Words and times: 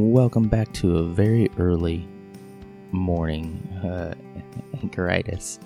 welcome 0.00 0.48
back 0.48 0.72
to 0.72 0.98
a 0.98 1.02
very 1.04 1.50
early 1.58 2.08
morning 2.90 3.56
uh, 3.84 4.14
anchoritis. 4.76 5.58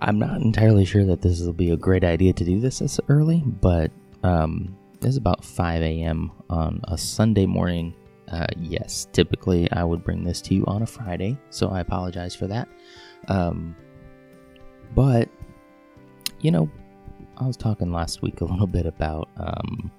I'm 0.00 0.18
not 0.18 0.40
entirely 0.40 0.84
sure 0.84 1.04
that 1.06 1.20
this 1.20 1.40
will 1.40 1.52
be 1.52 1.70
a 1.70 1.76
great 1.76 2.04
idea 2.04 2.32
to 2.32 2.44
do 2.44 2.60
this 2.60 2.78
this 2.78 3.00
early, 3.08 3.42
but 3.44 3.90
um, 4.22 4.76
it's 5.02 5.16
about 5.16 5.44
5 5.44 5.82
a.m. 5.82 6.30
on 6.48 6.80
a 6.84 6.96
Sunday 6.96 7.46
morning. 7.46 7.94
Uh, 8.30 8.46
yes, 8.56 9.08
typically 9.12 9.70
I 9.72 9.82
would 9.82 10.04
bring 10.04 10.22
this 10.22 10.40
to 10.42 10.54
you 10.54 10.64
on 10.66 10.82
a 10.82 10.86
Friday, 10.86 11.36
so 11.50 11.70
I 11.70 11.80
apologize 11.80 12.36
for 12.36 12.46
that. 12.46 12.68
Um, 13.26 13.74
but, 14.94 15.28
you 16.40 16.52
know, 16.52 16.70
I 17.38 17.46
was 17.46 17.56
talking 17.56 17.92
last 17.92 18.22
week 18.22 18.40
a 18.40 18.44
little 18.44 18.66
bit 18.66 18.86
about 18.86 19.28
um, 19.36 19.90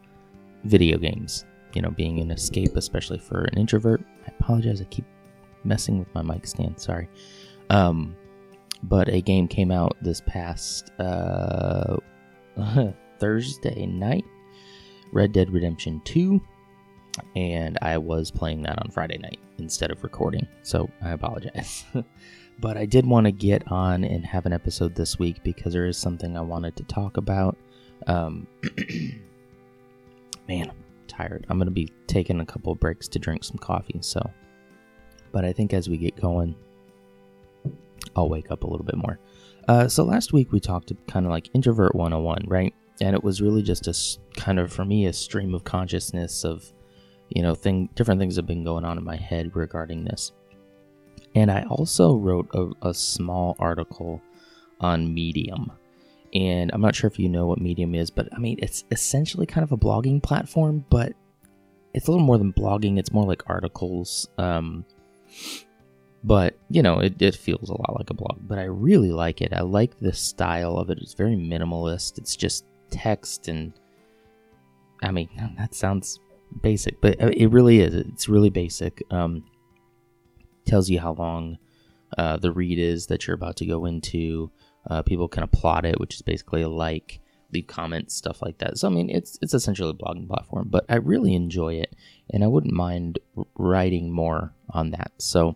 video 0.64 0.98
games, 0.98 1.46
you 1.74 1.82
know, 1.82 1.92
being 1.92 2.20
an 2.20 2.32
escape, 2.32 2.76
especially 2.76 3.20
for 3.20 3.44
an 3.46 3.58
introvert. 3.58 4.02
I 4.28 4.32
apologize, 4.40 4.82
I 4.82 4.86
keep 4.86 5.06
messing 5.64 6.00
with 6.00 6.14
my 6.14 6.22
mic 6.22 6.48
stand, 6.48 6.80
sorry. 6.80 7.10
Um, 7.70 8.16
but 8.84 9.10
a 9.10 9.22
game 9.22 9.48
came 9.48 9.72
out 9.72 9.98
this 10.02 10.22
past 10.26 10.92
uh, 11.00 11.98
Thursday 13.20 13.86
night 13.86 14.26
Red 15.12 15.32
Dead 15.32 15.52
Redemption 15.52 16.02
2, 16.06 16.40
and 17.36 17.78
I 17.82 17.98
was 17.98 18.32
playing 18.32 18.62
that 18.64 18.80
on 18.80 18.92
Friday 18.92 19.18
night 19.18 19.40
instead 19.58 19.92
of 19.92 20.04
recording, 20.04 20.48
so 20.64 20.90
I 21.02 21.12
apologize. 21.12 21.84
but 22.60 22.78
I 22.78 22.86
did 22.86 23.06
want 23.06 23.26
to 23.26 23.32
get 23.32 23.70
on 23.72 24.04
and 24.04 24.26
have 24.26 24.46
an 24.46 24.54
episode 24.54 24.96
this 24.96 25.18
week 25.18 25.44
because 25.44 25.74
there 25.74 25.88
is 25.88 25.98
something 25.98 26.38
I 26.38 26.42
wanted 26.42 26.76
to 26.78 26.84
talk 26.84 27.18
about. 27.18 27.58
Um, 28.08 28.48
man, 30.48 30.72
tired. 31.20 31.46
I'm 31.50 31.58
going 31.58 31.68
to 31.68 31.72
be 31.72 31.92
taking 32.08 32.40
a 32.40 32.46
couple 32.46 32.74
breaks 32.76 33.08
to 33.10 33.20
drink 33.20 33.44
some 33.44 33.58
coffee, 33.58 34.00
so. 34.02 34.22
But 35.32 35.46
I 35.46 35.54
think 35.54 35.74
as 35.74 35.90
we 35.90 35.98
get 35.98 36.20
going, 36.20 36.56
I'll 38.16 38.30
wake 38.30 38.52
up 38.52 38.64
a 38.64 38.68
little 38.68 38.86
bit 38.86 38.98
more. 38.98 39.20
Uh, 39.68 39.88
so 39.88 40.04
last 40.04 40.34
week 40.34 40.52
we 40.52 40.60
talked 40.60 40.92
kind 41.08 41.26
of 41.26 41.32
like 41.32 41.50
introvert 41.54 41.94
101, 41.94 42.46
right? 42.48 42.74
And 43.02 43.16
it 43.16 43.24
was 43.24 43.42
really 43.42 43.62
just 43.62 43.88
a 43.88 44.40
kind 44.40 44.60
of 44.60 44.74
for 44.74 44.84
me 44.84 45.06
a 45.06 45.14
stream 45.14 45.54
of 45.54 45.64
consciousness 45.64 46.44
of, 46.44 46.74
you 47.30 47.44
know, 47.44 47.54
thing 47.54 47.90
different 47.94 48.20
things 48.20 48.36
have 48.36 48.48
been 48.48 48.64
going 48.64 48.84
on 48.84 48.98
in 48.98 49.04
my 49.04 49.16
head 49.16 49.56
regarding 49.56 50.06
this. 50.06 50.32
And 51.36 51.52
I 51.52 51.64
also 51.70 52.16
wrote 52.16 52.50
a, 52.54 52.72
a 52.82 52.94
small 52.94 53.56
article 53.60 54.22
on 54.80 55.14
Medium. 55.14 55.72
And 56.34 56.70
I'm 56.74 56.82
not 56.82 56.96
sure 56.96 57.08
if 57.08 57.18
you 57.18 57.30
know 57.30 57.48
what 57.48 57.60
Medium 57.60 57.96
is, 57.96 58.10
but 58.10 58.30
I 58.34 58.38
mean, 58.38 58.60
it's 58.62 58.84
essentially 58.92 59.46
kind 59.46 59.64
of 59.64 59.72
a 59.72 59.78
blogging 59.78 60.22
platform, 60.22 60.86
but 60.90 61.14
it's 61.94 62.08
a 62.08 62.12
little 62.12 62.26
more 62.26 62.38
than 62.38 62.54
blogging. 62.54 63.00
It's 63.00 63.12
more 63.12 63.26
like 63.26 63.44
articles. 63.48 64.28
Um, 64.38 64.86
but 66.24 66.58
you 66.70 66.82
know 66.82 67.00
it, 67.00 67.22
it 67.22 67.36
feels 67.36 67.70
a 67.70 67.74
lot 67.74 67.96
like 67.98 68.10
a 68.10 68.14
blog 68.14 68.38
but 68.42 68.60
i 68.60 68.64
really 68.64 69.12
like 69.12 69.42
it 69.42 69.54
i 69.54 69.62
like 69.62 69.98
the 70.00 70.12
style 70.12 70.78
of 70.78 70.90
it 70.90 70.98
it's 71.02 71.14
very 71.14 71.36
minimalist 71.36 72.18
it's 72.18 72.36
just 72.36 72.66
text 72.90 73.48
and 73.48 73.74
i 75.02 75.12
mean 75.12 75.30
that 75.58 75.74
sounds 75.74 76.20
basic 76.62 77.00
but 77.00 77.22
uh, 77.22 77.28
it 77.28 77.48
really 77.48 77.80
is 77.80 77.94
it's 77.94 78.28
really 78.28 78.50
basic 78.50 79.02
um 79.12 79.44
tells 80.66 80.90
you 80.90 81.00
how 81.00 81.14
long 81.14 81.58
uh, 82.18 82.38
the 82.38 82.52
read 82.52 82.80
is 82.80 83.06
that 83.06 83.28
you're 83.28 83.36
about 83.36 83.56
to 83.56 83.68
go 83.68 83.86
into 83.86 84.50
uh, 84.90 85.02
people 85.02 85.28
can 85.28 85.44
applaud 85.44 85.86
it 85.86 86.00
which 86.00 86.16
is 86.16 86.22
basically 86.22 86.66
like 86.66 87.20
leave 87.52 87.68
comments 87.68 88.16
stuff 88.16 88.42
like 88.42 88.58
that 88.60 88.78
so 88.78 88.88
i 88.88 88.92
mean 88.92 89.10
it's 89.10 89.40
it's 89.42 89.54
essentially 89.54 89.90
a 89.90 89.94
blogging 89.94 90.28
platform 90.28 90.68
but 90.70 90.86
i 90.90 90.96
really 90.96 91.34
enjoy 91.34 91.74
it 91.74 91.96
and 92.30 92.44
i 92.44 92.48
wouldn't 92.48 92.74
mind 92.74 93.18
writing 93.56 94.12
more 94.12 94.54
on 94.70 94.92
that 94.92 95.12
so 95.18 95.56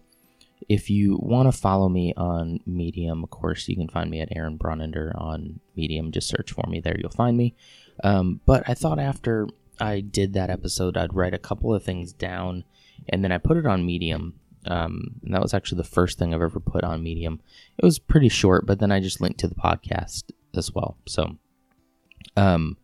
if 0.70 0.90
you 0.90 1.18
want 1.22 1.52
to 1.52 1.58
follow 1.58 1.90
me 1.90 2.14
on 2.16 2.60
Medium, 2.66 3.24
of 3.24 3.30
course, 3.30 3.68
you 3.68 3.76
can 3.76 3.88
find 3.88 4.10
me 4.10 4.22
at 4.22 4.36
Aaron 4.36 4.58
Bronender 4.58 5.12
on 5.20 5.60
Medium. 5.76 6.12
Just 6.12 6.30
search 6.30 6.52
for 6.52 6.66
me 6.68 6.80
there, 6.80 6.96
you'll 7.00 7.12
find 7.12 7.38
me. 7.38 7.56
Um, 8.04 8.42
but 8.46 8.64
I 8.68 8.74
thought 8.74 9.00
after 9.00 9.48
I 9.80 10.02
did 10.02 10.34
that 10.34 10.50
episode, 10.50 10.98
I'd 10.98 11.14
write 11.14 11.34
a 11.34 11.40
couple 11.40 11.74
of 11.74 11.84
things 11.84 12.14
down 12.14 12.64
and 13.10 13.24
then 13.24 13.32
I 13.32 13.38
put 13.38 13.58
it 13.58 13.66
on 13.66 13.86
Medium. 13.86 14.40
Um, 14.66 15.16
and 15.24 15.34
that 15.34 15.42
was 15.42 15.54
actually 15.54 15.78
the 15.78 15.84
first 15.84 16.18
thing 16.18 16.34
I've 16.34 16.42
ever 16.42 16.60
put 16.60 16.84
on 16.84 17.04
Medium. 17.04 17.42
It 17.78 17.86
was 17.86 18.00
pretty 18.00 18.30
short, 18.30 18.66
but 18.66 18.80
then 18.80 18.92
I 18.92 19.00
just 19.00 19.22
linked 19.22 19.40
to 19.42 19.48
the 19.48 19.56
podcast 19.56 20.32
as 20.56 20.74
well. 20.74 20.98
So, 21.06 21.38
um, 22.38 22.78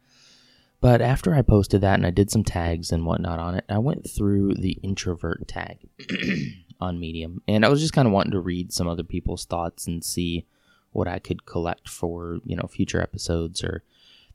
but 0.81 1.01
after 1.01 1.34
I 1.34 1.41
posted 1.41 1.81
that 1.81 1.95
and 1.95 2.06
I 2.06 2.12
did 2.12 2.31
some 2.31 2.44
tags 2.44 2.91
and 2.91 3.06
whatnot 3.06 3.40
on 3.40 3.56
it, 3.56 3.66
I 3.69 3.78
went 3.78 4.09
through 4.09 4.56
the 4.56 4.78
introvert 4.84 5.47
tag. 5.47 5.79
on 6.81 7.00
Medium, 7.00 7.41
and 7.47 7.66
I 7.66 7.69
was 7.69 7.81
just 7.81 7.94
kind 7.94 8.07
of 8.07 8.13
wanting 8.13 8.31
to 8.31 8.40
read 8.40 8.72
some 8.72 8.88
other 8.88 9.03
people's 9.03 9.46
thoughts 9.46 9.88
and 9.88 10.03
see 10.03 10.46
what 10.91 11.07
I 11.07 11.19
could 11.19 11.46
collect 11.46 11.88
for 11.88 12.40
you 12.46 12.56
know 12.56 12.67
future 12.67 13.01
episodes 13.01 13.63
or 13.63 13.84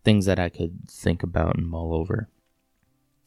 things 0.04 0.26
that 0.26 0.38
I 0.38 0.50
could 0.50 0.88
think 0.88 1.22
about 1.22 1.56
and 1.56 1.66
mull 1.66 1.94
over. 1.94 2.28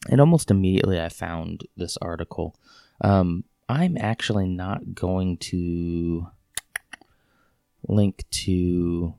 And 0.08 0.20
almost 0.20 0.50
immediately, 0.50 1.00
I 1.00 1.08
found 1.08 1.64
this 1.76 1.96
article. 2.00 2.56
Um, 3.00 3.44
I'm 3.68 3.96
actually 3.98 4.48
not 4.48 4.94
going 4.94 5.36
to 5.38 6.26
link 7.86 8.24
to 8.30 9.14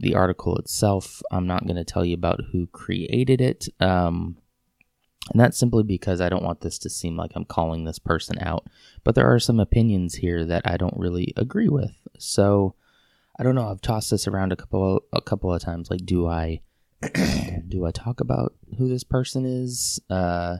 the 0.00 0.14
article 0.14 0.56
itself. 0.56 1.22
I'm 1.30 1.46
not 1.46 1.64
going 1.64 1.76
to 1.76 1.84
tell 1.84 2.04
you 2.04 2.14
about 2.14 2.40
who 2.50 2.66
created 2.66 3.40
it. 3.40 3.68
Um, 3.80 4.36
and 5.30 5.40
that's 5.40 5.58
simply 5.58 5.84
because 5.84 6.20
I 6.20 6.28
don't 6.28 6.42
want 6.42 6.60
this 6.60 6.78
to 6.78 6.90
seem 6.90 7.16
like 7.16 7.30
I'm 7.36 7.44
calling 7.44 7.84
this 7.84 8.00
person 8.00 8.38
out. 8.40 8.66
But 9.04 9.14
there 9.14 9.32
are 9.32 9.38
some 9.38 9.60
opinions 9.60 10.14
here 10.14 10.44
that 10.44 10.62
I 10.64 10.76
don't 10.76 10.96
really 10.96 11.32
agree 11.36 11.68
with. 11.68 11.92
So 12.18 12.74
I 13.38 13.44
don't 13.44 13.54
know. 13.54 13.70
I've 13.70 13.80
tossed 13.80 14.10
this 14.10 14.26
around 14.26 14.52
a 14.52 14.56
couple 14.56 14.96
of, 14.96 15.02
a 15.12 15.20
couple 15.20 15.54
of 15.54 15.62
times. 15.62 15.90
Like, 15.90 16.04
do 16.04 16.26
I 16.26 16.60
do 17.68 17.86
I 17.86 17.90
talk 17.92 18.20
about 18.20 18.54
who 18.78 18.88
this 18.88 19.04
person 19.04 19.44
is? 19.44 20.00
Uh, 20.10 20.58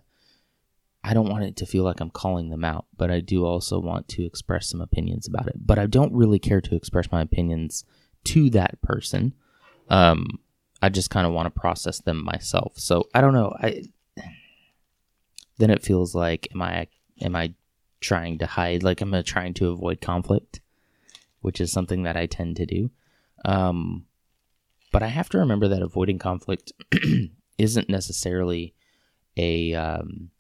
I 1.05 1.15
don't 1.15 1.29
want 1.29 1.45
it 1.45 1.57
to 1.57 1.67
feel 1.67 1.83
like 1.83 2.01
I'm 2.01 2.11
calling 2.11 2.51
them 2.51 2.65
out, 2.65 2.87
but 2.97 3.11
I 3.11 3.21
do 3.21 3.45
also 3.45 3.81
want 3.81 4.07
to 4.09 4.25
express 4.25 4.69
some 4.69 4.81
opinions 4.81 5.27
about 5.27 5.49
it. 5.49 5.57
But 5.67 5.79
I 5.79 5.87
don't 5.87 6.13
really 6.13 6.39
care 6.39 6.61
to 6.61 6.77
express 6.77 7.11
my 7.11 7.23
opinions 7.23 7.85
to 8.25 8.51
that 8.51 8.81
person. 8.83 9.35
Um, 9.89 10.39
I 10.81 10.89
just 10.89 11.11
kind 11.11 11.27
of 11.27 11.33
want 11.33 11.47
to 11.47 11.61
process 11.61 12.01
them 12.01 12.25
myself. 12.25 12.79
So 12.79 13.09
I 13.15 13.21
don't 13.21 13.35
know. 13.35 13.53
I 13.59 13.85
then 15.59 15.71
it 15.71 15.83
feels 15.83 16.15
like 16.15 16.49
am 16.55 16.63
I 16.63 16.87
am 17.21 17.37
I 17.37 17.55
trying 18.01 18.39
to 18.39 18.47
hide 18.47 18.83
like 18.83 19.03
am 19.03 19.15
I 19.15 19.23
trying 19.23 19.55
to 19.55 19.71
avoid 19.71 20.01
conflict, 20.01 20.61
which 21.41 21.61
is 21.61 21.73
something 21.73 22.05
that 22.05 22.17
I 22.17 22.27
tend 22.27 22.57
to 22.57 22.67
do. 22.67 22.91
Um, 23.45 24.07
but 24.93 25.03
I 25.03 25.09
have 25.09 25.29
to 25.31 25.39
remember 25.39 25.69
that 25.69 25.83
avoiding 25.83 26.19
conflict 26.19 26.73
isn't 27.59 27.89
necessarily 27.89 28.75
a 29.37 29.75
um, 29.75 30.31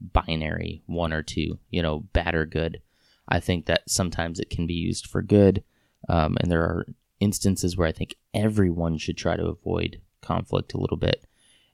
binary 0.00 0.82
one 0.86 1.12
or 1.12 1.22
two, 1.22 1.58
you 1.70 1.82
know, 1.82 2.00
bad 2.12 2.34
or 2.34 2.46
good. 2.46 2.80
I 3.28 3.40
think 3.40 3.66
that 3.66 3.88
sometimes 3.88 4.40
it 4.40 4.50
can 4.50 4.66
be 4.66 4.74
used 4.74 5.06
for 5.06 5.22
good, 5.22 5.62
um, 6.08 6.36
and 6.40 6.50
there 6.50 6.62
are 6.62 6.86
instances 7.20 7.76
where 7.76 7.88
I 7.88 7.92
think 7.92 8.14
everyone 8.32 8.96
should 8.96 9.16
try 9.16 9.36
to 9.36 9.46
avoid 9.46 10.00
conflict 10.22 10.72
a 10.74 10.78
little 10.78 10.96
bit, 10.96 11.26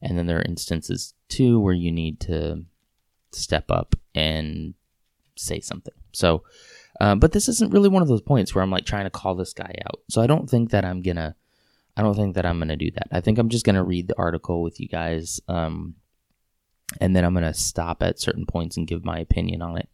and 0.03 0.19
then 0.19 0.27
there 0.27 0.39
are 0.39 0.45
instances 0.49 1.15
too 1.29 1.61
where 1.61 1.75
you 1.75 1.93
need 1.93 2.21
to 2.21 2.65
step 3.33 3.71
up 3.71 3.95
and 4.15 4.75
say 5.37 5.61
something. 5.61 5.95
So, 6.13 6.45
uh, 7.01 7.15
but 7.17 7.33
this 7.33 7.49
isn't 7.49 7.73
really 7.73 7.89
one 7.89 8.03
of 8.03 8.09
those 8.09 8.23
points 8.23 8.55
where 8.55 8.63
I'm 8.63 8.71
like 8.71 8.87
trying 8.87 9.05
to 9.05 9.11
call 9.11 9.35
this 9.35 9.53
guy 9.53 9.75
out. 9.87 10.01
So 10.09 10.23
I 10.23 10.27
don't 10.27 10.49
think 10.49 10.71
that 10.71 10.85
I'm 10.85 11.03
gonna, 11.03 11.35
I 11.97 12.03
don't 12.03 12.15
think 12.15 12.35
that 12.35 12.47
I'm 12.47 12.59
gonna 12.59 12.77
do 12.77 12.91
that. 12.93 13.09
I 13.13 13.21
think 13.21 13.39
I'm 13.39 13.49
just 13.49 13.67
gonna 13.67 13.85
read 13.85 14.09
the 14.09 14.19
article 14.19 14.63
with 14.63 14.81
you 14.81 14.89
guys, 14.89 15.41
um, 15.49 15.95
and 17.01 17.15
then 17.15 17.25
I'm 17.25 17.35
gonna 17.35 17.55
stop 17.55 18.03
at 18.03 18.21
certain 18.21 18.47
points 18.47 18.77
and 18.77 18.87
give 18.87 19.05
my 19.05 19.19
opinion 19.19 19.63
on 19.63 19.79
it. 19.79 19.89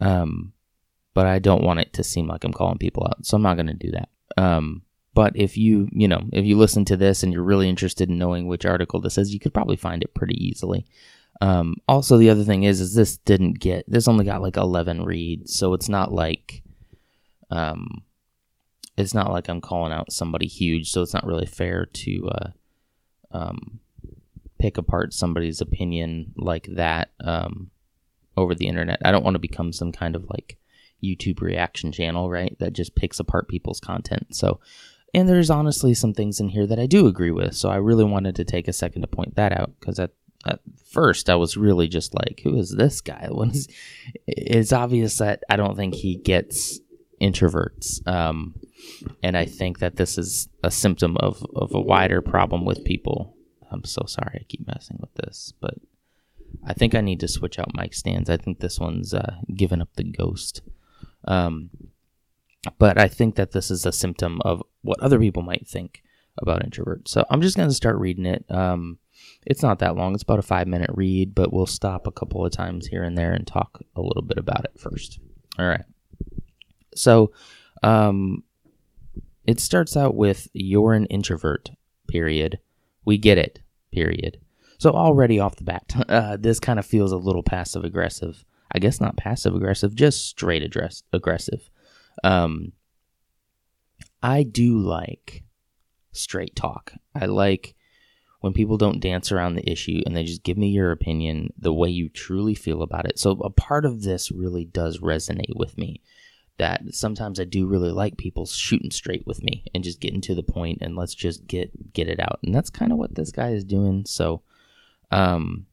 Um, 0.00 0.52
but 1.14 1.26
I 1.26 1.38
don't 1.38 1.64
want 1.64 1.80
it 1.80 1.92
to 1.94 2.04
seem 2.04 2.26
like 2.26 2.44
I'm 2.44 2.52
calling 2.52 2.78
people 2.78 3.04
out, 3.04 3.26
so 3.26 3.36
I'm 3.36 3.42
not 3.42 3.56
gonna 3.56 3.74
do 3.74 3.90
that. 3.92 4.08
Um, 4.36 4.82
but 5.14 5.36
if 5.36 5.58
you, 5.58 5.88
you 5.92 6.08
know, 6.08 6.22
if 6.32 6.44
you 6.46 6.56
listen 6.56 6.84
to 6.86 6.96
this 6.96 7.22
and 7.22 7.32
you're 7.32 7.42
really 7.42 7.68
interested 7.68 8.08
in 8.08 8.18
knowing 8.18 8.46
which 8.46 8.64
article 8.64 9.00
this 9.00 9.18
is, 9.18 9.32
you 9.32 9.38
could 9.40 9.52
probably 9.52 9.76
find 9.76 10.02
it 10.02 10.14
pretty 10.14 10.42
easily. 10.42 10.86
Um, 11.40 11.76
also, 11.86 12.16
the 12.16 12.30
other 12.30 12.44
thing 12.44 12.62
is, 12.62 12.80
is 12.80 12.94
this 12.94 13.16
didn't 13.18 13.58
get 13.58 13.84
this 13.88 14.08
only 14.08 14.24
got 14.24 14.42
like 14.42 14.56
eleven 14.56 15.04
reads, 15.04 15.54
so 15.54 15.74
it's 15.74 15.88
not 15.88 16.12
like, 16.12 16.62
um, 17.50 18.02
it's 18.96 19.12
not 19.12 19.32
like 19.32 19.48
I'm 19.48 19.60
calling 19.60 19.92
out 19.92 20.12
somebody 20.12 20.46
huge, 20.46 20.90
so 20.90 21.02
it's 21.02 21.14
not 21.14 21.26
really 21.26 21.46
fair 21.46 21.86
to, 21.86 22.28
uh, 22.28 22.50
um, 23.32 23.80
pick 24.62 24.78
apart 24.78 25.12
somebody's 25.12 25.60
opinion 25.60 26.32
like 26.36 26.68
that, 26.76 27.10
um, 27.20 27.70
over 28.36 28.54
the 28.54 28.68
internet. 28.68 29.00
I 29.04 29.10
don't 29.10 29.24
want 29.24 29.34
to 29.34 29.40
become 29.40 29.72
some 29.72 29.90
kind 29.90 30.14
of 30.14 30.24
like 30.30 30.56
YouTube 31.02 31.40
reaction 31.40 31.90
channel, 31.90 32.30
right? 32.30 32.56
That 32.60 32.72
just 32.72 32.94
picks 32.94 33.18
apart 33.18 33.48
people's 33.48 33.80
content. 33.80 34.36
So, 34.36 34.60
and 35.12 35.28
there's 35.28 35.50
honestly 35.50 35.94
some 35.94 36.14
things 36.14 36.38
in 36.38 36.48
here 36.48 36.66
that 36.66 36.78
I 36.78 36.86
do 36.86 37.08
agree 37.08 37.32
with. 37.32 37.54
So 37.56 37.68
I 37.70 37.76
really 37.76 38.04
wanted 38.04 38.36
to 38.36 38.44
take 38.44 38.68
a 38.68 38.72
second 38.72 39.02
to 39.02 39.08
point 39.08 39.34
that 39.34 39.52
out 39.52 39.72
because 39.80 39.96
that 39.96 40.12
at 40.46 40.60
first 40.90 41.28
I 41.28 41.34
was 41.34 41.56
really 41.56 41.88
just 41.88 42.14
like, 42.14 42.40
who 42.44 42.56
is 42.56 42.70
this 42.70 43.00
guy? 43.00 43.28
When 43.32 43.50
it's, 43.50 43.66
it's 44.26 44.72
obvious 44.72 45.18
that 45.18 45.42
I 45.50 45.56
don't 45.56 45.76
think 45.76 45.94
he 45.94 46.16
gets 46.16 46.80
introverts. 47.20 48.06
Um, 48.06 48.54
and 49.22 49.36
I 49.36 49.44
think 49.44 49.80
that 49.80 49.96
this 49.96 50.18
is 50.18 50.48
a 50.62 50.70
symptom 50.70 51.16
of, 51.18 51.44
of 51.54 51.74
a 51.74 51.80
wider 51.80 52.22
problem 52.22 52.64
with 52.64 52.84
people. 52.84 53.36
I'm 53.72 53.84
so 53.84 54.04
sorry 54.06 54.40
I 54.40 54.44
keep 54.48 54.66
messing 54.66 54.98
with 55.00 55.14
this, 55.14 55.52
but 55.60 55.74
I 56.64 56.74
think 56.74 56.94
I 56.94 57.00
need 57.00 57.20
to 57.20 57.28
switch 57.28 57.58
out 57.58 57.74
mic 57.74 57.94
stands. 57.94 58.28
I 58.28 58.36
think 58.36 58.60
this 58.60 58.78
one's 58.78 59.14
uh, 59.14 59.36
given 59.54 59.80
up 59.80 59.88
the 59.94 60.04
ghost. 60.04 60.62
Um, 61.24 61.70
but 62.78 62.98
I 62.98 63.08
think 63.08 63.36
that 63.36 63.52
this 63.52 63.70
is 63.70 63.86
a 63.86 63.92
symptom 63.92 64.40
of 64.44 64.62
what 64.82 65.00
other 65.00 65.18
people 65.18 65.42
might 65.42 65.66
think 65.66 66.02
about 66.38 66.62
introverts. 66.62 67.08
So 67.08 67.24
I'm 67.30 67.42
just 67.42 67.56
going 67.56 67.68
to 67.68 67.74
start 67.74 67.98
reading 67.98 68.26
it. 68.26 68.44
Um, 68.48 68.98
it's 69.46 69.62
not 69.62 69.80
that 69.80 69.96
long, 69.96 70.14
it's 70.14 70.22
about 70.22 70.38
a 70.38 70.42
five 70.42 70.66
minute 70.66 70.90
read, 70.94 71.34
but 71.34 71.52
we'll 71.52 71.66
stop 71.66 72.06
a 72.06 72.12
couple 72.12 72.44
of 72.44 72.52
times 72.52 72.86
here 72.86 73.02
and 73.02 73.16
there 73.16 73.32
and 73.32 73.46
talk 73.46 73.80
a 73.96 74.00
little 74.00 74.22
bit 74.22 74.38
about 74.38 74.64
it 74.64 74.78
first. 74.78 75.18
All 75.58 75.66
right. 75.66 75.84
So 76.94 77.32
um, 77.82 78.44
it 79.46 79.60
starts 79.60 79.96
out 79.96 80.14
with 80.14 80.48
You're 80.52 80.94
an 80.94 81.06
introvert, 81.06 81.70
period. 82.08 82.60
We 83.04 83.18
get 83.18 83.38
it, 83.38 83.60
period. 83.92 84.40
So 84.78 84.90
already 84.90 85.38
off 85.38 85.56
the 85.56 85.64
bat, 85.64 85.94
uh, 86.08 86.36
this 86.38 86.58
kind 86.58 86.78
of 86.78 86.86
feels 86.86 87.12
a 87.12 87.16
little 87.16 87.42
passive 87.42 87.84
aggressive. 87.84 88.44
I 88.74 88.78
guess 88.78 89.00
not 89.00 89.16
passive 89.16 89.54
aggressive, 89.54 89.94
just 89.94 90.26
straight 90.26 90.62
address 90.62 91.02
aggressive. 91.12 91.70
Um, 92.24 92.72
I 94.22 94.42
do 94.44 94.78
like 94.78 95.44
straight 96.12 96.56
talk. 96.56 96.94
I 97.14 97.26
like 97.26 97.74
when 98.40 98.52
people 98.52 98.76
don't 98.76 99.00
dance 99.00 99.30
around 99.30 99.54
the 99.54 99.70
issue 99.70 100.02
and 100.04 100.16
they 100.16 100.24
just 100.24 100.42
give 100.42 100.58
me 100.58 100.68
your 100.68 100.90
opinion 100.90 101.52
the 101.58 101.72
way 101.72 101.88
you 101.88 102.08
truly 102.08 102.54
feel 102.54 102.82
about 102.82 103.06
it. 103.06 103.18
So 103.18 103.32
a 103.42 103.50
part 103.50 103.84
of 103.84 104.02
this 104.02 104.32
really 104.32 104.64
does 104.64 104.98
resonate 104.98 105.54
with 105.54 105.78
me. 105.78 106.00
That 106.62 106.94
sometimes 106.94 107.40
I 107.40 107.44
do 107.44 107.66
really 107.66 107.90
like 107.90 108.16
people 108.16 108.46
shooting 108.46 108.92
straight 108.92 109.26
with 109.26 109.42
me 109.42 109.64
and 109.74 109.82
just 109.82 109.98
getting 109.98 110.20
to 110.20 110.34
the 110.36 110.44
point 110.44 110.78
and 110.80 110.94
let's 110.94 111.12
just 111.12 111.44
get 111.48 111.92
get 111.92 112.06
it 112.06 112.20
out. 112.20 112.38
And 112.44 112.54
that's 112.54 112.70
kind 112.70 112.92
of 112.92 112.98
what 112.98 113.16
this 113.16 113.32
guy 113.32 113.48
is 113.48 113.64
doing. 113.64 114.04
So 114.06 114.42
um 115.10 115.66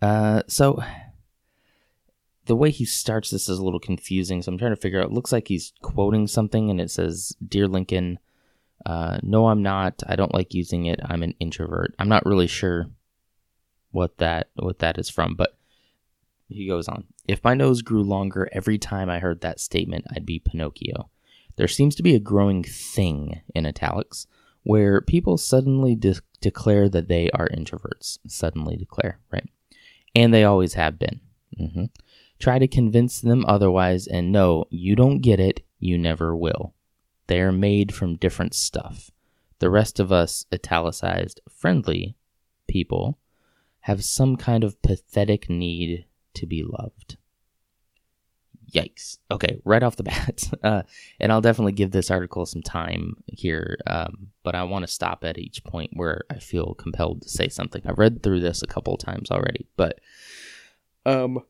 uh 0.00 0.42
so 0.46 0.80
the 2.44 2.54
way 2.54 2.70
he 2.70 2.84
starts 2.84 3.30
this 3.30 3.48
is 3.48 3.58
a 3.58 3.64
little 3.64 3.80
confusing, 3.80 4.40
so 4.40 4.52
I'm 4.52 4.58
trying 4.58 4.70
to 4.70 4.80
figure 4.80 5.00
out. 5.00 5.06
It 5.06 5.12
looks 5.12 5.32
like 5.32 5.48
he's 5.48 5.72
quoting 5.82 6.28
something, 6.28 6.70
and 6.70 6.80
it 6.80 6.88
says, 6.88 7.36
"Dear 7.44 7.66
Lincoln, 7.66 8.20
uh, 8.86 9.18
no, 9.24 9.48
I'm 9.48 9.64
not. 9.64 10.00
I 10.06 10.14
don't 10.14 10.32
like 10.32 10.54
using 10.54 10.86
it. 10.86 11.00
I'm 11.04 11.24
an 11.24 11.34
introvert." 11.40 11.92
I'm 11.98 12.08
not 12.08 12.24
really 12.24 12.46
sure 12.46 12.86
what 13.90 14.18
that 14.18 14.50
what 14.54 14.78
that 14.78 14.96
is 14.96 15.10
from, 15.10 15.34
but 15.34 15.57
he 16.48 16.66
goes 16.66 16.88
on. 16.88 17.04
If 17.26 17.44
my 17.44 17.54
nose 17.54 17.82
grew 17.82 18.02
longer 18.02 18.48
every 18.52 18.78
time 18.78 19.10
I 19.10 19.18
heard 19.18 19.40
that 19.40 19.60
statement, 19.60 20.06
I'd 20.14 20.26
be 20.26 20.38
Pinocchio. 20.38 21.10
There 21.56 21.68
seems 21.68 21.94
to 21.96 22.02
be 22.02 22.14
a 22.14 22.20
growing 22.20 22.62
thing 22.62 23.42
in 23.54 23.66
italics 23.66 24.26
where 24.62 25.00
people 25.00 25.36
suddenly 25.36 25.94
de- 25.94 26.20
declare 26.40 26.88
that 26.88 27.08
they 27.08 27.30
are 27.30 27.48
introverts. 27.48 28.18
Suddenly 28.26 28.76
declare, 28.76 29.18
right? 29.32 29.48
And 30.14 30.32
they 30.32 30.44
always 30.44 30.74
have 30.74 30.98
been. 30.98 31.20
Mm-hmm. 31.58 31.84
Try 32.38 32.58
to 32.58 32.68
convince 32.68 33.20
them 33.20 33.44
otherwise, 33.46 34.06
and 34.06 34.30
no, 34.30 34.64
you 34.70 34.94
don't 34.94 35.20
get 35.20 35.40
it, 35.40 35.64
you 35.80 35.98
never 35.98 36.36
will. 36.36 36.74
They 37.26 37.40
are 37.40 37.52
made 37.52 37.94
from 37.94 38.16
different 38.16 38.54
stuff. 38.54 39.10
The 39.58 39.70
rest 39.70 39.98
of 39.98 40.12
us, 40.12 40.46
italicized, 40.52 41.40
friendly 41.50 42.16
people, 42.68 43.18
have 43.80 44.04
some 44.04 44.36
kind 44.36 44.62
of 44.62 44.80
pathetic 44.82 45.50
need 45.50 46.04
to 46.38 46.46
be 46.46 46.64
loved. 46.64 47.16
Yikes. 48.72 49.18
Okay, 49.30 49.60
right 49.64 49.82
off 49.82 49.96
the 49.96 50.02
bat. 50.04 50.44
Uh, 50.62 50.82
and 51.20 51.32
I'll 51.32 51.40
definitely 51.40 51.72
give 51.72 51.90
this 51.90 52.10
article 52.10 52.46
some 52.46 52.62
time 52.62 53.16
here, 53.26 53.78
um, 53.86 54.28
but 54.42 54.54
I 54.54 54.64
want 54.64 54.84
to 54.84 54.92
stop 54.92 55.24
at 55.24 55.38
each 55.38 55.64
point 55.64 55.90
where 55.94 56.22
I 56.30 56.38
feel 56.38 56.74
compelled 56.74 57.22
to 57.22 57.28
say 57.28 57.48
something. 57.48 57.82
I've 57.86 57.98
read 57.98 58.22
through 58.22 58.40
this 58.40 58.62
a 58.62 58.66
couple 58.66 58.94
of 58.94 59.00
times 59.00 59.30
already, 59.30 59.66
but 59.76 60.00
um, 61.06 61.40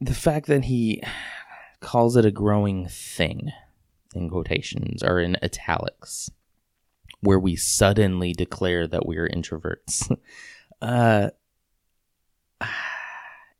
the 0.00 0.14
fact 0.14 0.46
that 0.46 0.64
he 0.64 1.02
calls 1.80 2.16
it 2.16 2.24
a 2.24 2.30
growing 2.30 2.88
thing 2.88 3.52
in 4.14 4.28
quotations 4.28 5.02
or 5.02 5.20
in 5.20 5.36
italics 5.42 6.30
where 7.20 7.38
we 7.38 7.56
suddenly 7.56 8.32
declare 8.32 8.86
that 8.86 9.06
we're 9.06 9.28
introverts 9.28 10.16
uh 10.82 11.28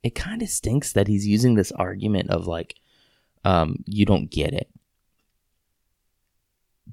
it 0.02 0.14
kind 0.14 0.42
of 0.42 0.48
stinks 0.48 0.92
that 0.92 1.08
he's 1.08 1.26
using 1.26 1.54
this 1.54 1.72
argument 1.72 2.30
of 2.30 2.46
like 2.46 2.76
um 3.44 3.84
you 3.86 4.04
don't 4.04 4.30
get 4.30 4.52
it 4.52 4.68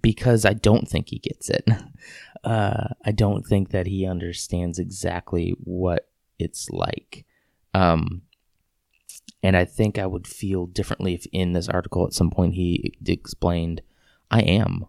because 0.02 0.46
i 0.46 0.54
don't 0.54 0.88
think 0.88 1.10
he 1.10 1.19
gets 1.19 1.50
it 1.50 1.68
uh 2.44 2.88
i 3.06 3.12
don't 3.12 3.46
think 3.46 3.69
that 3.69 3.88
he 3.88 4.06
understands 4.06 4.80
exactly 4.80 5.56
what 5.63 6.10
it's 6.40 6.69
like 6.69 7.25
um 7.74 8.22
and 9.46 9.56
I 9.56 9.63
think 9.63 10.00
I 10.00 10.07
would 10.07 10.25
feel 10.25 10.66
differently 10.66 11.13
if 11.13 11.28
in 11.31 11.54
this 11.54 11.69
article 11.69 12.04
at 12.07 12.13
some 12.13 12.31
point 12.31 12.56
he 12.56 12.96
explained, 13.06 13.84
I 14.31 14.42
am 14.42 14.86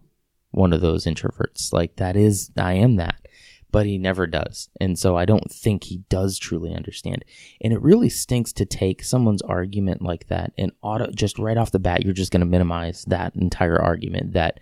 one 0.49 0.73
of 0.73 0.81
those 0.81 1.05
introverts. 1.05 1.71
Like 1.71 1.97
that 1.97 2.15
is, 2.15 2.49
I 2.57 2.73
am 2.73 2.95
that. 2.95 3.26
But 3.71 3.85
he 3.85 3.97
never 3.97 4.27
does. 4.27 4.69
And 4.79 4.97
so 4.97 5.17
I 5.17 5.25
don't 5.25 5.51
think 5.51 5.83
he 5.83 5.97
does 6.09 6.37
truly 6.37 6.73
understand. 6.73 7.25
And 7.61 7.73
it 7.73 7.81
really 7.81 8.09
stinks 8.09 8.53
to 8.53 8.65
take 8.65 9.03
someone's 9.03 9.41
argument 9.41 10.01
like 10.01 10.27
that 10.27 10.53
and 10.57 10.71
auto, 10.81 11.11
just 11.11 11.37
right 11.37 11.57
off 11.57 11.71
the 11.71 11.79
bat, 11.79 12.03
you're 12.03 12.13
just 12.13 12.31
going 12.31 12.41
to 12.41 12.45
minimize 12.45 13.03
that 13.05 13.35
entire 13.35 13.79
argument 13.79 14.33
that, 14.33 14.59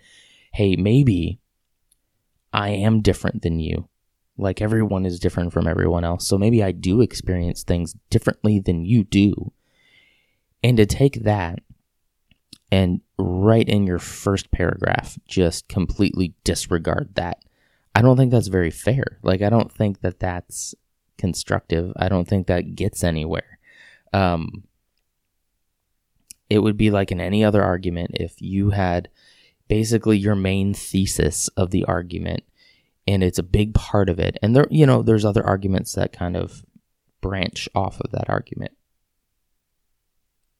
hey, 0.52 0.74
maybe 0.74 1.38
I 2.52 2.70
am 2.70 3.00
different 3.00 3.42
than 3.42 3.60
you. 3.60 3.88
Like 4.38 4.60
everyone 4.60 5.06
is 5.06 5.20
different 5.20 5.52
from 5.52 5.66
everyone 5.66 6.04
else. 6.04 6.26
So 6.26 6.36
maybe 6.36 6.62
I 6.62 6.72
do 6.72 7.00
experience 7.00 7.62
things 7.62 7.94
differently 8.10 8.58
than 8.58 8.84
you 8.84 9.04
do. 9.04 9.52
And 10.62 10.76
to 10.78 10.86
take 10.86 11.22
that 11.22 11.60
and 12.72 13.00
right 13.18 13.68
in 13.68 13.86
your 13.86 13.98
first 13.98 14.50
paragraph, 14.50 15.16
just 15.26 15.68
completely 15.68 16.34
disregard 16.44 17.14
that. 17.14 17.38
I 17.96 18.02
don't 18.02 18.16
think 18.18 18.30
that's 18.30 18.48
very 18.48 18.70
fair. 18.70 19.18
Like, 19.22 19.40
I 19.40 19.48
don't 19.48 19.72
think 19.72 20.02
that 20.02 20.20
that's 20.20 20.74
constructive. 21.16 21.92
I 21.96 22.08
don't 22.08 22.28
think 22.28 22.46
that 22.46 22.74
gets 22.74 23.02
anywhere. 23.02 23.58
Um, 24.12 24.64
it 26.50 26.58
would 26.58 26.76
be 26.76 26.90
like 26.90 27.10
in 27.10 27.20
any 27.20 27.42
other 27.42 27.62
argument 27.62 28.10
if 28.14 28.40
you 28.40 28.70
had 28.70 29.08
basically 29.68 30.18
your 30.18 30.36
main 30.36 30.74
thesis 30.74 31.48
of 31.56 31.70
the 31.70 31.84
argument 31.84 32.44
and 33.06 33.24
it's 33.24 33.38
a 33.38 33.42
big 33.42 33.74
part 33.74 34.08
of 34.08 34.18
it 34.18 34.38
and 34.42 34.54
there 34.54 34.66
you 34.70 34.86
know 34.86 35.02
there's 35.02 35.24
other 35.24 35.44
arguments 35.44 35.94
that 35.94 36.12
kind 36.12 36.36
of 36.36 36.64
branch 37.20 37.68
off 37.74 38.00
of 38.00 38.12
that 38.12 38.28
argument 38.28 38.72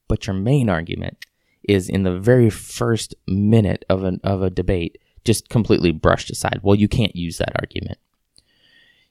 but 0.09 0.27
your 0.27 0.35
main 0.35 0.69
argument 0.69 1.17
is 1.63 1.89
in 1.89 2.03
the 2.03 2.19
very 2.19 2.51
first 2.51 3.15
minute 3.29 3.85
of 3.89 4.03
an 4.03 4.21
of 4.25 4.43
a 4.43 4.51
debate 4.51 4.99
just 5.27 5.49
completely 5.49 5.91
brushed 5.91 6.31
aside. 6.31 6.61
Well, 6.63 6.75
you 6.75 6.89
can't 6.89 7.15
use 7.15 7.39
that 7.39 7.53
argument. 7.61 7.99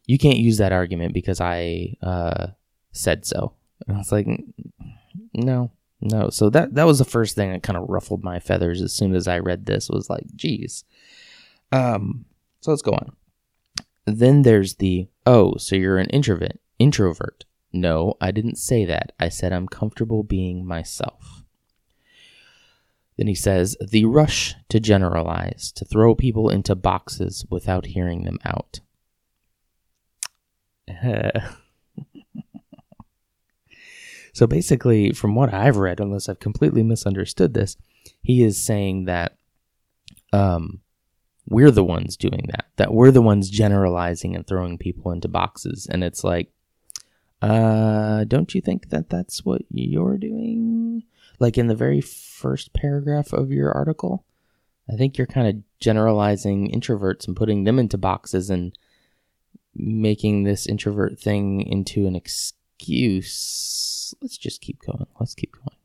You 0.08 0.18
can't 0.18 0.38
use 0.38 0.58
that 0.58 0.72
argument 0.72 1.14
because 1.14 1.42
I 1.42 1.96
uh, 2.02 2.48
said 2.92 3.26
so. 3.26 3.54
And 3.88 3.96
I 3.96 4.00
was 4.00 4.12
like, 4.12 4.28
no, 5.34 5.72
no. 6.02 6.30
So 6.30 6.50
that 6.50 6.76
that 6.76 6.86
was 6.86 7.00
the 7.00 7.06
first 7.06 7.36
thing 7.36 7.52
that 7.52 7.64
kind 7.64 7.78
of 7.78 7.90
ruffled 7.90 8.24
my 8.24 8.40
feathers 8.40 8.82
as 8.82 8.94
soon 8.94 9.14
as 9.16 9.28
I 9.28 9.40
read 9.40 9.66
this. 9.66 9.90
Was 9.90 10.10
like, 10.10 10.26
geez. 10.36 10.84
Um. 11.72 12.26
So 12.62 12.72
let's 12.72 12.82
go 12.82 12.94
on. 12.94 13.16
Then 14.06 14.44
there's 14.44 14.76
the 14.76 15.08
oh, 15.26 15.56
so 15.58 15.76
you're 15.76 15.98
an 15.98 16.10
introvert. 16.10 16.60
Introvert. 16.80 17.46
No, 17.74 18.16
I 18.22 18.32
didn't 18.32 18.58
say 18.58 18.86
that. 18.86 19.12
I 19.20 19.30
said 19.30 19.52
I'm 19.52 19.68
comfortable 19.68 20.24
being 20.24 20.66
myself. 20.66 21.45
Then 23.18 23.28
he 23.28 23.36
says, 23.36 23.78
the 23.80 24.06
rush 24.06 24.56
to 24.70 24.80
generalize, 24.80 25.72
to 25.74 25.86
throw 25.86 26.16
people 26.16 26.50
into 26.50 26.76
boxes 26.76 27.46
without 27.50 27.86
hearing 27.88 28.24
them 28.24 28.40
out. 28.44 28.82
so 34.34 34.48
basically, 34.48 35.12
from 35.14 35.34
what 35.36 35.54
I've 35.54 35.78
read, 35.78 36.00
unless 36.00 36.28
I've 36.28 36.40
completely 36.40 36.84
misunderstood 36.84 37.54
this, 37.54 37.78
he 38.22 38.44
is 38.44 38.64
saying 38.64 39.06
that 39.06 39.38
um, 40.34 40.82
we're 41.48 41.72
the 41.72 41.84
ones 41.84 42.18
doing 42.18 42.46
that, 42.50 42.66
that 42.76 42.94
we're 42.94 43.12
the 43.12 43.22
ones 43.22 43.50
generalizing 43.50 44.36
and 44.36 44.46
throwing 44.46 44.78
people 44.78 45.12
into 45.12 45.28
boxes. 45.28 45.88
And 45.90 46.04
it's 46.04 46.24
like, 46.24 46.52
uh, 47.42 48.24
don't 48.26 48.54
you 48.56 48.62
think 48.62 48.90
that 48.90 49.10
that's 49.10 49.46
what 49.46 49.62
you're 49.70 50.18
doing? 50.18 50.85
Like 51.40 51.58
in 51.58 51.68
the 51.68 51.76
very 51.76 52.02
first 52.02 52.74
paragraph 52.74 53.34
of 53.34 53.52
your 53.52 53.72
article, 53.72 54.26
I 54.92 54.96
think 54.96 55.18
you're 55.18 55.28
kind 55.28 55.48
of 55.48 55.56
generalizing 55.80 56.72
introverts 56.72 57.28
and 57.28 57.36
putting 57.36 57.64
them 57.64 57.80
into 57.80 57.98
boxes 57.98 58.50
and 58.50 58.78
making 59.76 60.44
this 60.44 60.68
introvert 60.68 61.20
thing 61.20 61.62
into 61.62 62.08
an 62.08 62.16
excuse. 62.16 64.14
Let's 64.22 64.38
just 64.38 64.62
keep 64.62 64.80
going. 64.82 65.08
Let's 65.20 65.36
keep 65.36 65.54
going. 65.54 65.78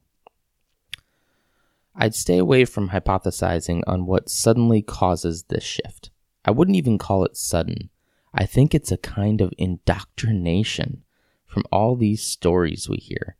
I'd 1.94 2.14
stay 2.14 2.38
away 2.38 2.64
from 2.64 2.90
hypothesizing 2.90 3.82
on 3.86 4.06
what 4.06 4.28
suddenly 4.30 4.80
causes 4.80 5.44
this 5.44 5.64
shift. 5.64 6.10
I 6.44 6.50
wouldn't 6.50 6.76
even 6.76 6.98
call 6.98 7.24
it 7.24 7.36
sudden. 7.36 7.90
I 8.32 8.46
think 8.46 8.74
it's 8.74 8.92
a 8.92 8.96
kind 8.96 9.40
of 9.40 9.52
indoctrination 9.58 11.02
from 11.46 11.64
all 11.72 11.96
these 11.96 12.22
stories 12.22 12.88
we 12.88 12.98
hear. 12.98 13.36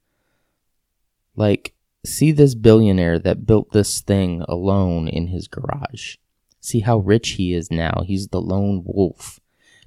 Like, 1.37 1.75
see 2.05 2.33
this 2.33 2.55
billionaire 2.55 3.19
that 3.19 3.47
built 3.47 3.73
this 3.73 4.01
thing 4.01 4.43
alone 4.49 5.09
in 5.09 5.29
his 5.29 5.49
garage. 5.49 6.17
See 6.61 6.81
how 6.81 6.99
rich 6.99 7.31
he 7.31 7.55
is 7.55 7.71
now. 7.71 8.03
He's 8.07 8.29
the 8.29 8.41
lone 8.41 8.83
wolf. 8.85 9.41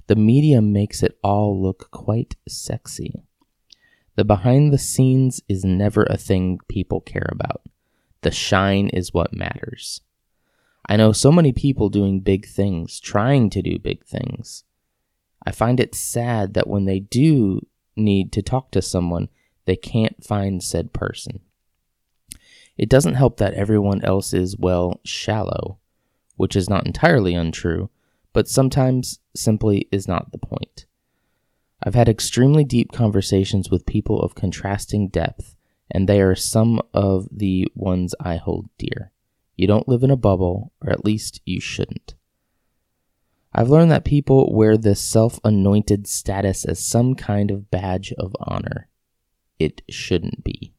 The 0.06 0.16
media 0.16 0.60
makes 0.60 1.02
it 1.02 1.18
all 1.22 1.60
look 1.60 1.90
quite 1.90 2.36
sexy. 2.48 3.22
The 4.16 4.24
behind 4.24 4.72
the 4.72 4.78
scenes 4.78 5.40
is 5.48 5.64
never 5.64 6.04
a 6.04 6.16
thing 6.16 6.58
people 6.68 7.00
care 7.00 7.28
about. 7.32 7.62
The 8.20 8.30
shine 8.30 8.88
is 8.88 9.12
what 9.12 9.34
matters. 9.34 10.00
I 10.86 10.96
know 10.96 11.12
so 11.12 11.32
many 11.32 11.52
people 11.52 11.88
doing 11.88 12.20
big 12.20 12.46
things, 12.46 13.00
trying 13.00 13.50
to 13.50 13.62
do 13.62 13.78
big 13.78 14.04
things. 14.04 14.64
I 15.46 15.50
find 15.50 15.80
it 15.80 15.94
sad 15.94 16.54
that 16.54 16.68
when 16.68 16.84
they 16.84 17.00
do 17.00 17.66
need 17.96 18.32
to 18.32 18.42
talk 18.42 18.70
to 18.72 18.82
someone, 18.82 19.28
they 19.64 19.76
can't 19.76 20.22
find 20.22 20.62
said 20.62 20.92
person. 20.92 21.40
It 22.76 22.88
doesn't 22.88 23.14
help 23.14 23.36
that 23.38 23.54
everyone 23.54 24.04
else 24.04 24.32
is, 24.32 24.56
well, 24.56 25.00
shallow, 25.04 25.78
which 26.36 26.56
is 26.56 26.68
not 26.68 26.86
entirely 26.86 27.34
untrue, 27.34 27.90
but 28.32 28.48
sometimes 28.48 29.20
simply 29.34 29.88
is 29.92 30.08
not 30.08 30.32
the 30.32 30.38
point. 30.38 30.86
I've 31.82 31.94
had 31.94 32.08
extremely 32.08 32.64
deep 32.64 32.92
conversations 32.92 33.70
with 33.70 33.86
people 33.86 34.20
of 34.20 34.34
contrasting 34.34 35.08
depth, 35.08 35.54
and 35.90 36.08
they 36.08 36.20
are 36.20 36.34
some 36.34 36.80
of 36.92 37.28
the 37.30 37.68
ones 37.74 38.14
I 38.18 38.36
hold 38.36 38.68
dear. 38.78 39.12
You 39.56 39.66
don't 39.66 39.88
live 39.88 40.02
in 40.02 40.10
a 40.10 40.16
bubble, 40.16 40.72
or 40.82 40.90
at 40.90 41.04
least 41.04 41.40
you 41.44 41.60
shouldn't. 41.60 42.14
I've 43.52 43.70
learned 43.70 43.92
that 43.92 44.04
people 44.04 44.52
wear 44.52 44.76
this 44.76 45.00
self 45.00 45.38
anointed 45.44 46.08
status 46.08 46.64
as 46.64 46.84
some 46.84 47.14
kind 47.14 47.52
of 47.52 47.70
badge 47.70 48.12
of 48.18 48.34
honor. 48.40 48.88
It 49.60 49.82
shouldn't 49.88 50.42
be. 50.42 50.74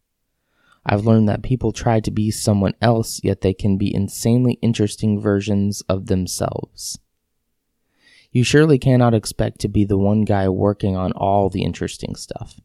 I've 0.85 1.05
learned 1.05 1.27
that 1.29 1.41
people 1.41 1.71
try 1.71 1.99
to 1.99 2.11
be 2.11 2.29
someone 2.29 2.73
else, 2.81 3.19
yet 3.23 3.41
they 3.41 3.53
can 3.53 3.77
be 3.77 3.93
insanely 3.93 4.59
interesting 4.61 5.19
versions 5.19 5.81
of 5.89 6.07
themselves. 6.07 6.99
You 8.31 8.43
surely 8.43 8.77
cannot 8.77 9.13
expect 9.13 9.59
to 9.61 9.69
be 9.69 9.85
the 9.85 9.97
one 9.97 10.25
guy 10.25 10.49
working 10.49 10.95
on 10.95 11.13
all 11.13 11.49
the 11.49 11.63
interesting 11.63 12.15
stuff. 12.15 12.59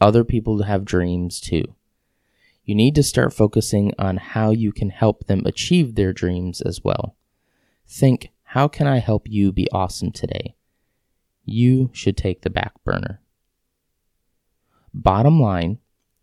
Other 0.00 0.24
people 0.24 0.62
have 0.62 0.84
dreams 0.84 1.40
too. 1.40 1.74
You 2.64 2.74
need 2.74 2.94
to 2.94 3.02
start 3.02 3.34
focusing 3.34 3.92
on 3.98 4.16
how 4.16 4.50
you 4.50 4.72
can 4.72 4.90
help 4.90 5.26
them 5.26 5.42
achieve 5.44 5.94
their 5.94 6.12
dreams 6.12 6.60
as 6.62 6.82
well. 6.82 7.16
Think, 7.86 8.30
how 8.44 8.66
can 8.66 8.86
I 8.86 8.98
help 8.98 9.28
you 9.28 9.52
be 9.52 9.68
awesome 9.72 10.10
today? 10.10 10.54
You 11.44 11.90
should 11.92 12.16
take 12.16 12.40
the 12.40 12.48
back 12.48 12.72
burner. 12.82 13.20
Bottom 14.94 15.38
line, 15.40 15.79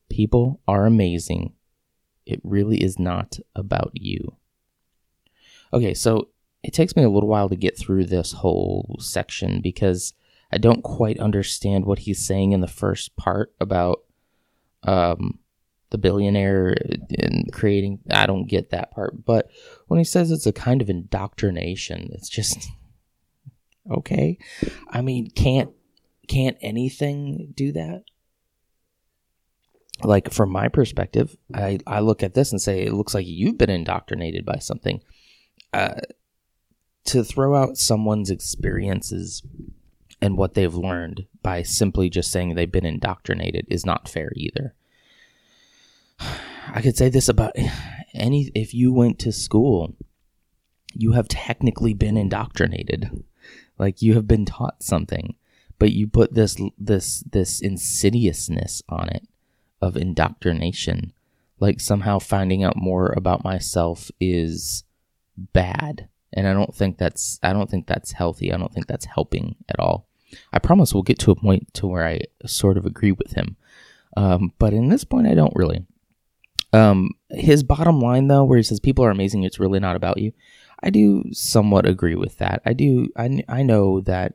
people 0.10 0.62
are 0.68 0.86
amazing. 0.86 1.54
It 2.26 2.42
really 2.44 2.84
is 2.84 3.00
not 3.00 3.38
about 3.56 3.92
you. 3.94 4.36
Okay, 5.74 5.94
so 5.94 6.30
it 6.64 6.74
takes 6.74 6.96
me 6.96 7.04
a 7.04 7.10
little 7.10 7.30
while 7.30 7.50
to 7.50 7.56
get 7.56 7.78
through 7.78 8.06
this 8.06 8.32
whole 8.32 8.98
section 9.00 9.62
because 9.62 10.14
I 10.52 10.58
don't 10.58 10.84
quite 10.84 11.20
understand 11.20 11.86
what 11.86 12.00
he's 12.00 12.26
saying 12.26 12.52
in 12.52 12.62
the 12.62 12.68
first 12.68 13.16
part 13.16 13.54
about 13.60 14.04
um, 14.84 15.40
the 15.90 15.98
billionaire 15.98 16.76
and 17.20 17.52
creating. 17.52 18.00
I 18.10 18.26
don't 18.26 18.48
get 18.48 18.70
that 18.70 18.92
part. 18.92 19.26
But 19.26 19.50
when 19.88 19.98
he 19.98 20.04
says 20.04 20.32
it's 20.32 20.48
a 20.48 20.54
kind 20.54 20.82
of 20.82 20.90
indoctrination, 20.90 22.10
it's 22.14 22.30
just 22.30 22.68
okay. 23.92 24.38
I 24.90 25.02
mean, 25.02 25.30
can't 25.32 25.72
can't 26.28 26.58
anything 26.62 27.54
do 27.56 27.72
that? 27.74 28.04
Like 30.04 30.32
from 30.32 30.51
my 30.51 30.68
perspective, 30.68 31.36
I 31.54 31.80
I 31.88 32.01
look 32.01 32.22
at 32.24 32.34
this 32.34 32.51
and 32.51 32.62
say 32.62 32.84
it 32.84 32.94
looks 32.94 33.13
like 33.13 33.25
you've 33.25 33.58
been 33.58 33.70
indoctrinated 33.70 34.46
by 34.46 34.60
something. 34.60 35.01
Uh, 35.74 35.96
to 37.06 37.24
throw 37.24 37.56
out 37.56 37.77
someone's 37.77 38.30
experiences 38.30 39.42
and 40.22 40.38
what 40.38 40.54
they've 40.54 40.75
learned 40.75 41.25
by 41.42 41.63
simply 41.63 42.10
just 42.10 42.32
saying 42.32 42.54
they've 42.54 42.72
been 42.72 42.86
indoctrinated 42.86 43.66
is 43.70 43.86
not 43.86 44.10
fair 44.10 44.32
either. 44.36 44.75
I 46.20 46.82
could 46.82 46.98
say 46.98 47.10
this 47.10 47.30
about 47.30 47.56
any 48.13 48.51
if 48.54 48.74
you 48.74 48.92
went 48.92 49.20
to 49.20 49.32
school, 49.32 49.96
you 50.94 51.13
have 51.13 51.27
technically 51.27 51.94
been 51.94 52.18
indoctrinated. 52.18 53.24
Like 53.80 54.01
you 54.01 54.16
have 54.16 54.27
been 54.27 54.46
taught 54.46 54.84
something, 54.84 55.36
but 55.80 55.92
you 55.92 56.08
put 56.08 56.34
this 56.34 56.58
this 56.77 57.24
this 57.32 57.62
insidiousness 57.62 58.82
on 58.89 59.10
it 59.10 59.27
of 59.81 59.98
indoctrination. 59.98 61.13
Like 61.60 61.79
somehow 61.79 62.19
finding 62.19 62.63
out 62.63 62.77
more 62.77 63.13
about 63.15 63.43
myself 63.43 64.12
is 64.19 64.84
bad 65.38 66.10
and 66.34 66.48
I 66.48 66.53
don't 66.53 66.74
think 66.74 66.98
that's 66.98 67.39
I 67.41 67.53
don't 67.53 67.69
think 67.69 67.88
that's 67.88 68.12
healthy. 68.12 68.51
I 68.51 68.57
don't 68.57 68.74
think 68.74 68.88
that's 68.88 69.05
helping 69.05 69.55
at 69.69 69.79
all. 69.79 70.07
I 70.51 70.60
promise 70.60 70.93
we'll 70.93 71.03
get 71.03 71.19
to 71.19 71.31
a 71.31 71.36
point 71.36 71.74
to 71.75 71.88
where 71.88 72.05
I 72.05 72.22
sort 72.46 72.77
of 72.77 72.86
agree 72.86 73.12
with 73.12 73.31
him, 73.31 73.55
um, 74.15 74.53
but 74.60 74.74
in 74.74 74.89
this 74.89 75.03
point 75.03 75.27
I 75.27 75.34
don't 75.34 75.55
really. 75.55 75.86
Um, 76.74 77.12
his 77.29 77.63
bottom 77.63 78.01
line 78.01 78.27
though, 78.27 78.43
where 78.43 78.57
he 78.57 78.63
says 78.63 78.79
people 78.79 79.05
are 79.05 79.10
amazing, 79.10 79.43
it's 79.43 79.60
really 79.60 79.79
not 79.79 79.96
about 79.96 80.17
you. 80.17 80.34
I 80.84 80.89
do 80.89 81.24
somewhat 81.31 81.88
agree 81.88 82.15
with 82.15 82.38
that. 82.38 82.62
I 82.65 82.74
do. 82.74 83.07
I 83.15 83.43
I 83.48 83.63
know 83.63 84.01
that 84.01 84.34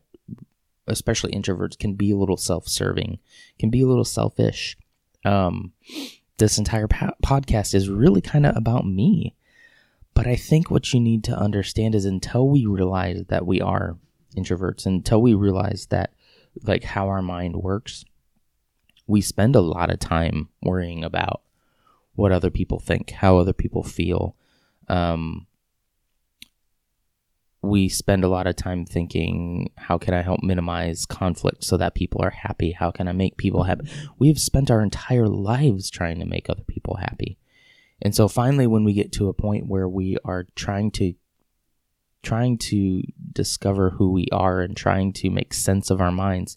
especially 0.88 1.32
introverts 1.32 1.78
can 1.78 1.94
be 1.94 2.11
a 2.11 2.16
little 2.16 2.37
self-serving, 2.37 3.18
can 3.58 3.70
be 3.70 3.82
a 3.82 3.87
little 3.87 4.04
selfish. 4.04 4.76
Um, 5.25 5.73
this 6.38 6.59
entire 6.59 6.88
po- 6.88 7.14
podcast 7.25 7.75
is 7.75 7.88
really 7.88 8.21
kind 8.21 8.47
of 8.47 8.57
about 8.57 8.87
me 8.87 9.35
but 10.14 10.26
I 10.26 10.37
think 10.37 10.71
what 10.71 10.93
you 10.93 11.00
need 11.00 11.25
to 11.25 11.37
understand 11.37 11.95
is 11.95 12.05
until 12.05 12.49
we 12.49 12.67
realize 12.67 13.25
that 13.29 13.47
we 13.47 13.61
are 13.61 13.97
introverts, 14.37 14.87
until 14.87 15.23
we 15.23 15.35
realize 15.35 15.87
that 15.87 16.12
like 16.62 16.85
how 16.85 17.09
our 17.09 17.23
mind 17.23 17.57
works, 17.57 18.05
we 19.07 19.21
spend 19.21 19.57
a 19.57 19.61
lot 19.61 19.91
of 19.91 19.99
time 19.99 20.49
worrying 20.62 21.02
about 21.02 21.43
what 22.14 22.33
other 22.33 22.50
people 22.50 22.79
think, 22.79 23.11
how 23.11 23.38
other 23.38 23.55
people 23.55 23.83
feel. 23.83 24.37
Um, 24.88 25.47
we 27.62 27.88
spend 27.88 28.25
a 28.25 28.28
lot 28.28 28.49
of 28.49 28.57
time 28.57 28.85
thinking, 28.85 29.71
how 29.78 29.97
can 29.97 30.14
I 30.14 30.23
help 30.23 30.42
minimize 30.42 31.07
conflict 31.07 31.62
so 31.64 31.76
that 31.76 31.95
people 31.95 32.21
are 32.23 32.31
happy? 32.31 32.73
How 32.73 32.90
can 32.90 33.07
I 33.07 33.12
make 33.12 33.37
people 33.37 33.62
happy? 33.62 33.88
We've 34.19 34.40
spent 34.40 34.71
our 34.71 34.83
entire 34.83 35.28
lives 35.28 35.88
trying 35.88 36.19
to 36.19 36.26
make 36.26 36.50
other 36.50 36.64
people 36.64 36.97
happy. 36.97 37.38
And 38.00 38.16
so 38.16 38.26
finally 38.26 38.66
when 38.66 38.83
we 38.83 38.92
get 38.92 39.12
to 39.12 39.28
a 39.28 39.35
point 39.35 39.69
where 39.69 39.88
we 39.88 40.16
are 40.25 40.47
trying 40.57 40.90
to 40.92 41.14
trying 42.23 42.57
to 42.57 43.02
discover 43.33 43.90
who 43.90 44.12
we 44.12 44.26
are 44.31 44.61
and 44.61 44.76
trying 44.76 45.12
to 45.12 45.28
make 45.28 45.52
sense 45.52 45.90
of 45.90 46.00
our 46.00 46.12
minds, 46.12 46.57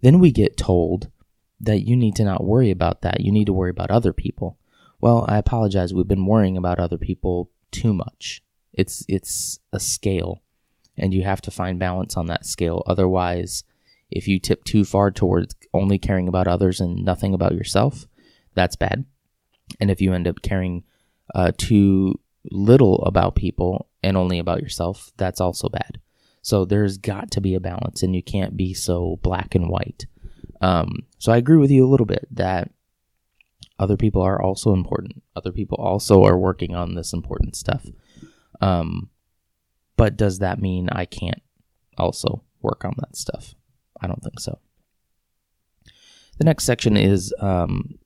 then 0.00 0.18
we 0.18 0.32
get 0.32 0.56
told 0.56 1.10
that 1.60 1.86
you 1.86 1.94
need 1.94 2.16
to 2.16 2.24
not 2.24 2.44
worry 2.44 2.70
about 2.70 3.02
that. 3.02 3.20
You 3.20 3.30
need 3.30 3.46
to 3.46 3.52
worry 3.52 3.70
about 3.70 3.90
other 3.90 4.12
people. 4.12 4.58
Well, 5.00 5.24
I 5.28 5.38
apologize. 5.38 5.94
We've 5.94 6.08
been 6.08 6.26
worrying 6.26 6.56
about 6.56 6.80
other 6.80 6.98
people 6.98 7.50
too 7.70 7.94
much. 7.94 8.42
It's 8.80 9.04
it's 9.08 9.58
a 9.72 9.80
scale 9.80 10.42
and 10.96 11.14
you 11.14 11.22
have 11.22 11.40
to 11.42 11.50
find 11.50 11.78
balance 11.78 12.16
on 12.16 12.26
that 12.26 12.46
scale. 12.46 12.82
Otherwise, 12.86 13.64
if 14.10 14.28
you 14.28 14.38
tip 14.38 14.64
too 14.64 14.84
far 14.84 15.10
towards 15.10 15.54
only 15.72 15.98
caring 15.98 16.28
about 16.28 16.48
others 16.48 16.80
and 16.80 17.04
nothing 17.04 17.34
about 17.34 17.54
yourself, 17.54 18.06
that's 18.54 18.76
bad. 18.76 19.04
And 19.80 19.90
if 19.90 20.00
you 20.00 20.12
end 20.12 20.28
up 20.28 20.42
caring 20.42 20.84
uh, 21.34 21.52
too 21.56 22.20
little 22.50 23.02
about 23.02 23.34
people 23.34 23.88
and 24.02 24.16
only 24.16 24.38
about 24.38 24.62
yourself, 24.62 25.10
that's 25.16 25.40
also 25.40 25.68
bad. 25.68 26.00
So 26.42 26.64
there's 26.64 26.96
got 26.98 27.30
to 27.32 27.40
be 27.40 27.54
a 27.54 27.60
balance, 27.60 28.02
and 28.02 28.16
you 28.16 28.22
can't 28.22 28.56
be 28.56 28.72
so 28.74 29.18
black 29.22 29.54
and 29.54 29.68
white. 29.68 30.06
Um, 30.60 31.06
so 31.18 31.32
I 31.32 31.36
agree 31.36 31.58
with 31.58 31.70
you 31.70 31.86
a 31.86 31.90
little 31.90 32.06
bit 32.06 32.26
that 32.32 32.70
other 33.78 33.96
people 33.96 34.22
are 34.22 34.40
also 34.40 34.72
important. 34.72 35.22
Other 35.36 35.52
people 35.52 35.78
also 35.78 36.24
are 36.24 36.38
working 36.38 36.74
on 36.74 36.94
this 36.94 37.12
important 37.12 37.56
stuff. 37.56 37.86
Um, 38.60 39.10
but 39.96 40.16
does 40.16 40.38
that 40.38 40.60
mean 40.60 40.88
I 40.90 41.04
can't 41.04 41.42
also 41.98 42.42
work 42.62 42.84
on 42.84 42.94
that 42.98 43.16
stuff? 43.16 43.54
I 44.00 44.06
don't 44.06 44.22
think 44.22 44.40
so. 44.40 44.58
The 46.38 46.44
next 46.44 46.64
section 46.64 46.96
is 46.96 47.34
um, 47.38 47.98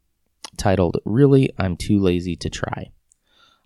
titled 0.56 0.98
Really, 1.04 1.50
I'm 1.58 1.76
Too 1.76 1.98
Lazy 2.00 2.34
to 2.36 2.50
Try. 2.50 2.90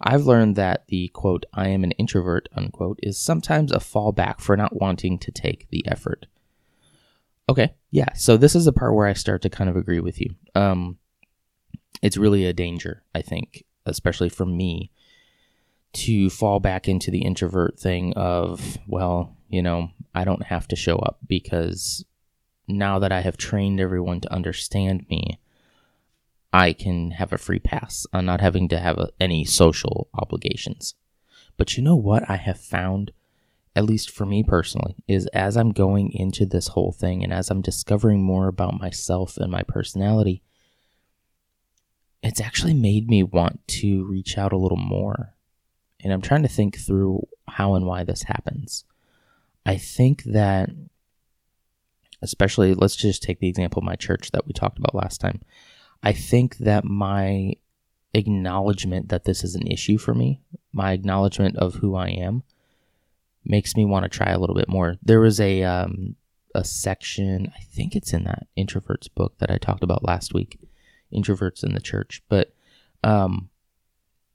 I've 0.00 0.26
learned 0.26 0.56
that 0.56 0.86
the 0.88 1.08
quote, 1.08 1.44
I 1.54 1.68
am 1.68 1.84
an 1.84 1.92
introvert, 1.92 2.48
unquote, 2.54 3.00
is 3.02 3.18
sometimes 3.18 3.72
a 3.72 3.78
fallback 3.78 4.40
for 4.40 4.56
not 4.56 4.76
wanting 4.76 5.18
to 5.20 5.32
take 5.32 5.68
the 5.70 5.84
effort. 5.88 6.26
okay, 7.48 7.74
yeah. 7.90 8.12
So 8.14 8.36
this 8.36 8.54
is 8.54 8.66
the 8.66 8.72
part 8.72 8.94
where 8.94 9.06
I 9.06 9.14
start 9.14 9.42
to 9.42 9.50
kind 9.50 9.70
of 9.70 9.76
agree 9.76 10.00
with 10.00 10.20
you. 10.20 10.34
Um, 10.54 10.98
it's 12.02 12.16
really 12.16 12.44
a 12.44 12.52
danger, 12.52 13.02
I 13.14 13.22
think, 13.22 13.64
especially 13.86 14.28
for 14.28 14.44
me, 14.46 14.92
to 15.92 16.30
fall 16.30 16.60
back 16.60 16.88
into 16.88 17.10
the 17.10 17.22
introvert 17.22 17.78
thing 17.78 18.12
of, 18.14 18.78
well, 18.86 19.36
you 19.48 19.62
know, 19.62 19.90
I 20.14 20.24
don't 20.24 20.44
have 20.44 20.68
to 20.68 20.76
show 20.76 20.96
up 20.96 21.18
because 21.26 22.04
now 22.66 22.98
that 22.98 23.12
I 23.12 23.20
have 23.20 23.36
trained 23.36 23.80
everyone 23.80 24.20
to 24.20 24.32
understand 24.32 25.06
me, 25.08 25.38
I 26.52 26.72
can 26.72 27.12
have 27.12 27.32
a 27.32 27.38
free 27.38 27.58
pass 27.58 28.06
on 28.12 28.26
not 28.26 28.40
having 28.40 28.68
to 28.68 28.78
have 28.78 28.98
a, 28.98 29.10
any 29.20 29.44
social 29.44 30.08
obligations. 30.14 30.94
But 31.56 31.76
you 31.76 31.82
know 31.82 31.96
what 31.96 32.28
I 32.28 32.36
have 32.36 32.60
found, 32.60 33.12
at 33.74 33.84
least 33.84 34.10
for 34.10 34.24
me 34.24 34.42
personally, 34.42 34.96
is 35.06 35.26
as 35.28 35.56
I'm 35.56 35.72
going 35.72 36.12
into 36.12 36.46
this 36.46 36.68
whole 36.68 36.92
thing 36.92 37.22
and 37.22 37.32
as 37.32 37.50
I'm 37.50 37.62
discovering 37.62 38.22
more 38.22 38.48
about 38.48 38.80
myself 38.80 39.36
and 39.36 39.50
my 39.50 39.62
personality, 39.62 40.42
it's 42.22 42.40
actually 42.40 42.74
made 42.74 43.08
me 43.08 43.22
want 43.22 43.66
to 43.68 44.04
reach 44.04 44.38
out 44.38 44.52
a 44.52 44.58
little 44.58 44.78
more. 44.78 45.34
And 46.02 46.12
I'm 46.12 46.22
trying 46.22 46.42
to 46.42 46.48
think 46.48 46.78
through 46.78 47.26
how 47.48 47.74
and 47.74 47.86
why 47.86 48.04
this 48.04 48.22
happens. 48.22 48.84
I 49.66 49.76
think 49.76 50.22
that, 50.24 50.70
especially, 52.22 52.74
let's 52.74 52.96
just 52.96 53.22
take 53.22 53.40
the 53.40 53.48
example 53.48 53.80
of 53.80 53.86
my 53.86 53.96
church 53.96 54.30
that 54.30 54.46
we 54.46 54.52
talked 54.52 54.78
about 54.78 54.94
last 54.94 55.20
time. 55.20 55.42
I 56.02 56.12
think 56.12 56.58
that 56.58 56.84
my 56.84 57.54
acknowledgement 58.14 59.08
that 59.08 59.24
this 59.24 59.44
is 59.44 59.54
an 59.54 59.66
issue 59.66 59.98
for 59.98 60.14
me, 60.14 60.40
my 60.72 60.92
acknowledgement 60.92 61.56
of 61.56 61.76
who 61.76 61.96
I 61.96 62.08
am, 62.08 62.44
makes 63.44 63.76
me 63.76 63.84
want 63.84 64.04
to 64.04 64.08
try 64.08 64.30
a 64.30 64.38
little 64.38 64.54
bit 64.54 64.68
more. 64.68 64.96
There 65.02 65.20
was 65.20 65.40
a 65.40 65.62
um, 65.64 66.16
a 66.54 66.64
section, 66.64 67.52
I 67.56 67.60
think 67.60 67.94
it's 67.94 68.12
in 68.12 68.24
that 68.24 68.46
introverts 68.56 69.12
book 69.14 69.38
that 69.38 69.50
I 69.50 69.58
talked 69.58 69.82
about 69.82 70.04
last 70.04 70.34
week, 70.34 70.58
introverts 71.14 71.64
in 71.64 71.72
the 71.72 71.80
church. 71.80 72.22
But 72.28 72.52
um, 73.04 73.50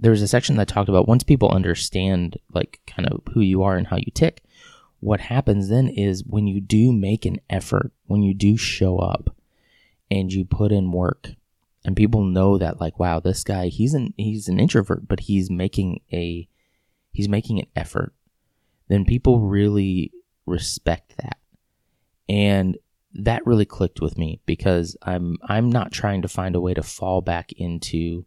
there 0.03 0.12
was 0.12 0.22
a 0.22 0.27
section 0.27 0.57
that 0.57 0.67
talked 0.67 0.89
about 0.89 1.07
once 1.07 1.24
people 1.24 1.50
understand 1.50 2.38
like 2.53 2.81
kind 2.86 3.07
of 3.07 3.22
who 3.31 3.39
you 3.39 3.63
are 3.63 3.77
and 3.77 3.88
how 3.88 3.95
you 3.95 4.12
tick, 4.13 4.43
what 5.00 5.22
happens 5.22 5.69
then 5.69 5.88
is 5.88 6.25
when 6.25 6.45
you 6.45 6.60
do 6.60 6.91
make 6.91 7.25
an 7.25 7.39
effort, 7.50 7.93
when 8.07 8.22
you 8.22 8.33
do 8.33 8.57
show 8.57 9.00
up 9.00 9.33
and 10.12 10.33
you 10.33 10.43
put 10.43 10.74
in 10.74 10.91
work 10.91 11.29
and 11.86 11.95
people 11.95 12.22
know 12.22 12.57
that 12.57 12.81
like 12.81 13.00
wow, 13.00 13.22
this 13.22 13.45
guy 13.45 13.67
he's 13.67 13.93
an 13.93 14.13
he's 14.17 14.50
an 14.50 14.60
introvert 14.60 15.07
but 15.07 15.22
he's 15.22 15.50
making 15.50 16.01
a 16.12 16.50
he's 17.13 17.29
making 17.29 17.60
an 17.60 17.67
effort, 17.74 18.13
then 18.89 19.05
people 19.05 19.39
really 19.39 20.12
respect 20.45 21.15
that. 21.15 21.38
And 22.27 22.77
that 23.13 23.45
really 23.48 23.65
clicked 23.65 24.01
with 24.01 24.17
me 24.17 24.41
because 24.45 24.98
I'm 25.01 25.38
I'm 25.43 25.72
not 25.72 25.93
trying 25.93 26.24
to 26.24 26.27
find 26.27 26.57
a 26.57 26.62
way 26.62 26.74
to 26.74 26.83
fall 26.83 27.22
back 27.22 27.53
into 27.53 28.25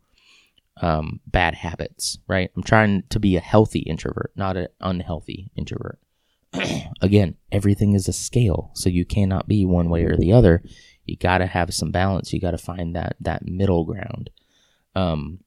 um, 0.81 1.21
bad 1.27 1.55
habits, 1.55 2.19
right? 2.29 2.51
I'm 2.57 2.63
trying 2.63 3.05
to 3.11 3.19
be 3.19 3.37
a 3.37 3.41
healthy 3.41 3.81
introvert, 3.81 4.33
not 4.37 4.57
an 4.57 4.69
unhealthy 4.81 5.51
introvert. 5.57 5.99
Again, 7.01 7.37
everything 7.51 7.95
is 7.95 8.09
a 8.09 8.13
scale, 8.13 8.71
so 8.75 8.89
you 8.89 9.05
cannot 9.05 9.49
be 9.49 9.65
one 9.65 9.89
way 9.89 10.05
or 10.05 10.17
the 10.17 10.33
other. 10.33 10.63
You 11.05 11.17
got 11.17 11.39
to 11.39 11.47
have 11.47 11.73
some 11.73 11.93
balance. 11.93 12.33
You 12.33 12.41
got 12.41 12.51
to 12.51 12.59
find 12.59 12.95
that 12.95 13.17
that 13.21 13.47
middle 13.47 13.85
ground. 13.85 14.31
Um, 14.95 15.41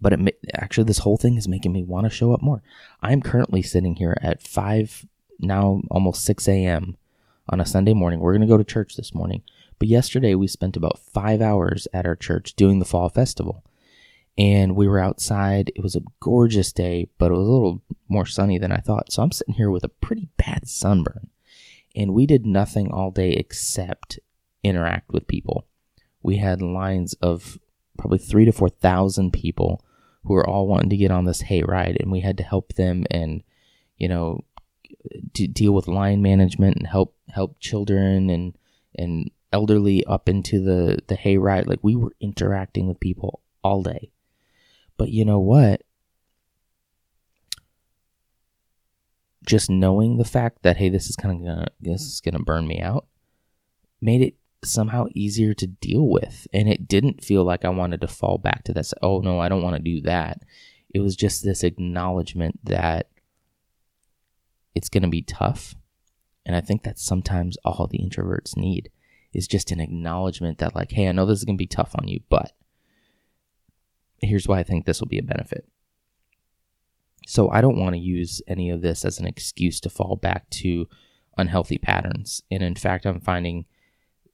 but 0.00 0.12
it 0.12 0.38
actually, 0.54 0.84
this 0.84 0.98
whole 0.98 1.16
thing 1.16 1.36
is 1.36 1.48
making 1.48 1.72
me 1.72 1.82
want 1.82 2.04
to 2.06 2.10
show 2.10 2.32
up 2.32 2.42
more. 2.42 2.62
I'm 3.02 3.20
currently 3.20 3.62
sitting 3.62 3.96
here 3.96 4.16
at 4.22 4.42
five 4.42 5.06
now, 5.40 5.82
almost 5.90 6.24
six 6.24 6.46
a.m. 6.46 6.96
on 7.48 7.60
a 7.60 7.66
Sunday 7.66 7.94
morning. 7.94 8.20
We're 8.20 8.38
to 8.38 8.46
go 8.46 8.58
to 8.58 8.64
church 8.64 8.96
this 8.96 9.14
morning, 9.14 9.42
but 9.78 9.88
yesterday 9.88 10.34
we 10.34 10.46
spent 10.46 10.76
about 10.76 10.98
five 10.98 11.40
hours 11.40 11.88
at 11.92 12.06
our 12.06 12.16
church 12.16 12.54
doing 12.54 12.78
the 12.78 12.84
fall 12.84 13.08
festival 13.08 13.64
and 14.38 14.76
we 14.76 14.86
were 14.86 15.00
outside. 15.00 15.72
It 15.74 15.82
was 15.82 15.96
a 15.96 16.02
gorgeous 16.20 16.72
day, 16.72 17.08
but 17.18 17.32
it 17.32 17.34
was 17.34 17.46
a 17.46 17.50
little 17.50 17.82
more 18.08 18.24
sunny 18.24 18.56
than 18.56 18.70
I 18.70 18.76
thought. 18.76 19.12
So 19.12 19.22
I'm 19.22 19.32
sitting 19.32 19.54
here 19.54 19.70
with 19.70 19.82
a 19.82 19.88
pretty 19.88 20.28
bad 20.36 20.68
sunburn. 20.68 21.30
And 21.96 22.14
we 22.14 22.24
did 22.24 22.46
nothing 22.46 22.92
all 22.92 23.10
day 23.10 23.32
except 23.32 24.20
interact 24.62 25.12
with 25.12 25.26
people. 25.26 25.66
We 26.22 26.36
had 26.36 26.62
lines 26.62 27.14
of 27.14 27.58
probably 27.98 28.18
three 28.18 28.44
to 28.44 28.52
4,000 28.52 29.32
people 29.32 29.84
who 30.22 30.34
were 30.34 30.48
all 30.48 30.68
wanting 30.68 30.90
to 30.90 30.96
get 30.96 31.10
on 31.10 31.24
this 31.24 31.40
hay 31.40 31.62
ride, 31.62 31.96
and 31.98 32.12
we 32.12 32.20
had 32.20 32.36
to 32.36 32.44
help 32.44 32.74
them 32.74 33.06
and, 33.10 33.42
you 33.96 34.08
know, 34.08 34.44
deal 35.32 35.72
with 35.72 35.88
line 35.88 36.22
management 36.22 36.76
and 36.76 36.86
help 36.86 37.14
help 37.28 37.58
children 37.60 38.30
and 38.30 38.56
and 38.96 39.30
elderly 39.52 40.04
up 40.04 40.28
into 40.28 40.60
the 40.60 40.98
the 41.06 41.14
hay 41.14 41.38
ride. 41.38 41.66
Like 41.66 41.78
we 41.82 41.96
were 41.96 42.12
interacting 42.20 42.88
with 42.88 43.00
people 43.00 43.40
all 43.62 43.82
day 43.82 44.10
but 44.98 45.10
you 45.10 45.24
know 45.24 45.38
what? 45.38 45.82
Just 49.46 49.70
knowing 49.70 50.18
the 50.18 50.24
fact 50.24 50.62
that 50.62 50.76
hey, 50.76 50.90
this 50.90 51.08
is 51.08 51.16
kind 51.16 51.34
of 51.34 51.46
gonna 51.46 51.68
this 51.80 52.02
is 52.02 52.20
gonna 52.20 52.40
burn 52.40 52.68
me 52.68 52.82
out, 52.82 53.06
made 54.02 54.20
it 54.20 54.34
somehow 54.62 55.06
easier 55.14 55.54
to 55.54 55.66
deal 55.66 56.06
with, 56.06 56.46
and 56.52 56.68
it 56.68 56.86
didn't 56.86 57.24
feel 57.24 57.44
like 57.44 57.64
I 57.64 57.70
wanted 57.70 58.02
to 58.02 58.08
fall 58.08 58.36
back 58.36 58.64
to 58.64 58.74
this. 58.74 58.92
Oh 59.00 59.20
no, 59.20 59.40
I 59.40 59.48
don't 59.48 59.62
want 59.62 59.76
to 59.76 59.82
do 59.82 60.02
that. 60.02 60.42
It 60.92 61.00
was 61.00 61.16
just 61.16 61.44
this 61.44 61.64
acknowledgement 61.64 62.60
that 62.64 63.08
it's 64.74 64.90
gonna 64.90 65.08
be 65.08 65.22
tough, 65.22 65.74
and 66.44 66.54
I 66.54 66.60
think 66.60 66.82
that's 66.82 67.02
sometimes 67.02 67.56
all 67.64 67.86
the 67.86 68.00
introverts 68.00 68.56
need 68.56 68.90
is 69.32 69.46
just 69.46 69.70
an 69.70 69.80
acknowledgement 69.80 70.58
that 70.58 70.74
like, 70.74 70.90
hey, 70.90 71.08
I 71.08 71.12
know 71.12 71.24
this 71.24 71.38
is 71.38 71.44
gonna 71.44 71.56
be 71.56 71.66
tough 71.66 71.94
on 71.98 72.08
you, 72.08 72.20
but 72.28 72.52
here's 74.20 74.48
why 74.48 74.58
I 74.58 74.62
think 74.62 74.84
this 74.84 75.00
will 75.00 75.08
be 75.08 75.18
a 75.18 75.22
benefit. 75.22 75.68
So 77.26 77.50
I 77.50 77.60
don't 77.60 77.78
want 77.78 77.94
to 77.94 78.00
use 78.00 78.40
any 78.48 78.70
of 78.70 78.80
this 78.80 79.04
as 79.04 79.18
an 79.18 79.26
excuse 79.26 79.80
to 79.80 79.90
fall 79.90 80.16
back 80.16 80.48
to 80.50 80.86
unhealthy 81.36 81.78
patterns. 81.78 82.42
And 82.50 82.62
in 82.62 82.74
fact, 82.74 83.04
I'm 83.04 83.20
finding 83.20 83.66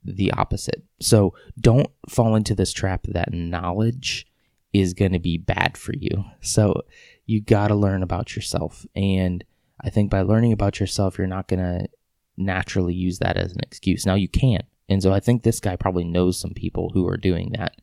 the 0.05 0.31
opposite. 0.33 0.85
So 1.01 1.35
don't 1.59 1.91
fall 2.09 2.37
into 2.37 2.55
this 2.55 2.73
trap 2.73 3.07
that 3.09 3.33
knowledge 3.33 4.27
is 4.73 4.93
going 4.93 5.13
to 5.13 5.19
be 5.19 5.39
bad 5.39 5.77
for 5.77 5.93
you. 5.99 6.25
So 6.41 6.83
you 7.27 7.41
got 7.41 7.69
to 7.69 7.75
learn 7.75 8.03
about 8.03 8.37
yourself. 8.37 8.87
And 8.95 9.45
I 9.81 9.91
think 9.91 10.11
by 10.11 10.23
learning 10.23 10.53
about 10.53 10.81
yourself, 10.81 11.19
you're 11.19 11.27
not 11.27 11.49
going 11.49 11.61
to 11.61 11.89
naturally 12.37 12.95
use 12.95 13.19
that 13.21 13.37
as 13.37 13.53
an 13.53 13.61
excuse. 13.63 14.05
Now 14.05 14.15
you 14.15 14.29
can. 14.29 14.63
And 14.89 15.03
so 15.03 15.13
I 15.13 15.21
think 15.21 15.43
this 15.43 15.61
guy 15.61 15.77
probably 15.77 16.05
knows 16.05 16.39
some 16.39 16.53
people 16.53 16.91
who 16.93 17.09
are 17.09 17.17
doing 17.17 17.53
that 17.57 17.81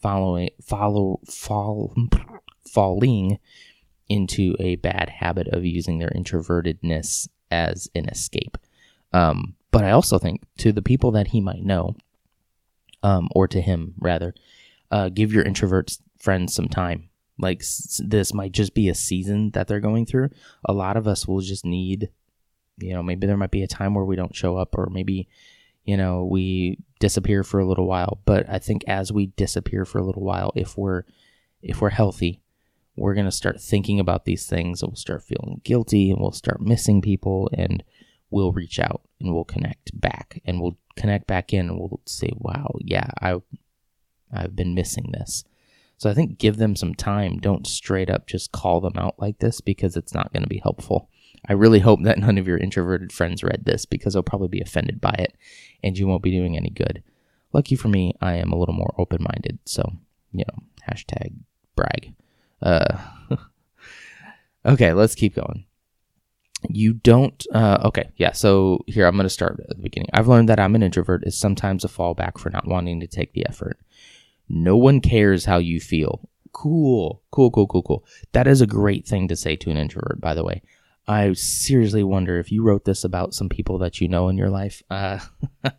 following 0.00 0.50
follow 0.62 1.20
fall 1.26 1.94
falling 2.66 3.38
into 4.08 4.56
a 4.58 4.76
bad 4.76 5.08
habit 5.08 5.48
of 5.48 5.64
using 5.64 5.98
their 5.98 6.10
introvertedness 6.10 7.28
as 7.50 7.88
an 7.94 8.08
escape. 8.08 8.56
Um, 9.12 9.54
but 9.70 9.84
I 9.84 9.90
also 9.92 10.18
think 10.18 10.42
to 10.58 10.72
the 10.72 10.82
people 10.82 11.12
that 11.12 11.28
he 11.28 11.40
might 11.40 11.62
know, 11.64 11.94
um, 13.02 13.28
or 13.34 13.46
to 13.48 13.60
him 13.60 13.94
rather, 13.98 14.34
uh, 14.90 15.08
give 15.08 15.32
your 15.32 15.44
introvert 15.44 15.96
friends 16.18 16.54
some 16.54 16.68
time. 16.68 17.08
Like 17.38 17.60
s- 17.60 18.00
this 18.04 18.34
might 18.34 18.52
just 18.52 18.74
be 18.74 18.88
a 18.88 18.94
season 18.94 19.50
that 19.52 19.68
they're 19.68 19.80
going 19.80 20.06
through. 20.06 20.30
A 20.64 20.72
lot 20.72 20.96
of 20.96 21.06
us 21.06 21.26
will 21.26 21.40
just 21.40 21.64
need, 21.64 22.10
you 22.78 22.92
know, 22.92 23.02
maybe 23.02 23.26
there 23.26 23.36
might 23.36 23.50
be 23.52 23.62
a 23.62 23.68
time 23.68 23.94
where 23.94 24.04
we 24.04 24.16
don't 24.16 24.34
show 24.34 24.56
up, 24.56 24.76
or 24.76 24.88
maybe 24.90 25.28
you 25.84 25.96
know, 25.96 26.24
we 26.24 26.78
disappear 26.98 27.42
for 27.42 27.60
a 27.60 27.66
little 27.66 27.86
while. 27.86 28.20
But 28.24 28.48
I 28.48 28.58
think 28.58 28.84
as 28.86 29.12
we 29.12 29.26
disappear 29.26 29.84
for 29.84 29.98
a 29.98 30.04
little 30.04 30.24
while, 30.24 30.52
if 30.54 30.76
we're 30.76 31.04
if 31.62 31.80
we're 31.80 31.90
healthy, 31.90 32.40
we're 32.96 33.14
gonna 33.14 33.32
start 33.32 33.60
thinking 33.60 34.00
about 34.00 34.24
these 34.24 34.46
things 34.46 34.82
and 34.82 34.90
we'll 34.90 34.96
start 34.96 35.22
feeling 35.22 35.60
guilty 35.64 36.10
and 36.10 36.20
we'll 36.20 36.32
start 36.32 36.60
missing 36.60 37.00
people 37.00 37.50
and 37.52 37.82
we'll 38.30 38.52
reach 38.52 38.78
out 38.78 39.02
and 39.20 39.34
we'll 39.34 39.44
connect 39.44 39.98
back 39.98 40.40
and 40.44 40.60
we'll 40.60 40.78
connect 40.96 41.26
back 41.26 41.52
in 41.52 41.68
and 41.68 41.78
we'll 41.78 42.00
say, 42.06 42.30
Wow, 42.36 42.74
yeah, 42.80 43.10
I 43.20 43.40
I've 44.32 44.54
been 44.54 44.74
missing 44.74 45.10
this. 45.12 45.44
So 45.96 46.08
I 46.08 46.14
think 46.14 46.38
give 46.38 46.56
them 46.56 46.76
some 46.76 46.94
time. 46.94 47.38
Don't 47.38 47.66
straight 47.66 48.08
up 48.08 48.26
just 48.26 48.52
call 48.52 48.80
them 48.80 48.94
out 48.96 49.16
like 49.18 49.38
this 49.38 49.60
because 49.60 49.96
it's 49.96 50.14
not 50.14 50.32
going 50.32 50.42
to 50.42 50.48
be 50.48 50.60
helpful. 50.62 51.10
I 51.48 51.54
really 51.54 51.80
hope 51.80 52.02
that 52.02 52.18
none 52.18 52.38
of 52.38 52.46
your 52.46 52.58
introverted 52.58 53.12
friends 53.12 53.42
read 53.42 53.64
this 53.64 53.84
because 53.84 54.14
they'll 54.14 54.22
probably 54.22 54.48
be 54.48 54.60
offended 54.60 55.00
by 55.00 55.14
it 55.18 55.34
and 55.82 55.96
you 55.98 56.06
won't 56.06 56.22
be 56.22 56.30
doing 56.30 56.56
any 56.56 56.70
good. 56.70 57.02
Lucky 57.52 57.74
for 57.74 57.88
me, 57.88 58.14
I 58.20 58.34
am 58.34 58.52
a 58.52 58.58
little 58.58 58.74
more 58.74 58.94
open 58.98 59.22
minded. 59.22 59.58
So, 59.64 59.92
you 60.32 60.44
know, 60.46 60.62
hashtag 60.88 61.32
brag. 61.74 62.14
Uh, 62.62 62.98
okay, 64.66 64.92
let's 64.92 65.14
keep 65.14 65.34
going. 65.34 65.64
You 66.68 66.92
don't, 66.92 67.44
uh, 67.54 67.78
okay, 67.86 68.10
yeah, 68.16 68.32
so 68.32 68.84
here 68.86 69.06
I'm 69.06 69.16
going 69.16 69.24
to 69.24 69.30
start 69.30 69.58
at 69.60 69.76
the 69.76 69.82
beginning. 69.82 70.10
I've 70.12 70.28
learned 70.28 70.50
that 70.50 70.60
I'm 70.60 70.74
an 70.74 70.82
introvert 70.82 71.26
is 71.26 71.36
sometimes 71.36 71.84
a 71.84 71.88
fallback 71.88 72.38
for 72.38 72.50
not 72.50 72.68
wanting 72.68 73.00
to 73.00 73.06
take 73.06 73.32
the 73.32 73.46
effort. 73.48 73.80
No 74.48 74.76
one 74.76 75.00
cares 75.00 75.46
how 75.46 75.56
you 75.56 75.80
feel. 75.80 76.28
Cool, 76.52 77.22
cool, 77.30 77.50
cool, 77.50 77.66
cool, 77.66 77.82
cool. 77.82 78.04
That 78.32 78.46
is 78.46 78.60
a 78.60 78.66
great 78.66 79.06
thing 79.06 79.26
to 79.28 79.36
say 79.36 79.56
to 79.56 79.70
an 79.70 79.78
introvert, 79.78 80.20
by 80.20 80.34
the 80.34 80.44
way. 80.44 80.62
I 81.10 81.32
seriously 81.32 82.04
wonder 82.04 82.38
if 82.38 82.52
you 82.52 82.62
wrote 82.62 82.84
this 82.84 83.02
about 83.02 83.34
some 83.34 83.48
people 83.48 83.78
that 83.78 84.00
you 84.00 84.06
know 84.06 84.28
in 84.28 84.38
your 84.38 84.48
life, 84.48 84.80
uh, 84.90 85.18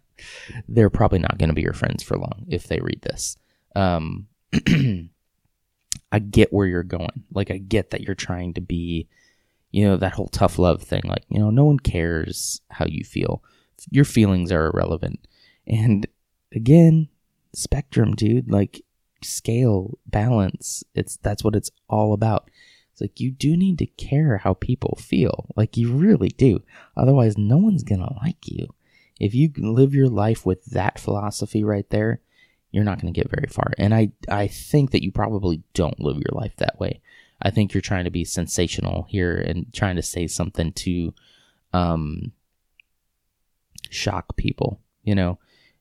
they're 0.67 0.89
probably 0.89 1.19
not 1.19 1.37
going 1.37 1.47
to 1.47 1.55
be 1.55 1.61
your 1.61 1.71
friends 1.71 2.03
for 2.03 2.17
long 2.17 2.45
if 2.49 2.67
they 2.67 2.81
read 2.81 3.01
this. 3.01 3.37
Um, 3.73 4.27
I 6.11 6.19
get 6.19 6.51
where 6.51 6.67
you're 6.67 6.83
going. 6.83 7.23
Like, 7.31 7.49
I 7.49 7.59
get 7.59 7.91
that 7.91 8.01
you're 8.01 8.13
trying 8.13 8.55
to 8.55 8.61
be, 8.61 9.07
you 9.71 9.85
know, 9.85 9.95
that 9.95 10.11
whole 10.11 10.27
tough 10.27 10.59
love 10.59 10.83
thing. 10.83 11.03
Like, 11.05 11.23
you 11.29 11.39
know, 11.39 11.49
no 11.49 11.63
one 11.63 11.79
cares 11.79 12.59
how 12.69 12.85
you 12.85 13.05
feel. 13.05 13.41
Your 13.89 14.03
feelings 14.03 14.51
are 14.51 14.67
irrelevant. 14.67 15.25
And 15.65 16.07
again, 16.53 17.07
spectrum, 17.53 18.15
dude. 18.15 18.51
Like, 18.51 18.83
scale, 19.23 19.97
balance. 20.05 20.83
It's 20.93 21.15
that's 21.23 21.41
what 21.41 21.55
it's 21.55 21.71
all 21.87 22.11
about. 22.11 22.51
It's 22.91 23.01
like 23.01 23.19
you 23.19 23.31
do 23.31 23.55
need 23.55 23.77
to 23.79 23.85
care 23.85 24.37
how 24.37 24.53
people 24.53 24.97
feel. 25.01 25.47
Like 25.55 25.77
you 25.77 25.91
really 25.91 26.29
do. 26.29 26.61
Otherwise, 26.95 27.37
no 27.37 27.57
one's 27.57 27.83
gonna 27.83 28.13
like 28.21 28.47
you. 28.47 28.67
If 29.19 29.35
you 29.35 29.51
live 29.55 29.93
your 29.93 30.09
life 30.09 30.45
with 30.45 30.65
that 30.65 30.99
philosophy 30.99 31.63
right 31.63 31.87
there, 31.91 32.21
you're 32.71 32.83
not 32.83 32.99
going 32.99 33.13
to 33.13 33.19
get 33.19 33.29
very 33.29 33.47
far. 33.47 33.71
And 33.77 33.93
I, 33.93 34.11
I 34.29 34.47
think 34.47 34.91
that 34.91 35.03
you 35.03 35.11
probably 35.11 35.61
don't 35.73 35.99
live 35.99 36.17
your 36.17 36.33
life 36.33 36.55
that 36.57 36.79
way. 36.79 37.01
I 37.41 37.49
think 37.49 37.73
you're 37.73 37.81
trying 37.81 38.05
to 38.05 38.11
be 38.11 38.23
sensational 38.23 39.05
here 39.09 39.35
and 39.35 39.71
trying 39.73 39.95
to 39.97 40.01
say 40.01 40.27
something 40.27 40.71
to 40.73 41.13
um, 41.73 42.31
shock 43.89 44.35
people, 44.37 44.79
you 45.03 45.15
know, 45.15 45.37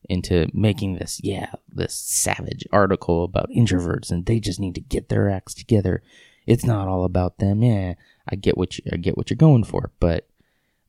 into 0.09 0.47
making 0.53 0.95
this, 0.95 1.21
yeah, 1.23 1.53
this 1.67 1.93
savage 1.93 2.67
article 2.71 3.23
about 3.23 3.49
introverts 3.49 4.11
and 4.11 4.25
they 4.25 4.39
just 4.39 4.59
need 4.59 4.75
to 4.75 4.81
get 4.81 5.09
their 5.09 5.29
acts 5.29 5.53
together. 5.53 6.03
It's 6.51 6.65
not 6.65 6.87
all 6.87 7.05
about 7.05 7.37
them. 7.37 7.63
Yeah, 7.63 7.93
I 8.29 8.35
get 8.35 8.57
what 8.57 8.77
you, 8.77 8.83
I 8.91 8.97
get 8.97 9.15
what 9.15 9.29
you're 9.29 9.37
going 9.37 9.63
for, 9.63 9.91
but 9.99 10.27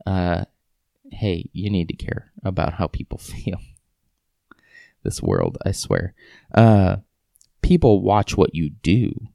uh, 0.07 0.45
hey, 1.13 1.49
you 1.53 1.71
need 1.71 1.89
to 1.89 1.97
care 1.97 2.33
about 2.43 2.75
how 2.75 2.89
people 2.89 3.19
feel 3.19 3.59
this 5.03 5.23
world, 5.23 5.59
I 5.65 5.73
swear. 5.73 6.15
Uh, 6.55 6.97
people 7.61 8.03
watch 8.03 8.37
what 8.37 8.55
you 8.55 8.71
do. 8.71 9.29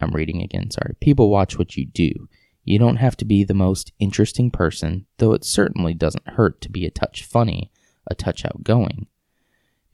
I'm 0.00 0.12
reading 0.12 0.42
again, 0.42 0.70
sorry. 0.70 0.94
People 1.00 1.30
watch 1.30 1.58
what 1.58 1.76
you 1.76 1.86
do. 1.86 2.28
You 2.64 2.78
don't 2.78 2.96
have 2.96 3.16
to 3.18 3.24
be 3.24 3.44
the 3.44 3.54
most 3.54 3.92
interesting 4.00 4.50
person, 4.50 5.06
though 5.18 5.32
it 5.32 5.44
certainly 5.44 5.94
doesn't 5.94 6.28
hurt 6.30 6.60
to 6.62 6.70
be 6.70 6.84
a 6.84 6.90
touch 6.90 7.24
funny, 7.24 7.70
a 8.08 8.14
touch 8.14 8.44
outgoing. 8.44 9.06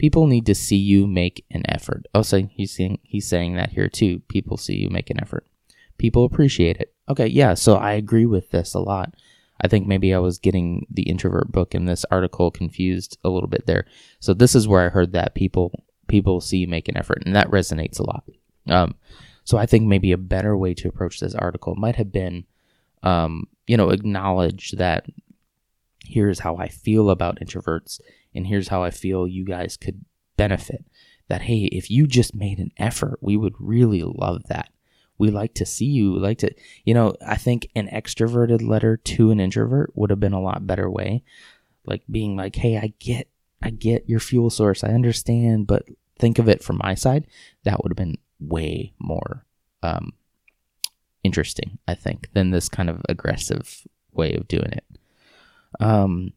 People 0.02 0.26
need 0.26 0.46
to 0.46 0.54
see 0.56 0.76
you 0.76 1.06
make 1.06 1.44
an 1.52 1.62
effort. 1.68 2.06
Oh, 2.12 2.22
so 2.22 2.42
he's 2.42 2.72
saying 2.72 2.98
he's 3.04 3.28
saying 3.28 3.54
that 3.54 3.70
here 3.70 3.88
too. 3.88 4.18
People 4.26 4.56
see 4.56 4.74
you 4.74 4.90
make 4.90 5.10
an 5.10 5.20
effort. 5.22 5.46
People 5.96 6.24
appreciate 6.24 6.78
it. 6.78 6.92
Okay, 7.08 7.28
yeah, 7.28 7.54
so 7.54 7.76
I 7.76 7.92
agree 7.92 8.26
with 8.26 8.50
this 8.50 8.74
a 8.74 8.80
lot. 8.80 9.14
I 9.60 9.68
think 9.68 9.86
maybe 9.86 10.12
I 10.12 10.18
was 10.18 10.40
getting 10.40 10.88
the 10.90 11.04
introvert 11.04 11.52
book 11.52 11.72
in 11.72 11.84
this 11.84 12.04
article 12.10 12.50
confused 12.50 13.16
a 13.22 13.28
little 13.28 13.48
bit 13.48 13.66
there. 13.66 13.86
So 14.18 14.34
this 14.34 14.56
is 14.56 14.66
where 14.66 14.84
I 14.84 14.88
heard 14.88 15.12
that 15.12 15.36
people 15.36 15.84
people 16.08 16.40
see 16.40 16.58
you 16.58 16.66
make 16.66 16.88
an 16.88 16.96
effort, 16.96 17.22
and 17.24 17.36
that 17.36 17.52
resonates 17.52 18.00
a 18.00 18.02
lot. 18.02 18.24
Um, 18.66 18.96
so 19.44 19.56
I 19.56 19.66
think 19.66 19.86
maybe 19.86 20.10
a 20.10 20.18
better 20.18 20.56
way 20.56 20.74
to 20.74 20.88
approach 20.88 21.20
this 21.20 21.36
article 21.36 21.76
might 21.76 21.94
have 21.94 22.10
been, 22.10 22.44
um, 23.04 23.46
you 23.68 23.76
know, 23.76 23.90
acknowledge 23.90 24.72
that 24.72 25.06
here's 26.04 26.40
how 26.40 26.56
I 26.56 26.66
feel 26.66 27.08
about 27.08 27.38
introverts, 27.38 28.00
and 28.34 28.46
here's 28.46 28.68
how 28.68 28.82
I 28.82 28.90
feel 28.90 29.26
you 29.26 29.44
guys 29.44 29.76
could 29.76 30.04
benefit. 30.36 30.84
That 31.28 31.42
hey, 31.42 31.64
if 31.72 31.90
you 31.90 32.06
just 32.06 32.34
made 32.34 32.58
an 32.58 32.72
effort, 32.76 33.18
we 33.20 33.36
would 33.36 33.54
really 33.58 34.02
love 34.02 34.42
that 34.48 34.70
we 35.22 35.30
like 35.30 35.54
to 35.54 35.64
see 35.64 35.86
you. 35.86 36.14
We 36.14 36.18
like 36.18 36.38
to, 36.38 36.52
you 36.84 36.94
know, 36.94 37.14
I 37.24 37.36
think 37.36 37.68
an 37.76 37.88
extroverted 37.88 38.66
letter 38.66 38.96
to 38.96 39.30
an 39.30 39.38
introvert 39.38 39.92
would 39.94 40.10
have 40.10 40.18
been 40.18 40.32
a 40.32 40.40
lot 40.40 40.66
better 40.66 40.90
way. 40.90 41.22
Like 41.86 42.02
being 42.10 42.36
like, 42.36 42.56
hey, 42.56 42.76
I 42.76 42.92
get, 42.98 43.28
I 43.62 43.70
get 43.70 44.08
your 44.08 44.18
fuel 44.18 44.50
source. 44.50 44.82
I 44.82 44.88
understand, 44.88 45.68
but 45.68 45.84
think 46.18 46.40
of 46.40 46.48
it 46.48 46.64
from 46.64 46.80
my 46.82 46.94
side. 46.94 47.28
That 47.62 47.82
would 47.82 47.92
have 47.92 47.96
been 47.96 48.18
way 48.40 48.94
more 48.98 49.46
um, 49.84 50.12
interesting, 51.22 51.78
I 51.86 51.94
think, 51.94 52.32
than 52.32 52.50
this 52.50 52.68
kind 52.68 52.90
of 52.90 53.00
aggressive 53.08 53.86
way 54.12 54.34
of 54.34 54.48
doing 54.48 54.72
it. 54.72 54.84
Um, 55.78 56.32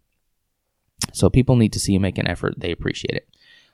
so 1.13 1.29
people 1.29 1.55
need 1.55 1.73
to 1.73 1.79
see 1.79 1.93
you 1.93 1.99
make 1.99 2.17
an 2.17 2.27
effort. 2.27 2.55
They 2.57 2.71
appreciate 2.71 3.15
it. 3.15 3.27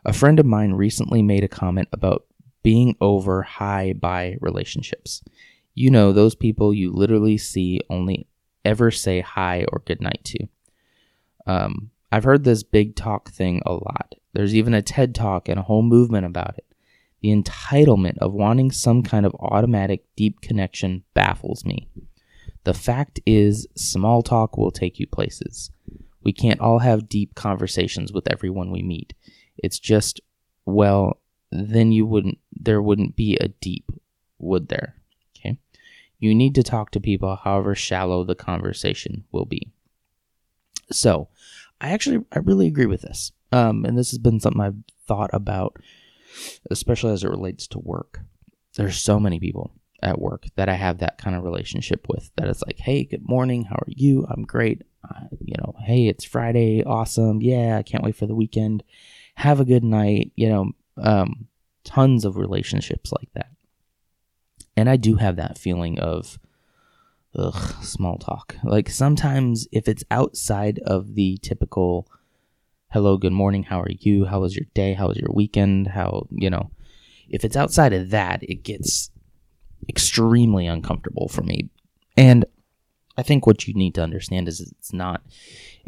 A 0.06 0.14
friend 0.14 0.40
of 0.40 0.46
mine 0.46 0.74
recently 0.74 1.22
made 1.22 1.44
a 1.44 1.48
comment 1.48 1.90
about 1.92 2.26
being 2.64 2.96
over 3.02 3.44
high 3.44 3.94
bye 3.94 4.38
relationships. 4.42 5.24
You 5.74 5.90
know, 5.90 6.12
those 6.12 6.36
people 6.36 6.74
you 6.74 6.92
literally 6.92 7.38
see 7.38 7.82
only 7.90 8.28
ever 8.66 8.92
say 8.92 9.22
hi 9.22 9.66
or 9.72 9.82
goodnight 9.86 10.24
to. 10.26 10.48
Um, 11.48 11.92
I've 12.12 12.24
heard 12.24 12.44
this 12.44 12.64
big 12.64 12.96
talk 12.96 13.32
thing 13.32 13.62
a 13.66 13.74
lot. 13.74 14.16
There's 14.34 14.56
even 14.56 14.74
a 14.74 14.82
TED 14.82 15.16
talk 15.16 15.50
and 15.50 15.60
a 15.60 15.64
whole 15.64 15.82
movement 15.82 16.26
about 16.26 16.58
it. 16.58 16.66
The 17.22 17.30
entitlement 17.30 18.18
of 18.18 18.34
wanting 18.34 18.72
some 18.72 19.04
kind 19.04 19.26
of 19.26 19.36
automatic 19.36 20.04
deep 20.16 20.42
connection 20.42 21.04
baffles 21.14 21.64
me. 21.66 21.88
The 22.64 22.74
fact 22.74 23.20
is, 23.26 23.68
small 23.76 24.22
talk 24.22 24.58
will 24.58 24.72
take 24.72 25.00
you 25.00 25.08
places. 25.08 25.72
We 26.24 26.34
can't 26.34 26.60
all 26.60 26.80
have 26.80 27.10
deep 27.10 27.36
conversations 27.36 28.12
with 28.12 28.32
everyone 28.32 28.72
we 28.72 28.84
meet. 28.84 29.14
It's 29.58 29.80
just, 29.80 30.22
well, 30.66 31.20
then 31.52 31.92
you 31.92 32.06
wouldn't 32.06 32.40
there 32.52 32.82
wouldn't 32.82 33.16
be 33.16 33.36
a 33.38 33.50
deep 33.50 33.92
would 34.40 34.70
there 34.70 34.96
okay? 35.38 35.58
You 36.20 36.34
need 36.34 36.56
to 36.56 36.64
talk 36.64 36.92
to 36.92 37.00
people 37.00 37.36
however 37.36 37.76
shallow 37.76 38.24
the 38.24 38.36
conversation 38.36 39.26
will 39.32 39.46
be. 39.46 39.72
So 40.92 41.30
i 41.80 41.90
actually 41.90 42.24
i 42.32 42.40
really 42.40 42.68
agree 42.68 42.86
with 42.86 43.02
this. 43.02 43.32
Um, 43.52 43.84
and 43.84 43.98
this 43.98 44.12
has 44.12 44.20
been 44.20 44.40
something 44.40 44.62
i've 44.62 44.76
thought 45.06 45.30
about 45.34 45.78
especially 46.70 47.12
as 47.12 47.26
it 47.26 47.30
relates 47.30 47.68
to 47.68 47.80
work. 47.80 48.22
There's 48.76 48.98
so 48.98 49.20
many 49.20 49.40
people 49.40 49.72
at 50.02 50.20
work 50.20 50.46
that 50.56 50.70
i 50.70 50.74
have 50.74 51.00
that 51.00 51.18
kind 51.18 51.36
of 51.36 51.44
relationship 51.44 52.08
with 52.10 52.32
that 52.36 52.48
it's 52.48 52.64
like 52.66 52.80
hey 52.80 53.04
good 53.04 53.28
morning 53.28 53.64
how 53.66 53.76
are 53.76 53.88
you 53.88 54.26
i'm 54.30 54.44
great 54.44 54.82
uh, 55.10 55.26
you 55.40 55.56
know 55.58 55.74
hey 55.84 56.08
it's 56.08 56.24
friday 56.24 56.84
awesome 56.84 57.42
yeah 57.42 57.78
i 57.78 57.84
can't 57.84 58.04
wait 58.04 58.16
for 58.16 58.28
the 58.28 58.36
weekend 58.36 58.84
have 59.36 59.60
a 59.60 59.66
good 59.66 59.84
night 59.84 60.32
you 60.36 60.50
know 60.50 60.72
um, 60.98 61.48
tons 61.84 62.26
of 62.26 62.38
relationships 62.38 63.12
like 63.12 63.30
that. 63.34 63.52
And 64.76 64.90
I 64.90 64.98
do 64.98 65.16
have 65.16 65.36
that 65.36 65.58
feeling 65.58 66.00
of 66.00 66.40
ugh, 67.36 67.84
small 67.84 68.18
talk. 68.18 68.56
Like 68.64 68.90
sometimes 68.90 69.68
if 69.72 69.88
it's 69.88 70.04
outside 70.10 70.80
of 70.80 71.16
the 71.16 71.38
typical 71.42 72.08
hello, 72.90 73.18
good 73.18 73.34
morning, 73.34 73.64
how 73.64 73.82
are 73.82 73.92
you? 74.00 74.26
How 74.26 74.42
was 74.42 74.56
your 74.56 74.66
day? 74.74 74.94
How 74.94 75.08
was 75.08 75.18
your 75.18 75.32
weekend? 75.34 75.88
How, 75.88 76.28
you 76.32 76.50
know, 76.50 76.72
if 77.30 77.46
it's 77.46 77.56
outside 77.56 77.94
of 77.94 78.10
that, 78.10 78.44
it 78.44 78.64
gets 78.64 79.11
extremely 80.12 80.67
uncomfortable 80.67 81.30
for 81.30 81.41
me. 81.41 81.69
And 82.17 82.45
I 83.17 83.24
think 83.24 83.47
what 83.47 83.67
you 83.67 83.74
need 83.74 83.95
to 83.95 84.04
understand 84.04 84.47
is 84.47 84.60
it's 84.60 84.91
not 84.91 85.21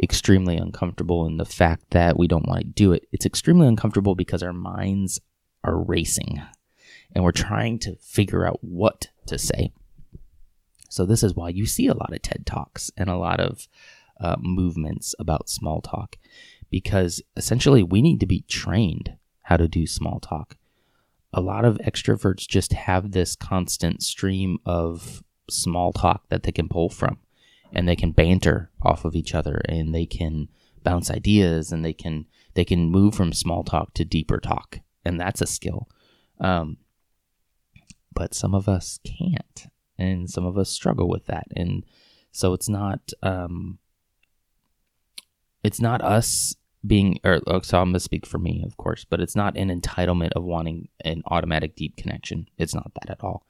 extremely 0.02 0.56
uncomfortable 0.56 1.26
in 1.26 1.38
the 1.38 1.46
fact 1.46 1.92
that 1.92 2.18
we 2.18 2.28
don't 2.28 2.48
want 2.48 2.62
to 2.62 2.66
do 2.66 2.94
it. 2.94 3.08
It's 3.12 3.26
extremely 3.26 3.68
uncomfortable 3.68 4.16
because 4.16 4.42
our 4.42 4.54
minds 4.54 5.20
are 5.64 5.78
racing 5.78 6.42
and 7.14 7.24
we're 7.24 7.32
trying 7.32 7.80
to 7.80 7.96
figure 7.98 8.48
out 8.48 8.60
what 8.62 9.10
to 9.28 9.38
say. 9.38 9.74
So, 10.90 11.06
this 11.06 11.24
is 11.24 11.36
why 11.36 11.50
you 11.50 11.66
see 11.66 11.88
a 11.88 11.94
lot 11.94 12.14
of 12.14 12.22
TED 12.22 12.46
Talks 12.46 12.92
and 12.96 13.10
a 13.10 13.18
lot 13.18 13.40
of 13.40 13.68
uh, 14.22 14.36
movements 14.40 15.16
about 15.20 15.50
small 15.50 15.82
talk 15.82 16.18
because 16.70 17.22
essentially 17.36 17.84
we 17.84 18.02
need 18.02 18.20
to 18.20 18.26
be 18.26 18.46
trained 18.48 19.18
how 19.44 19.58
to 19.58 19.68
do 19.68 19.86
small 19.86 20.20
talk. 20.20 20.56
A 21.34 21.42
lot 21.42 21.66
of 21.66 21.78
extroverts 21.80 22.48
just 22.48 22.74
have 22.74 23.12
this 23.12 23.36
constant 23.36 24.04
stream 24.04 24.60
of 24.66 25.24
small 25.50 25.92
talk 25.92 26.30
that 26.30 26.44
they 26.44 26.52
can 26.52 26.70
pull 26.70 26.90
from 26.90 27.18
and 27.72 27.88
they 27.88 27.96
can 27.96 28.12
banter 28.12 28.70
off 28.82 29.04
of 29.04 29.16
each 29.16 29.34
other 29.34 29.62
and 29.68 29.94
they 29.94 30.06
can 30.06 30.48
bounce 30.84 31.10
ideas 31.10 31.72
and 31.72 31.84
they 31.84 31.94
can 31.94 32.26
they 32.54 32.64
can 32.64 32.92
move 32.92 33.16
from 33.16 33.34
small 33.34 33.64
talk 33.64 33.94
to 33.96 34.06
deeper 34.06 34.40
talk 34.40 34.80
and 35.04 35.20
that's 35.20 35.42
a 35.42 35.48
skill. 35.48 35.90
Um, 36.40 36.78
but 38.14 38.34
some 38.34 38.54
of 38.54 38.70
us 38.70 39.00
can't 39.04 39.68
and 39.98 40.30
some 40.30 40.46
of 40.46 40.58
us 40.58 40.70
struggle 40.70 41.10
with 41.10 41.26
that 41.26 41.48
and 41.56 41.84
so 42.32 42.54
it's 42.54 42.70
not 42.70 43.12
um, 43.22 43.80
it's 45.64 45.80
not 45.80 46.02
us 46.02 46.56
being 46.86 47.20
or 47.24 47.40
oh, 47.48 47.62
so 47.62 47.80
i'm 47.80 47.90
gonna 47.90 48.00
speak 48.00 48.26
for 48.26 48.38
me 48.38 48.64
of 48.66 48.78
course 48.78 49.06
but 49.06 49.20
it's 49.20 49.36
not 49.36 49.56
an 49.58 49.70
entitlement 49.70 50.32
of 50.36 50.44
wanting 50.44 50.90
an 51.06 51.22
automatic 51.28 51.76
deep 51.76 51.96
connection 51.96 52.48
it's 52.58 52.76
not 52.76 52.92
that 52.96 53.10
at 53.10 53.24
all 53.24 53.46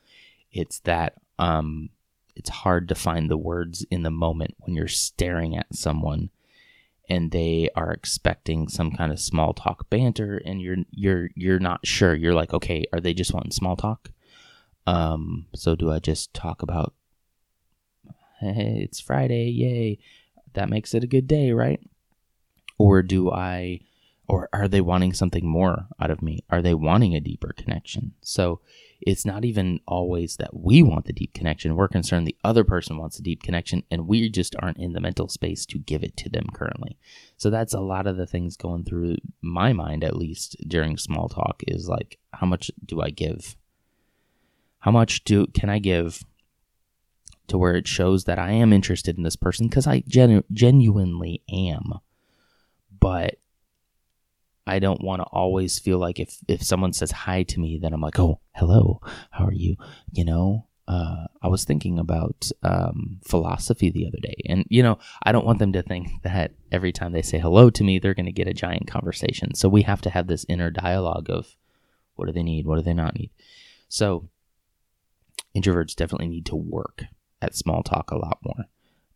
it's 0.51 0.79
that 0.81 1.15
um 1.39 1.89
it's 2.35 2.49
hard 2.49 2.87
to 2.87 2.95
find 2.95 3.29
the 3.29 3.37
words 3.37 3.85
in 3.89 4.03
the 4.03 4.11
moment 4.11 4.55
when 4.59 4.75
you're 4.75 4.87
staring 4.87 5.55
at 5.57 5.73
someone 5.73 6.29
and 7.09 7.31
they 7.31 7.69
are 7.75 7.91
expecting 7.91 8.67
some 8.67 8.91
kind 8.91 9.11
of 9.11 9.19
small 9.19 9.53
talk 9.53 9.89
banter 9.89 10.41
and 10.45 10.61
you're 10.61 10.77
you're 10.91 11.29
you're 11.35 11.59
not 11.59 11.85
sure 11.85 12.13
you're 12.13 12.33
like 12.33 12.53
okay 12.53 12.85
are 12.93 12.99
they 12.99 13.13
just 13.13 13.33
wanting 13.33 13.51
small 13.51 13.75
talk 13.75 14.11
um 14.85 15.47
so 15.55 15.75
do 15.75 15.91
i 15.91 15.99
just 15.99 16.33
talk 16.33 16.61
about 16.61 16.93
hey, 18.51 18.81
it's 18.83 18.99
Friday, 18.99 19.49
yay. 19.49 19.99
That 20.53 20.69
makes 20.69 20.93
it 20.93 21.03
a 21.03 21.07
good 21.07 21.27
day, 21.27 21.51
right? 21.51 21.79
Or 22.77 23.01
do 23.01 23.31
I 23.31 23.81
or 24.27 24.47
are 24.53 24.67
they 24.67 24.81
wanting 24.81 25.13
something 25.13 25.45
more 25.45 25.87
out 25.99 26.09
of 26.09 26.21
me? 26.21 26.43
Are 26.49 26.61
they 26.61 26.73
wanting 26.73 27.13
a 27.13 27.19
deeper 27.19 27.53
connection? 27.55 28.13
So 28.21 28.61
it's 29.01 29.25
not 29.25 29.43
even 29.43 29.81
always 29.85 30.37
that 30.37 30.55
we 30.55 30.81
want 30.81 31.05
the 31.05 31.13
deep 31.13 31.33
connection. 31.33 31.75
We're 31.75 31.89
concerned 31.89 32.25
the 32.25 32.37
other 32.43 32.63
person 32.63 32.97
wants 32.97 33.19
a 33.19 33.21
deep 33.21 33.43
connection 33.43 33.83
and 33.91 34.07
we 34.07 34.29
just 34.29 34.55
aren't 34.59 34.77
in 34.77 34.93
the 34.93 35.01
mental 35.01 35.27
space 35.27 35.65
to 35.67 35.77
give 35.77 36.03
it 36.03 36.15
to 36.17 36.29
them 36.29 36.47
currently. 36.53 36.97
So 37.35 37.49
that's 37.49 37.73
a 37.73 37.81
lot 37.81 38.07
of 38.07 38.15
the 38.15 38.25
things 38.25 38.55
going 38.55 38.85
through 38.85 39.17
my 39.41 39.73
mind, 39.73 40.05
at 40.05 40.15
least 40.15 40.55
during 40.67 40.97
small 40.97 41.27
talk, 41.27 41.61
is 41.67 41.89
like, 41.89 42.17
how 42.31 42.47
much 42.47 42.71
do 42.85 43.01
I 43.01 43.09
give? 43.09 43.57
How 44.79 44.91
much 44.91 45.25
do 45.25 45.47
can 45.47 45.69
I 45.69 45.79
give 45.79 46.23
to 47.47 47.57
where 47.57 47.75
it 47.75 47.87
shows 47.87 48.23
that 48.23 48.39
I 48.39 48.51
am 48.51 48.71
interested 48.71 49.17
in 49.17 49.23
this 49.23 49.35
person? 49.35 49.67
Because 49.67 49.85
I 49.85 50.03
genu- 50.07 50.43
genuinely 50.51 51.41
am. 51.49 51.99
But 53.03 53.35
I 54.65 54.79
don't 54.79 55.03
want 55.03 55.19
to 55.21 55.25
always 55.25 55.77
feel 55.77 55.97
like 55.97 56.21
if 56.21 56.37
if 56.47 56.63
someone 56.63 56.93
says 56.93 57.11
hi 57.11 57.43
to 57.43 57.59
me, 57.59 57.77
then 57.77 57.91
I'm 57.91 57.99
like, 57.99 58.17
oh, 58.17 58.39
hello, 58.53 59.01
how 59.31 59.45
are 59.45 59.53
you? 59.53 59.75
You 60.13 60.23
know, 60.23 60.67
uh, 60.87 61.25
I 61.41 61.49
was 61.49 61.65
thinking 61.65 61.99
about 61.99 62.49
um, 62.63 63.19
philosophy 63.27 63.91
the 63.91 64.07
other 64.07 64.19
day, 64.21 64.37
and 64.47 64.65
you 64.69 64.81
know, 64.81 64.99
I 65.21 65.33
don't 65.33 65.45
want 65.45 65.59
them 65.59 65.73
to 65.73 65.83
think 65.83 66.07
that 66.23 66.53
every 66.71 66.93
time 66.93 67.11
they 67.11 67.21
say 67.21 67.39
hello 67.39 67.69
to 67.71 67.83
me, 67.83 67.99
they're 67.99 68.13
going 68.13 68.25
to 68.25 68.31
get 68.31 68.47
a 68.47 68.53
giant 68.53 68.87
conversation. 68.87 69.53
So 69.53 69.67
we 69.67 69.81
have 69.81 69.99
to 70.03 70.09
have 70.09 70.27
this 70.27 70.45
inner 70.47 70.71
dialogue 70.71 71.29
of 71.29 71.57
what 72.15 72.27
do 72.27 72.31
they 72.31 72.41
need, 72.41 72.65
what 72.65 72.77
do 72.77 72.83
they 72.83 72.93
not 72.93 73.15
need. 73.15 73.31
So 73.89 74.29
introverts 75.53 75.93
definitely 75.93 76.29
need 76.29 76.45
to 76.45 76.55
work 76.55 77.03
at 77.41 77.53
small 77.53 77.83
talk 77.83 78.11
a 78.11 78.17
lot 78.17 78.39
more, 78.45 78.65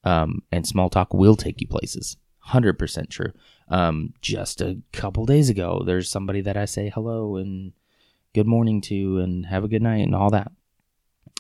um, 0.03 0.41
and 0.51 0.67
small 0.67 0.89
talk 0.89 1.13
will 1.13 1.37
take 1.37 1.61
you 1.61 1.67
places. 1.67 2.17
100% 2.49 3.09
true. 3.09 3.33
Um, 3.69 4.13
just 4.21 4.61
a 4.61 4.77
couple 4.93 5.25
days 5.25 5.49
ago, 5.49 5.83
there's 5.85 6.09
somebody 6.09 6.41
that 6.41 6.57
I 6.57 6.65
say 6.65 6.89
hello 6.93 7.35
and 7.35 7.73
good 8.33 8.47
morning 8.47 8.81
to 8.81 9.19
and 9.19 9.45
have 9.47 9.63
a 9.63 9.67
good 9.67 9.81
night 9.81 10.05
and 10.05 10.15
all 10.15 10.29
that. 10.29 10.51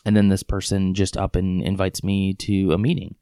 And 0.05 0.15
then 0.15 0.29
this 0.29 0.43
person 0.43 0.93
just 0.93 1.17
up 1.17 1.35
and 1.35 1.61
invites 1.61 2.03
me 2.03 2.33
to 2.35 2.71
a 2.71 2.77
meeting 2.77 3.15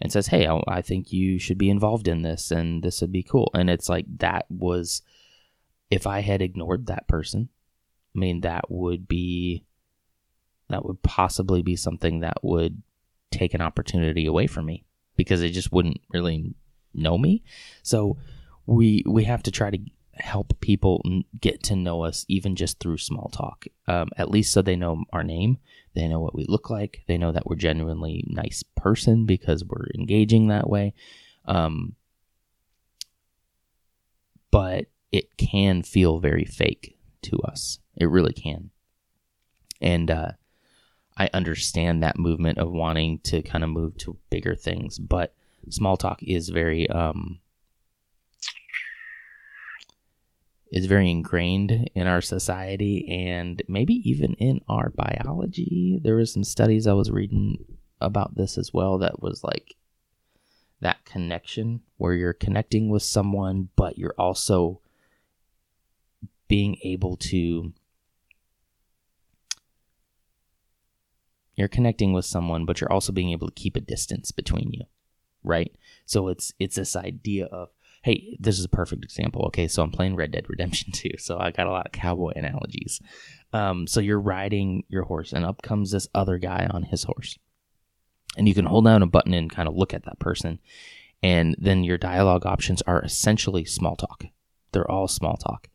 and 0.00 0.10
says, 0.10 0.28
Hey, 0.28 0.48
I 0.66 0.82
think 0.82 1.12
you 1.12 1.38
should 1.38 1.58
be 1.58 1.70
involved 1.70 2.08
in 2.08 2.22
this 2.22 2.50
and 2.50 2.82
this 2.82 3.00
would 3.00 3.12
be 3.12 3.22
cool. 3.22 3.50
And 3.54 3.68
it's 3.70 3.88
like 3.88 4.06
that 4.18 4.46
was, 4.48 5.02
if 5.90 6.06
I 6.06 6.20
had 6.20 6.42
ignored 6.42 6.86
that 6.86 7.08
person, 7.08 7.48
I 8.14 8.18
mean, 8.18 8.40
that 8.40 8.70
would 8.70 9.06
be, 9.06 9.64
that 10.68 10.84
would 10.84 11.02
possibly 11.02 11.62
be 11.62 11.76
something 11.76 12.20
that 12.20 12.42
would 12.42 12.82
take 13.30 13.54
an 13.54 13.60
opportunity 13.60 14.26
away 14.26 14.46
from 14.46 14.66
me 14.66 14.84
because 15.16 15.40
they 15.40 15.50
just 15.50 15.72
wouldn't 15.72 16.00
really 16.10 16.54
know 16.94 17.18
me. 17.18 17.42
So 17.82 18.16
we 18.70 19.02
we 19.04 19.24
have 19.24 19.42
to 19.42 19.50
try 19.50 19.68
to 19.68 19.78
help 20.12 20.58
people 20.60 21.02
get 21.40 21.62
to 21.64 21.74
know 21.74 22.04
us 22.04 22.24
even 22.28 22.54
just 22.54 22.78
through 22.78 22.98
small 22.98 23.28
talk. 23.32 23.66
Um, 23.88 24.10
at 24.16 24.30
least 24.30 24.52
so 24.52 24.62
they 24.62 24.76
know 24.76 25.04
our 25.12 25.24
name, 25.24 25.58
they 25.94 26.06
know 26.06 26.20
what 26.20 26.36
we 26.36 26.44
look 26.46 26.70
like, 26.70 27.02
they 27.08 27.18
know 27.18 27.32
that 27.32 27.46
we're 27.46 27.56
genuinely 27.56 28.24
nice 28.28 28.62
person 28.76 29.26
because 29.26 29.64
we're 29.64 29.88
engaging 29.98 30.48
that 30.48 30.70
way. 30.70 30.94
Um, 31.46 31.96
but 34.52 34.86
it 35.10 35.36
can 35.36 35.82
feel 35.82 36.20
very 36.20 36.44
fake 36.44 36.96
to 37.22 37.40
us. 37.40 37.80
It 37.96 38.06
really 38.06 38.32
can. 38.32 38.70
And 39.80 40.10
uh, 40.10 40.32
I 41.16 41.28
understand 41.32 42.02
that 42.02 42.18
movement 42.18 42.58
of 42.58 42.70
wanting 42.70 43.18
to 43.24 43.42
kind 43.42 43.64
of 43.64 43.70
move 43.70 43.96
to 43.98 44.16
bigger 44.30 44.54
things, 44.54 44.98
but 44.98 45.34
small 45.70 45.96
talk 45.96 46.22
is 46.22 46.50
very 46.50 46.88
um, 46.88 47.40
is 50.70 50.86
very 50.86 51.10
ingrained 51.10 51.90
in 51.94 52.06
our 52.06 52.20
society 52.20 53.06
and 53.08 53.62
maybe 53.68 53.94
even 54.08 54.34
in 54.34 54.60
our 54.68 54.90
biology. 54.90 56.00
There 56.02 56.16
was 56.16 56.32
some 56.32 56.44
studies 56.44 56.86
I 56.86 56.92
was 56.92 57.10
reading 57.10 57.64
about 58.00 58.36
this 58.36 58.56
as 58.56 58.72
well 58.72 58.98
that 58.98 59.20
was 59.20 59.42
like 59.44 59.76
that 60.80 61.04
connection 61.04 61.80
where 61.98 62.14
you're 62.14 62.32
connecting 62.32 62.88
with 62.88 63.02
someone 63.02 63.68
but 63.76 63.98
you're 63.98 64.14
also 64.16 64.80
being 66.48 66.78
able 66.82 67.16
to 67.16 67.74
you're 71.56 71.68
connecting 71.68 72.14
with 72.14 72.24
someone 72.24 72.64
but 72.64 72.80
you're 72.80 72.90
also 72.90 73.12
being 73.12 73.30
able 73.30 73.48
to 73.48 73.54
keep 73.54 73.76
a 73.76 73.80
distance 73.80 74.30
between 74.30 74.72
you 74.72 74.84
right? 75.42 75.74
So 76.06 76.28
it's 76.28 76.52
it's 76.58 76.76
this 76.76 76.96
idea 76.96 77.46
of 77.46 77.70
hey, 78.02 78.36
this 78.40 78.58
is 78.58 78.64
a 78.64 78.68
perfect 78.68 79.04
example. 79.04 79.44
Okay, 79.46 79.68
so 79.68 79.82
I'm 79.82 79.90
playing 79.90 80.16
Red 80.16 80.32
Dead 80.32 80.46
Redemption 80.48 80.92
2, 80.94 81.10
so 81.18 81.38
I 81.38 81.50
got 81.50 81.66
a 81.66 81.70
lot 81.70 81.86
of 81.86 81.92
cowboy 81.92 82.32
analogies. 82.36 83.00
Um, 83.52 83.86
so 83.86 84.00
you're 84.00 84.20
riding 84.20 84.84
your 84.88 85.04
horse, 85.04 85.32
and 85.32 85.44
up 85.44 85.62
comes 85.62 85.90
this 85.90 86.08
other 86.14 86.38
guy 86.38 86.68
on 86.70 86.84
his 86.84 87.04
horse, 87.04 87.38
and 88.36 88.48
you 88.48 88.54
can 88.54 88.66
hold 88.66 88.84
down 88.84 89.02
a 89.02 89.06
button 89.06 89.34
and 89.34 89.50
kind 89.50 89.68
of 89.68 89.76
look 89.76 89.92
at 89.92 90.04
that 90.04 90.18
person, 90.18 90.60
and 91.22 91.56
then 91.58 91.84
your 91.84 91.98
dialogue 91.98 92.46
options 92.46 92.82
are 92.82 93.02
essentially 93.02 93.64
small 93.64 93.96
talk. 93.96 94.24
They're 94.72 94.90
all 94.90 95.08
small 95.08 95.36
talk, 95.36 95.68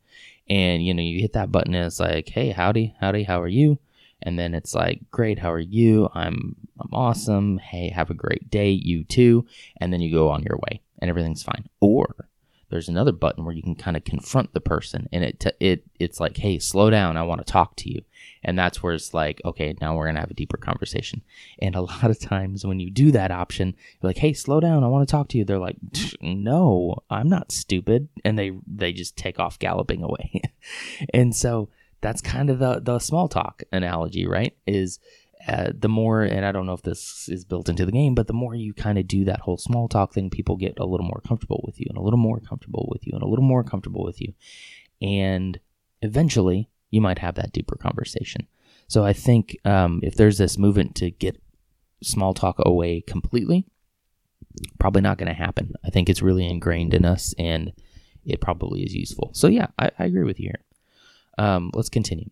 and 0.48 0.84
you 0.84 0.94
know 0.94 1.02
you 1.02 1.20
hit 1.20 1.34
that 1.34 1.52
button 1.52 1.74
and 1.74 1.86
it's 1.86 2.00
like, 2.00 2.30
hey, 2.30 2.50
howdy, 2.50 2.96
howdy, 3.00 3.24
how 3.24 3.40
are 3.40 3.48
you? 3.48 3.78
and 4.22 4.38
then 4.38 4.54
it's 4.54 4.74
like 4.74 5.00
great 5.10 5.38
how 5.38 5.52
are 5.52 5.58
you 5.58 6.08
i'm 6.14 6.56
i'm 6.80 6.92
awesome 6.92 7.58
hey 7.58 7.90
have 7.90 8.10
a 8.10 8.14
great 8.14 8.50
day 8.50 8.70
you 8.70 9.04
too 9.04 9.46
and 9.78 9.92
then 9.92 10.00
you 10.00 10.12
go 10.12 10.28
on 10.30 10.42
your 10.42 10.58
way 10.68 10.80
and 11.00 11.08
everything's 11.08 11.42
fine. 11.42 11.68
Or 11.80 12.28
there's 12.68 12.88
another 12.88 13.12
button 13.12 13.44
where 13.44 13.54
you 13.54 13.62
can 13.62 13.76
kind 13.76 13.96
of 13.96 14.04
confront 14.04 14.52
the 14.52 14.60
person 14.60 15.08
and 15.12 15.22
it 15.22 15.38
t- 15.38 15.50
it 15.60 15.84
it's 16.00 16.18
like 16.18 16.36
hey 16.36 16.58
slow 16.58 16.90
down 16.90 17.16
i 17.16 17.22
want 17.22 17.44
to 17.44 17.52
talk 17.52 17.76
to 17.76 17.90
you. 17.90 18.02
And 18.42 18.58
that's 18.58 18.82
where 18.82 18.92
it's 18.92 19.14
like 19.14 19.40
okay 19.44 19.76
now 19.80 19.96
we're 19.96 20.06
going 20.06 20.16
to 20.16 20.20
have 20.20 20.30
a 20.30 20.34
deeper 20.34 20.56
conversation. 20.56 21.22
And 21.60 21.74
a 21.74 21.80
lot 21.92 22.10
of 22.10 22.18
times 22.18 22.66
when 22.66 22.80
you 22.80 22.90
do 22.90 23.12
that 23.12 23.30
option 23.30 23.74
you're 24.00 24.08
like 24.08 24.18
hey 24.18 24.32
slow 24.32 24.60
down 24.60 24.84
i 24.84 24.88
want 24.88 25.06
to 25.06 25.10
talk 25.10 25.28
to 25.28 25.38
you. 25.38 25.44
They're 25.44 25.58
like 25.58 25.76
no 26.20 26.96
i'm 27.10 27.28
not 27.28 27.52
stupid. 27.52 28.08
And 28.24 28.38
they 28.38 28.52
they 28.66 28.92
just 28.92 29.16
take 29.16 29.38
off 29.38 29.58
galloping 29.58 30.02
away. 30.02 30.42
And 31.12 31.36
so 31.36 31.68
that's 32.00 32.20
kind 32.20 32.50
of 32.50 32.58
the 32.58 32.80
the 32.80 32.98
small 32.98 33.28
talk 33.28 33.62
analogy, 33.72 34.26
right? 34.26 34.56
Is 34.66 34.98
uh, 35.46 35.72
the 35.78 35.88
more, 35.88 36.22
and 36.22 36.44
I 36.44 36.52
don't 36.52 36.66
know 36.66 36.72
if 36.72 36.82
this 36.82 37.28
is 37.28 37.44
built 37.44 37.68
into 37.68 37.86
the 37.86 37.92
game, 37.92 38.14
but 38.14 38.26
the 38.26 38.32
more 38.32 38.54
you 38.54 38.74
kind 38.74 38.98
of 38.98 39.06
do 39.06 39.24
that 39.24 39.40
whole 39.40 39.58
small 39.58 39.88
talk 39.88 40.12
thing, 40.12 40.30
people 40.30 40.56
get 40.56 40.78
a 40.78 40.86
little 40.86 41.06
more 41.06 41.22
comfortable 41.26 41.62
with 41.64 41.80
you, 41.80 41.86
and 41.88 41.98
a 41.98 42.02
little 42.02 42.18
more 42.18 42.40
comfortable 42.40 42.88
with 42.90 43.06
you, 43.06 43.12
and 43.14 43.22
a 43.22 43.28
little 43.28 43.44
more 43.44 43.62
comfortable 43.62 44.04
with 44.04 44.20
you, 44.20 44.34
and 45.00 45.60
eventually 46.02 46.68
you 46.90 47.00
might 47.00 47.18
have 47.18 47.34
that 47.36 47.52
deeper 47.52 47.76
conversation. 47.76 48.46
So 48.88 49.04
I 49.04 49.12
think 49.12 49.56
um, 49.64 50.00
if 50.02 50.14
there's 50.16 50.38
this 50.38 50.58
movement 50.58 50.94
to 50.96 51.10
get 51.10 51.40
small 52.02 52.34
talk 52.34 52.56
away 52.58 53.00
completely, 53.00 53.66
probably 54.78 55.02
not 55.02 55.18
going 55.18 55.28
to 55.28 55.34
happen. 55.34 55.74
I 55.84 55.90
think 55.90 56.08
it's 56.08 56.22
really 56.22 56.48
ingrained 56.48 56.94
in 56.94 57.04
us, 57.04 57.34
and 57.38 57.72
it 58.24 58.40
probably 58.40 58.82
is 58.82 58.94
useful. 58.94 59.30
So 59.32 59.48
yeah, 59.48 59.68
I, 59.78 59.90
I 59.98 60.04
agree 60.04 60.24
with 60.24 60.40
you 60.40 60.50
here. 60.50 60.64
Um, 61.38 61.70
let's 61.74 61.88
continue. 61.88 62.30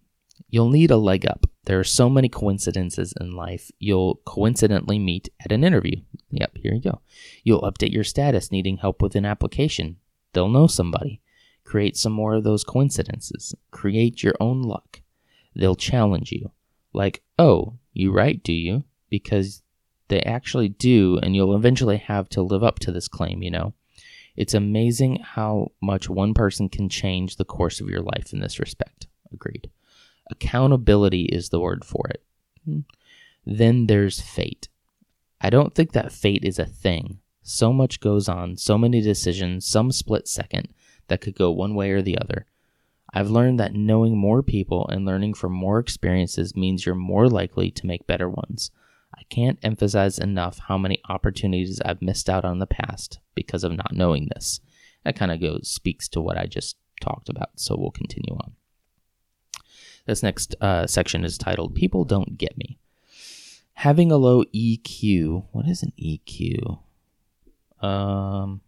You'll 0.49 0.71
need 0.71 0.91
a 0.91 0.97
leg 0.97 1.27
up. 1.27 1.47
There 1.67 1.81
are 1.81 1.85
so 1.85 2.11
many 2.11 2.29
coincidences 2.29 3.15
in 3.19 3.35
life. 3.35 3.71
You'll 3.79 4.17
coincidentally 4.27 4.99
meet 4.99 5.31
at 5.45 5.53
an 5.53 5.65
interview. 5.65 5.97
Yep, 6.31 6.59
here 6.59 6.75
you 6.75 6.81
go. 6.81 7.01
You'll 7.43 7.63
update 7.63 7.93
your 7.93 8.05
status 8.05 8.53
needing 8.53 8.79
help 8.79 9.01
with 9.01 9.15
an 9.15 9.25
application. 9.25 9.97
They'll 10.33 10.49
know 10.49 10.67
somebody. 10.67 11.23
Create 11.65 11.97
some 11.97 12.13
more 12.13 12.35
of 12.35 12.45
those 12.45 12.65
coincidences. 12.65 13.55
Create 13.71 14.23
your 14.23 14.35
own 14.41 14.63
luck. 14.63 15.01
They'll 15.57 15.77
challenge 15.77 16.33
you. 16.33 16.51
Like, 16.93 17.23
oh, 17.39 17.79
you 17.93 18.13
write, 18.13 18.43
do 18.43 18.53
you? 18.53 18.85
Because 19.09 19.63
they 20.09 20.21
actually 20.23 20.69
do, 20.69 21.19
and 21.23 21.35
you'll 21.35 21.57
eventually 21.57 21.97
have 21.97 22.29
to 22.31 22.43
live 22.43 22.63
up 22.63 22.79
to 22.81 22.93
this 22.93 23.09
claim, 23.09 23.43
you 23.43 23.51
know? 23.51 23.73
It's 24.37 24.53
amazing 24.53 25.21
how 25.23 25.73
much 25.81 26.11
one 26.11 26.35
person 26.35 26.69
can 26.69 26.89
change 26.89 27.37
the 27.37 27.45
course 27.45 27.81
of 27.81 27.89
your 27.89 28.03
life 28.03 28.33
in 28.33 28.41
this 28.41 28.59
respect. 28.59 29.07
Agreed. 29.33 29.71
Accountability 30.35 31.25
is 31.27 31.51
the 31.51 31.61
word 31.61 31.85
for 31.85 32.09
it. 32.09 32.23
Hmm. 32.65 32.81
Then 33.47 33.87
there's 33.87 34.21
fate. 34.21 34.69
I 35.41 35.51
don't 35.51 35.75
think 35.75 35.93
that 35.93 36.13
fate 36.13 36.45
is 36.45 36.59
a 36.59 36.65
thing. 36.67 37.21
So 37.43 37.73
much 37.73 38.01
goes 38.01 38.29
on, 38.29 38.57
so 38.57 38.79
many 38.79 39.01
decisions, 39.01 39.67
some 39.67 39.93
split 39.93 40.27
second 40.27 40.69
that 41.09 41.21
could 41.21 41.37
go 41.37 41.51
one 41.51 41.75
way 41.75 41.91
or 41.91 42.03
the 42.03 42.19
other. 42.19 42.47
I've 43.13 43.31
learned 43.31 43.61
that 43.61 43.75
knowing 43.75 44.17
more 44.17 44.43
people 44.43 44.89
and 44.89 45.05
learning 45.05 45.35
from 45.35 45.53
more 45.53 45.79
experiences 45.79 46.57
means 46.57 46.85
you're 46.85 46.95
more 46.95 47.29
likely 47.29 47.71
to 47.71 47.87
make 47.87 48.07
better 48.07 48.29
ones. 48.29 48.71
I 49.17 49.23
can't 49.29 49.59
emphasize 49.63 50.19
enough 50.19 50.59
how 50.59 50.79
many 50.79 51.01
opportunities 51.09 51.81
I've 51.85 52.03
missed 52.03 52.29
out 52.29 52.45
on 52.45 52.55
in 52.55 52.59
the 52.59 52.67
past 52.67 53.21
because 53.37 53.63
of 53.63 53.77
not 53.77 53.93
knowing 53.93 54.31
this. 54.35 54.61
That 55.05 55.15
kind 55.15 55.31
of 55.31 55.41
goes 55.41 55.69
speaks 55.69 56.09
to 56.09 56.21
what 56.21 56.39
I 56.39 56.47
just 56.47 56.77
talked 57.01 57.29
about, 57.29 57.51
so 57.57 57.77
we'll 57.77 57.93
continue 57.93 58.35
on. 58.35 58.55
This 60.07 60.23
next 60.23 60.55
uh, 60.61 60.87
section 60.87 61.25
is 61.25 61.39
titled 61.39 61.75
"People 61.75 62.05
Don't 62.05 62.37
Get 62.39 62.57
Me." 62.57 62.79
having 63.75 64.11
a 64.11 64.17
low 64.17 64.45
EQ. 64.55 65.47
What 65.53 65.69
is 65.69 65.83
an 65.83 65.93
EQ? 66.01 66.79
Um, 67.81 68.63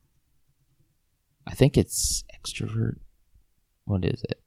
I 1.47 1.55
think 1.55 1.79
it's 1.79 2.25
extrovert. 2.39 2.99
What 3.85 4.05
is 4.05 4.23
it? 4.25 4.41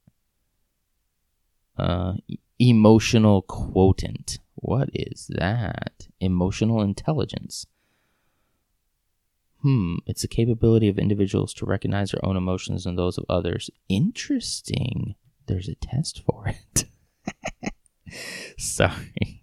Uh, 1.78 2.14
emotional 2.60 3.42
quotient. 3.42 4.40
What 4.56 4.90
is 4.94 5.32
that? 5.34 6.08
Emotional 6.20 6.82
intelligence. 6.82 7.66
Hmm, 9.62 9.96
it's 10.06 10.22
the 10.22 10.28
capability 10.28 10.88
of 10.88 11.00
individuals 11.00 11.54
to 11.56 11.66
recognize 11.66 12.12
their 12.12 12.26
own 12.26 12.38
emotions 12.38 12.86
and 12.86 12.98
those 12.98 13.18
of 13.18 13.26
others. 13.30 13.70
Interesting. 13.88 15.16
There's 15.50 15.68
a 15.68 15.74
test 15.76 16.22
for 16.26 16.48
it. 16.48 16.86
Sorry. 18.60 19.42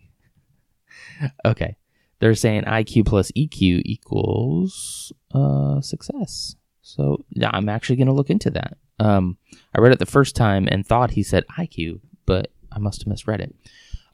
okay. 1.45 1.77
They're 2.21 2.37
saying 2.37 2.63
IQ 2.63 3.07
plus 3.07 3.33
EQ 3.33 3.83
equals 3.85 5.13
uh, 5.35 5.81
success. 5.81 6.55
So 6.81 7.25
yeah, 7.31 7.51
I'm 7.53 7.69
actually 7.69 7.97
going 7.97 8.07
to 8.07 8.13
look 8.13 8.31
into 8.31 8.51
that. 8.51 8.79
Um, 9.01 9.37
I 9.75 9.81
read 9.81 9.93
it 9.93 9.99
the 9.99 10.07
first 10.07 10.37
time 10.37 10.69
and 10.71 10.87
thought 10.87 11.11
he 11.11 11.25
said 11.25 11.45
IQ, 11.59 11.99
but 12.25 12.53
I 12.71 12.79
must 12.79 13.03
have 13.03 13.09
misread 13.09 13.41
it. 13.41 13.55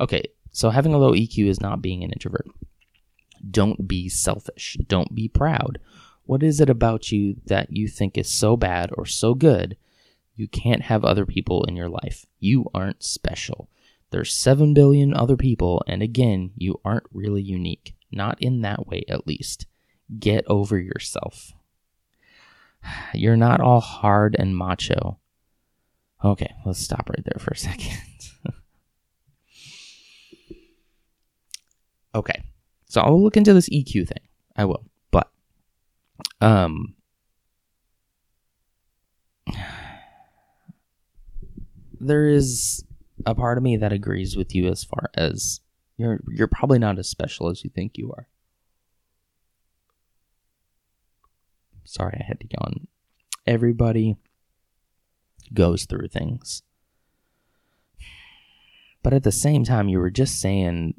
Okay, 0.00 0.22
so 0.50 0.70
having 0.70 0.94
a 0.94 0.98
low 0.98 1.12
EQ 1.12 1.46
is 1.46 1.61
not 1.61 1.83
being 1.83 2.02
an 2.02 2.11
introvert. 2.11 2.46
Don't 3.48 3.87
be 3.87 4.09
selfish. 4.09 4.78
Don't 4.88 5.14
be 5.14 5.28
proud. 5.28 5.78
What 6.24 6.42
is 6.42 6.59
it 6.59 6.70
about 6.70 7.12
you 7.12 7.37
that 7.46 7.70
you 7.70 7.87
think 7.87 8.16
is 8.16 8.31
so 8.31 8.57
bad 8.57 8.90
or 8.96 9.05
so 9.05 9.35
good 9.35 9.76
you 10.35 10.49
can't 10.49 10.83
have 10.83 11.05
other 11.05 11.27
people 11.27 11.64
in 11.64 11.77
your 11.77 11.88
life? 11.88 12.27
You 12.38 12.66
aren't 12.75 13.03
special. 13.03 13.68
There's 14.11 14.35
7 14.35 14.75
billion 14.75 15.14
other 15.14 15.37
people, 15.37 15.83
and 15.87 16.03
again, 16.03 16.53
you 16.57 16.81
aren't 16.85 17.07
really 17.12 17.42
unique. 17.42 17.95
Not 18.11 18.40
in 18.42 18.61
that 18.61 18.87
way, 18.87 19.05
at 19.09 19.27
least. 19.27 19.66
Get 20.18 20.45
over 20.47 20.79
yourself. 20.79 21.53
You're 23.14 23.37
not 23.37 23.61
all 23.61 23.81
hard 23.81 24.37
and 24.38 24.57
macho. 24.57 25.18
Okay, 26.25 26.55
let's 26.64 26.79
stop 26.79 27.09
right 27.09 27.25
there 27.25 27.40
for 27.40 27.53
a 27.53 27.57
second. 27.57 27.99
okay, 32.14 32.42
so 32.87 33.01
I'll 33.01 33.23
look 33.23 33.37
into 33.37 33.55
this 33.55 33.68
EQ 33.71 34.09
thing. 34.09 34.29
I 34.55 34.66
will, 34.66 34.85
but 35.11 35.31
um, 36.42 36.95
there 42.02 42.28
is 42.28 42.84
a 43.24 43.34
part 43.34 43.56
of 43.56 43.64
me 43.64 43.76
that 43.76 43.92
agrees 43.92 44.36
with 44.36 44.54
you 44.54 44.68
as 44.68 44.84
far 44.84 45.10
as 45.14 45.60
you're 45.96 46.20
you're 46.28 46.48
probably 46.48 46.78
not 46.78 46.98
as 46.98 47.08
special 47.08 47.48
as 47.48 47.62
you 47.62 47.70
think 47.70 47.96
you 47.96 48.12
are. 48.12 48.26
Sorry, 51.84 52.18
I 52.20 52.24
had 52.24 52.40
to 52.40 52.46
yawn. 52.50 52.88
Everybody 53.46 54.16
goes 55.52 55.84
through 55.84 56.08
things. 56.08 56.62
But 59.02 59.12
at 59.12 59.24
the 59.24 59.32
same 59.32 59.64
time, 59.64 59.88
you 59.88 59.98
were 59.98 60.10
just 60.10 60.40
saying 60.40 60.94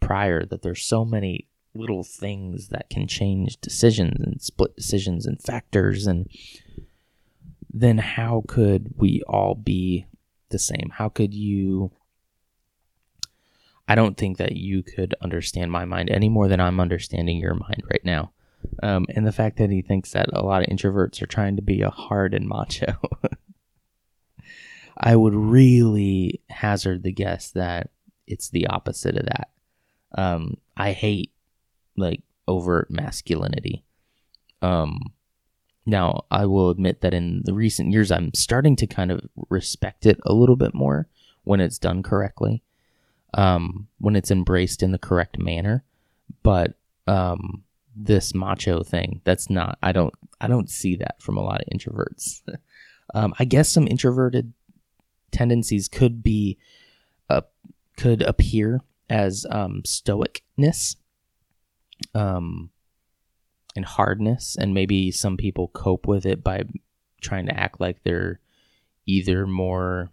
prior 0.00 0.44
that 0.46 0.62
there's 0.62 0.82
so 0.82 1.04
many 1.04 1.48
little 1.74 2.04
things 2.04 2.68
that 2.68 2.88
can 2.88 3.06
change 3.06 3.60
decisions 3.60 4.20
and 4.20 4.40
split 4.40 4.74
decisions 4.74 5.26
and 5.26 5.40
factors 5.42 6.06
and 6.06 6.28
then 7.70 7.98
how 7.98 8.42
could 8.48 8.94
we 8.96 9.22
all 9.28 9.54
be 9.54 10.06
the 10.50 10.58
same? 10.58 10.90
How 10.94 11.08
could 11.08 11.34
you 11.34 11.92
I 13.88 13.94
don't 13.94 14.18
think 14.18 14.36
that 14.36 14.52
you 14.52 14.82
could 14.82 15.14
understand 15.22 15.72
my 15.72 15.86
mind 15.86 16.10
any 16.10 16.28
more 16.28 16.46
than 16.46 16.60
I'm 16.60 16.78
understanding 16.78 17.38
your 17.38 17.54
mind 17.54 17.82
right 17.90 18.04
now. 18.04 18.32
Um, 18.82 19.06
and 19.14 19.26
the 19.26 19.32
fact 19.32 19.56
that 19.56 19.70
he 19.70 19.80
thinks 19.80 20.12
that 20.12 20.26
a 20.32 20.44
lot 20.44 20.62
of 20.62 20.68
introverts 20.68 21.22
are 21.22 21.26
trying 21.26 21.56
to 21.56 21.62
be 21.62 21.80
a 21.80 21.90
hard 21.90 22.34
and 22.34 22.46
macho. 22.46 22.98
I 24.98 25.16
would 25.16 25.34
really 25.34 26.42
hazard 26.50 27.02
the 27.02 27.12
guess 27.12 27.50
that 27.52 27.90
it's 28.26 28.50
the 28.50 28.66
opposite 28.66 29.16
of 29.16 29.24
that. 29.24 29.48
Um, 30.16 30.58
I 30.76 30.92
hate 30.92 31.32
like 31.96 32.22
overt 32.46 32.90
masculinity. 32.90 33.84
Um, 34.60 35.12
now, 35.88 36.24
I 36.30 36.44
will 36.44 36.68
admit 36.68 37.00
that 37.00 37.14
in 37.14 37.40
the 37.46 37.54
recent 37.54 37.92
years, 37.92 38.12
I'm 38.12 38.34
starting 38.34 38.76
to 38.76 38.86
kind 38.86 39.10
of 39.10 39.26
respect 39.48 40.04
it 40.04 40.20
a 40.26 40.34
little 40.34 40.54
bit 40.54 40.74
more 40.74 41.08
when 41.44 41.60
it's 41.60 41.78
done 41.78 42.02
correctly, 42.02 42.62
um, 43.32 43.88
when 43.98 44.14
it's 44.14 44.30
embraced 44.30 44.82
in 44.82 44.92
the 44.92 44.98
correct 44.98 45.38
manner. 45.38 45.84
But 46.42 46.74
um, 47.06 47.64
this 47.96 48.34
macho 48.34 48.82
thing, 48.82 49.22
that's 49.24 49.48
not. 49.48 49.78
I 49.82 49.92
don't. 49.92 50.12
I 50.42 50.46
don't 50.46 50.68
see 50.68 50.94
that 50.96 51.22
from 51.22 51.38
a 51.38 51.42
lot 51.42 51.62
of 51.62 51.68
introverts. 51.74 52.42
um, 53.14 53.32
I 53.38 53.46
guess 53.46 53.70
some 53.70 53.88
introverted 53.88 54.52
tendencies 55.30 55.88
could 55.88 56.22
be, 56.22 56.58
uh, 57.30 57.40
could 57.96 58.20
appear 58.20 58.82
as 59.08 59.46
um, 59.50 59.80
stoicness. 59.86 60.96
Um, 62.14 62.68
and 63.76 63.84
hardness, 63.84 64.56
and 64.58 64.74
maybe 64.74 65.10
some 65.10 65.36
people 65.36 65.68
cope 65.68 66.06
with 66.06 66.26
it 66.26 66.42
by 66.42 66.64
trying 67.20 67.46
to 67.46 67.58
act 67.58 67.80
like 67.80 68.02
they're 68.02 68.40
either 69.06 69.46
more 69.46 70.10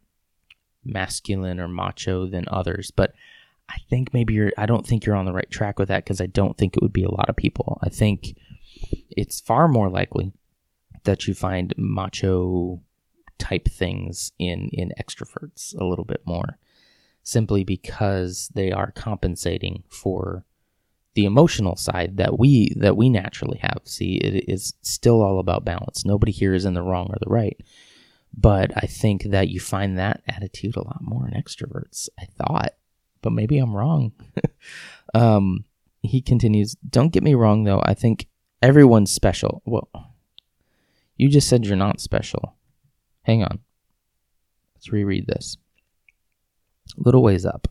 masculine 0.84 1.60
or 1.60 1.68
macho 1.68 2.28
than 2.28 2.46
others. 2.48 2.92
But 2.92 3.14
I 3.70 3.78
think 3.90 4.14
maybe 4.14 4.34
you're, 4.34 4.52
I 4.58 4.66
don't 4.66 4.86
think 4.86 5.06
you're 5.06 5.16
on 5.16 5.26
the 5.26 5.34
right 5.34 5.50
track 5.50 5.80
with 5.80 5.88
that 5.88 6.04
because 6.04 6.22
I 6.22 6.28
don't 6.28 6.58
think 6.58 6.76
it 6.76 6.84
would 6.84 6.94
be 6.94 7.04
a 7.04 7.12
lot 7.12 7.30
of 7.30 7.36
people. 7.36 7.80
I 7.82 7.90
think 7.90 8.38
it's 9.10 9.40
far 9.40 9.68
more 9.68 9.90
likely 9.90 10.34
that 11.04 11.28
you 11.28 11.34
find 11.34 11.74
macho 11.78 12.82
type 13.38 13.68
things 13.68 14.32
in 14.40 14.70
in 14.72 14.94
extroverts 15.00 15.78
a 15.80 15.84
little 15.84 16.06
bit 16.06 16.22
more 16.26 16.58
simply 17.24 17.64
because 17.64 18.50
they 18.54 18.72
are 18.72 18.92
compensating 18.92 19.84
for 19.90 20.46
the 21.16 21.26
emotional 21.26 21.76
side 21.76 22.18
that 22.18 22.38
we 22.38 22.74
that 22.78 22.96
we 22.96 23.10
naturally 23.10 23.58
have. 23.60 23.82
See, 23.86 24.16
it 24.16 24.46
is 24.48 24.74
still 24.82 25.22
all 25.22 25.40
about 25.40 25.66
balance. 25.66 26.06
Nobody 26.06 26.32
here 26.32 26.54
is 26.54 26.66
in 26.66 26.74
the 26.74 26.84
wrong 26.84 27.08
or 27.10 27.18
the 27.20 27.32
right. 27.32 27.58
But 28.38 28.72
I 28.76 28.86
think 28.86 29.24
that 29.24 29.48
you 29.48 29.62
find 29.62 29.98
that 29.98 30.22
attitude 30.28 30.76
a 30.76 30.84
lot 30.84 31.02
more 31.02 31.28
in 31.28 31.34
extroverts. 31.34 32.10
I 32.20 32.26
thought, 32.26 32.74
but 33.22 33.32
maybe 33.32 33.58
I'm 33.58 33.76
wrong. 33.76 34.12
um, 35.14 35.64
he 36.02 36.22
continues, 36.22 36.76
Don't 36.88 37.14
get 37.14 37.24
me 37.24 37.34
wrong, 37.34 37.64
though. 37.64 37.82
I 37.84 37.94
think 37.94 38.28
everyone's 38.62 39.12
special. 39.12 39.62
Well, 39.66 39.90
you 41.16 41.30
just 41.30 41.48
said 41.48 41.66
you're 41.66 41.78
not 41.78 42.02
special. 42.02 42.56
Hang 43.24 43.42
on. 43.42 43.60
Let's 44.76 44.92
reread 44.92 45.28
this. 45.28 45.58
A 46.98 47.02
little 47.02 47.24
ways 47.24 47.46
up. 47.46 47.70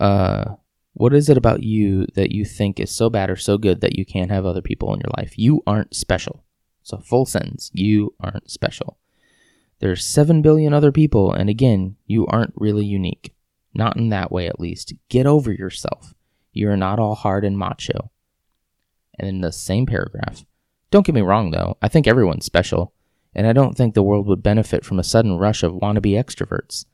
Uh, 0.00 0.56
what 0.94 1.12
is 1.12 1.28
it 1.28 1.36
about 1.36 1.62
you 1.62 2.06
that 2.14 2.32
you 2.32 2.44
think 2.44 2.80
is 2.80 2.90
so 2.90 3.10
bad 3.10 3.28
or 3.28 3.36
so 3.36 3.58
good 3.58 3.80
that 3.80 3.98
you 3.98 4.04
can't 4.04 4.30
have 4.30 4.46
other 4.46 4.62
people 4.62 4.94
in 4.94 5.00
your 5.00 5.10
life? 5.16 5.36
You 5.36 5.62
aren't 5.66 5.94
special. 5.94 6.44
So, 6.82 6.98
full 6.98 7.26
sentence, 7.26 7.70
you 7.74 8.14
aren't 8.20 8.50
special. 8.50 8.98
There's 9.80 10.04
7 10.04 10.40
billion 10.40 10.72
other 10.72 10.92
people, 10.92 11.32
and 11.32 11.50
again, 11.50 11.96
you 12.06 12.26
aren't 12.26 12.54
really 12.56 12.84
unique. 12.84 13.34
Not 13.74 13.96
in 13.96 14.10
that 14.10 14.30
way, 14.30 14.46
at 14.46 14.60
least. 14.60 14.94
Get 15.08 15.26
over 15.26 15.52
yourself. 15.52 16.14
You're 16.52 16.76
not 16.76 17.00
all 17.00 17.16
hard 17.16 17.44
and 17.44 17.58
macho. 17.58 18.10
And 19.18 19.28
in 19.28 19.40
the 19.40 19.52
same 19.52 19.86
paragraph, 19.86 20.44
don't 20.90 21.04
get 21.04 21.14
me 21.14 21.22
wrong 21.22 21.50
though, 21.50 21.76
I 21.82 21.88
think 21.88 22.06
everyone's 22.06 22.44
special, 22.44 22.92
and 23.34 23.48
I 23.48 23.52
don't 23.52 23.76
think 23.76 23.94
the 23.94 24.02
world 24.02 24.26
would 24.28 24.42
benefit 24.44 24.84
from 24.84 25.00
a 25.00 25.04
sudden 25.04 25.38
rush 25.38 25.64
of 25.64 25.72
wannabe 25.72 26.12
extroverts. 26.12 26.84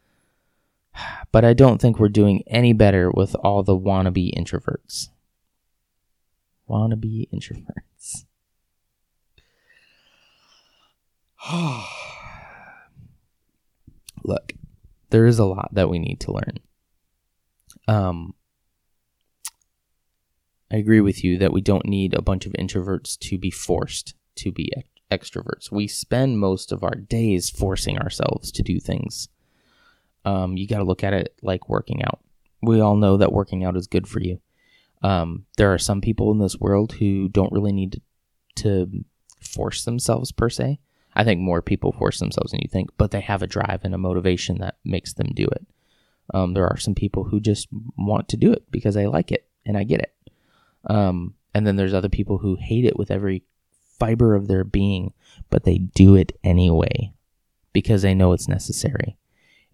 But 1.32 1.44
I 1.44 1.52
don't 1.52 1.80
think 1.80 1.98
we're 1.98 2.08
doing 2.08 2.42
any 2.46 2.72
better 2.72 3.10
with 3.10 3.34
all 3.36 3.62
the 3.62 3.76
wannabe 3.76 4.36
introverts. 4.36 5.08
Wannabe 6.68 7.28
introverts. 7.32 8.24
Look, 14.24 14.52
there 15.10 15.26
is 15.26 15.38
a 15.38 15.44
lot 15.44 15.70
that 15.72 15.88
we 15.88 15.98
need 15.98 16.20
to 16.20 16.32
learn. 16.32 16.58
Um, 17.88 18.34
I 20.70 20.76
agree 20.76 21.00
with 21.00 21.24
you 21.24 21.38
that 21.38 21.52
we 21.52 21.60
don't 21.60 21.86
need 21.86 22.14
a 22.14 22.22
bunch 22.22 22.46
of 22.46 22.52
introverts 22.52 23.18
to 23.20 23.38
be 23.38 23.50
forced 23.50 24.14
to 24.36 24.52
be 24.52 24.72
extroverts. 25.10 25.72
We 25.72 25.88
spend 25.88 26.38
most 26.38 26.70
of 26.70 26.84
our 26.84 26.94
days 26.94 27.50
forcing 27.50 27.98
ourselves 27.98 28.52
to 28.52 28.62
do 28.62 28.78
things 28.78 29.28
um, 30.24 30.56
you 30.56 30.66
got 30.66 30.78
to 30.78 30.84
look 30.84 31.04
at 31.04 31.12
it 31.12 31.34
like 31.42 31.68
working 31.68 32.02
out. 32.04 32.20
We 32.62 32.80
all 32.80 32.96
know 32.96 33.16
that 33.16 33.32
working 33.32 33.64
out 33.64 33.76
is 33.76 33.86
good 33.86 34.06
for 34.06 34.20
you. 34.20 34.40
Um, 35.02 35.46
there 35.56 35.72
are 35.72 35.78
some 35.78 36.00
people 36.00 36.30
in 36.30 36.38
this 36.38 36.56
world 36.58 36.92
who 36.92 37.28
don't 37.28 37.52
really 37.52 37.72
need 37.72 37.92
to, 37.92 38.00
to 38.62 39.04
force 39.40 39.84
themselves 39.84 40.30
per 40.32 40.50
se. 40.50 40.78
I 41.14 41.24
think 41.24 41.40
more 41.40 41.62
people 41.62 41.92
force 41.92 42.18
themselves 42.18 42.52
than 42.52 42.60
you 42.62 42.68
think, 42.70 42.90
but 42.96 43.10
they 43.10 43.20
have 43.20 43.42
a 43.42 43.46
drive 43.46 43.80
and 43.82 43.94
a 43.94 43.98
motivation 43.98 44.58
that 44.58 44.76
makes 44.84 45.14
them 45.14 45.32
do 45.34 45.44
it. 45.44 45.66
Um, 46.32 46.54
there 46.54 46.68
are 46.68 46.76
some 46.76 46.94
people 46.94 47.24
who 47.24 47.40
just 47.40 47.68
want 47.96 48.28
to 48.28 48.36
do 48.36 48.52
it 48.52 48.70
because 48.70 48.94
they 48.94 49.06
like 49.06 49.32
it, 49.32 49.48
and 49.66 49.76
I 49.76 49.84
get 49.84 50.00
it. 50.00 50.14
Um, 50.88 51.34
and 51.54 51.66
then 51.66 51.76
there's 51.76 51.94
other 51.94 52.08
people 52.08 52.38
who 52.38 52.56
hate 52.60 52.84
it 52.84 52.96
with 52.96 53.10
every 53.10 53.42
fiber 53.98 54.34
of 54.34 54.46
their 54.46 54.64
being, 54.64 55.12
but 55.50 55.64
they 55.64 55.78
do 55.78 56.14
it 56.14 56.38
anyway 56.44 57.12
because 57.72 58.02
they 58.02 58.14
know 58.14 58.32
it's 58.32 58.48
necessary. 58.48 59.16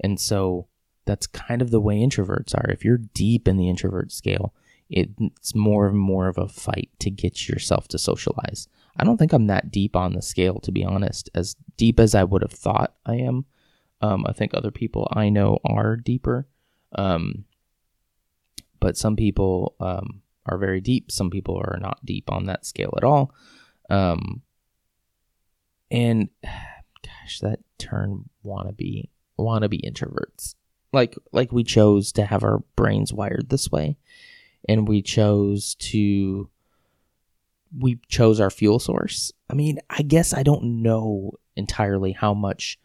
And 0.00 0.20
so 0.20 0.68
that's 1.04 1.26
kind 1.26 1.62
of 1.62 1.70
the 1.70 1.80
way 1.80 1.98
introverts 1.98 2.54
are. 2.54 2.70
If 2.70 2.84
you're 2.84 2.98
deep 2.98 3.48
in 3.48 3.56
the 3.56 3.68
introvert 3.68 4.12
scale, 4.12 4.52
it's 4.88 5.54
more 5.54 5.88
and 5.88 5.98
more 5.98 6.28
of 6.28 6.38
a 6.38 6.48
fight 6.48 6.90
to 7.00 7.10
get 7.10 7.48
yourself 7.48 7.88
to 7.88 7.98
socialize. 7.98 8.68
I 8.96 9.04
don't 9.04 9.16
think 9.16 9.32
I'm 9.32 9.46
that 9.48 9.70
deep 9.70 9.96
on 9.96 10.14
the 10.14 10.22
scale, 10.22 10.60
to 10.60 10.72
be 10.72 10.84
honest, 10.84 11.28
as 11.34 11.56
deep 11.76 12.00
as 12.00 12.14
I 12.14 12.24
would 12.24 12.42
have 12.42 12.52
thought 12.52 12.94
I 13.04 13.16
am. 13.16 13.44
Um, 14.00 14.24
I 14.26 14.32
think 14.32 14.52
other 14.52 14.70
people 14.70 15.08
I 15.12 15.28
know 15.28 15.58
are 15.64 15.96
deeper. 15.96 16.46
Um, 16.94 17.44
but 18.80 18.96
some 18.96 19.16
people 19.16 19.74
um, 19.80 20.22
are 20.46 20.58
very 20.58 20.80
deep. 20.80 21.10
Some 21.10 21.30
people 21.30 21.56
are 21.56 21.78
not 21.80 22.04
deep 22.04 22.30
on 22.30 22.46
that 22.46 22.64
scale 22.64 22.94
at 22.96 23.04
all. 23.04 23.34
Um, 23.90 24.42
and 25.90 26.28
gosh, 26.42 27.40
that 27.40 27.60
term 27.78 28.30
wannabe 28.44 29.08
wannabe 29.38 29.80
introverts. 29.84 30.54
Like 30.92 31.16
like 31.32 31.52
we 31.52 31.64
chose 31.64 32.12
to 32.12 32.24
have 32.24 32.42
our 32.42 32.58
brains 32.76 33.12
wired 33.12 33.48
this 33.48 33.70
way, 33.70 33.96
and 34.68 34.88
we 34.88 35.02
chose 35.02 35.74
to 35.76 36.48
we 37.76 37.98
chose 38.08 38.40
our 38.40 38.50
fuel 38.50 38.78
source. 38.78 39.32
I 39.50 39.54
mean, 39.54 39.80
I 39.90 40.02
guess 40.02 40.32
I 40.32 40.42
don't 40.42 40.82
know 40.82 41.32
entirely 41.56 42.12
how 42.12 42.34
much 42.34 42.78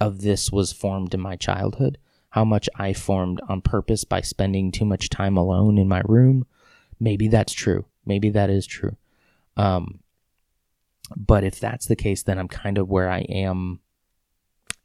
of 0.00 0.20
this 0.20 0.52
was 0.52 0.72
formed 0.72 1.14
in 1.14 1.20
my 1.20 1.36
childhood, 1.36 1.98
how 2.30 2.44
much 2.44 2.68
I 2.76 2.92
formed 2.92 3.40
on 3.48 3.60
purpose 3.62 4.04
by 4.04 4.20
spending 4.20 4.70
too 4.70 4.84
much 4.84 5.08
time 5.08 5.36
alone 5.36 5.78
in 5.78 5.88
my 5.88 6.02
room. 6.04 6.46
Maybe 7.00 7.28
that's 7.28 7.52
true. 7.52 7.86
Maybe 8.04 8.30
that 8.30 8.50
is 8.50 8.66
true. 8.66 8.96
Um, 9.56 10.00
but 11.16 11.44
if 11.44 11.58
that's 11.58 11.86
the 11.86 11.96
case, 11.96 12.22
then 12.22 12.38
I'm 12.38 12.48
kind 12.48 12.78
of 12.78 12.88
where 12.88 13.08
I 13.08 13.20
am, 13.20 13.80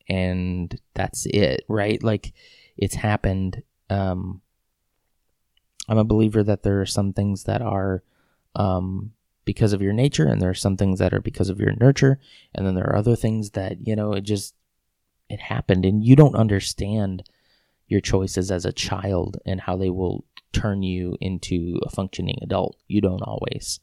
and 0.10 0.80
that's 0.94 1.26
it, 1.28 1.66
right? 1.68 2.02
Like 2.04 2.34
it's 2.78 2.96
happened. 2.96 3.64
Um, 3.90 4.42
I'm 5.88 5.98
a 5.98 6.04
believer 6.04 6.44
that 6.44 6.64
there 6.64 6.82
are 6.82 6.86
some 6.86 7.14
things 7.14 7.44
that 7.44 7.62
are 7.62 8.04
um, 8.56 9.12
because 9.46 9.74
of 9.74 9.82
your 9.82 9.94
nature, 9.94 10.28
and 10.28 10.42
there 10.42 10.50
are 10.50 10.56
some 10.56 10.78
things 10.78 11.00
that 11.00 11.14
are 11.14 11.22
because 11.22 11.50
of 11.50 11.60
your 11.60 11.74
nurture, 11.80 12.20
and 12.54 12.66
then 12.66 12.76
there 12.76 12.88
are 12.88 12.96
other 12.96 13.16
things 13.16 13.52
that 13.52 13.86
you 13.86 13.96
know 13.96 14.14
it 14.14 14.22
just 14.22 14.56
it 15.30 15.40
happened, 15.40 15.86
and 15.86 16.04
you 16.04 16.16
don't 16.16 16.36
understand 16.36 17.24
your 17.88 18.02
choices 18.02 18.50
as 18.50 18.66
a 18.66 18.74
child 18.74 19.38
and 19.46 19.62
how 19.62 19.76
they 19.76 19.90
will 19.90 20.24
turn 20.54 20.84
you 20.84 21.18
into 21.20 21.80
a 21.84 21.90
functioning 21.90 22.38
adult. 22.42 22.78
You 22.88 23.02
don't 23.02 23.22
always, 23.22 23.80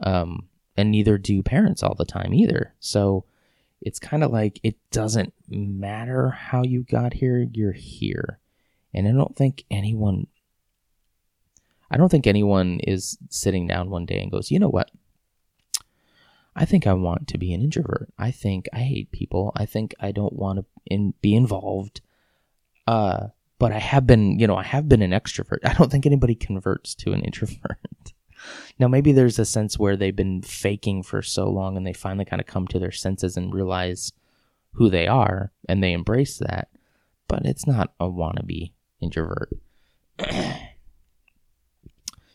um, 0.00 0.48
and 0.76 0.90
neither 0.90 1.18
do 1.18 1.42
parents 1.42 1.82
all 1.82 1.94
the 1.94 2.04
time 2.04 2.32
either. 2.32 2.74
So 2.78 3.24
it's 3.80 3.98
kind 3.98 4.22
of 4.22 4.30
like 4.30 4.60
it 4.62 4.76
doesn't 4.90 5.32
matter 5.48 6.30
how 6.30 6.62
you 6.62 6.82
got 6.82 7.14
here, 7.14 7.46
you're 7.52 7.72
here. 7.72 8.38
And 8.92 9.06
I 9.06 9.12
don't 9.12 9.36
think 9.36 9.64
anyone 9.70 10.26
I 11.90 11.96
don't 11.96 12.08
think 12.08 12.26
anyone 12.26 12.78
is 12.80 13.18
sitting 13.30 13.66
down 13.66 13.90
one 13.90 14.06
day 14.06 14.22
and 14.22 14.30
goes, 14.30 14.50
you 14.50 14.58
know 14.58 14.68
what? 14.68 14.90
I 16.54 16.64
think 16.64 16.86
I 16.86 16.92
want 16.92 17.26
to 17.28 17.38
be 17.38 17.52
an 17.52 17.62
introvert. 17.62 18.12
I 18.18 18.30
think 18.30 18.68
I 18.72 18.80
hate 18.80 19.10
people. 19.10 19.52
I 19.56 19.66
think 19.66 19.94
I 19.98 20.12
don't 20.12 20.34
want 20.34 20.60
to 20.60 20.64
in, 20.86 21.14
be 21.20 21.34
involved. 21.34 22.00
Uh, 22.86 23.28
but 23.58 23.72
I 23.72 23.78
have 23.78 24.06
been, 24.06 24.38
you 24.38 24.46
know, 24.46 24.56
I 24.56 24.62
have 24.62 24.88
been 24.88 25.02
an 25.02 25.10
extrovert. 25.10 25.58
I 25.64 25.74
don't 25.74 25.90
think 25.90 26.06
anybody 26.06 26.34
converts 26.34 26.94
to 26.96 27.12
an 27.12 27.22
introvert. 27.24 27.78
Now, 28.78 28.88
maybe 28.88 29.12
there's 29.12 29.38
a 29.38 29.44
sense 29.44 29.78
where 29.78 29.96
they've 29.96 30.14
been 30.14 30.42
faking 30.42 31.02
for 31.02 31.22
so 31.22 31.48
long 31.48 31.76
and 31.76 31.86
they 31.86 31.92
finally 31.92 32.24
kind 32.24 32.40
of 32.40 32.46
come 32.46 32.66
to 32.68 32.78
their 32.78 32.92
senses 32.92 33.36
and 33.36 33.54
realize 33.54 34.12
who 34.72 34.88
they 34.88 35.06
are 35.06 35.52
and 35.68 35.82
they 35.82 35.92
embrace 35.92 36.38
that. 36.38 36.68
But 37.28 37.44
it's 37.44 37.66
not 37.66 37.92
a 38.00 38.06
wannabe 38.06 38.72
introvert. 39.00 39.50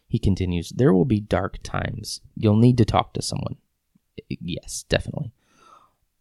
He 0.07 0.19
continues, 0.19 0.69
There 0.69 0.93
will 0.93 1.03
be 1.03 1.19
dark 1.19 1.57
times. 1.61 2.21
You'll 2.37 2.55
need 2.55 2.77
to 2.77 2.85
talk 2.85 3.11
to 3.13 3.21
someone. 3.21 3.57
Yes, 4.29 4.85
definitely. 4.87 5.33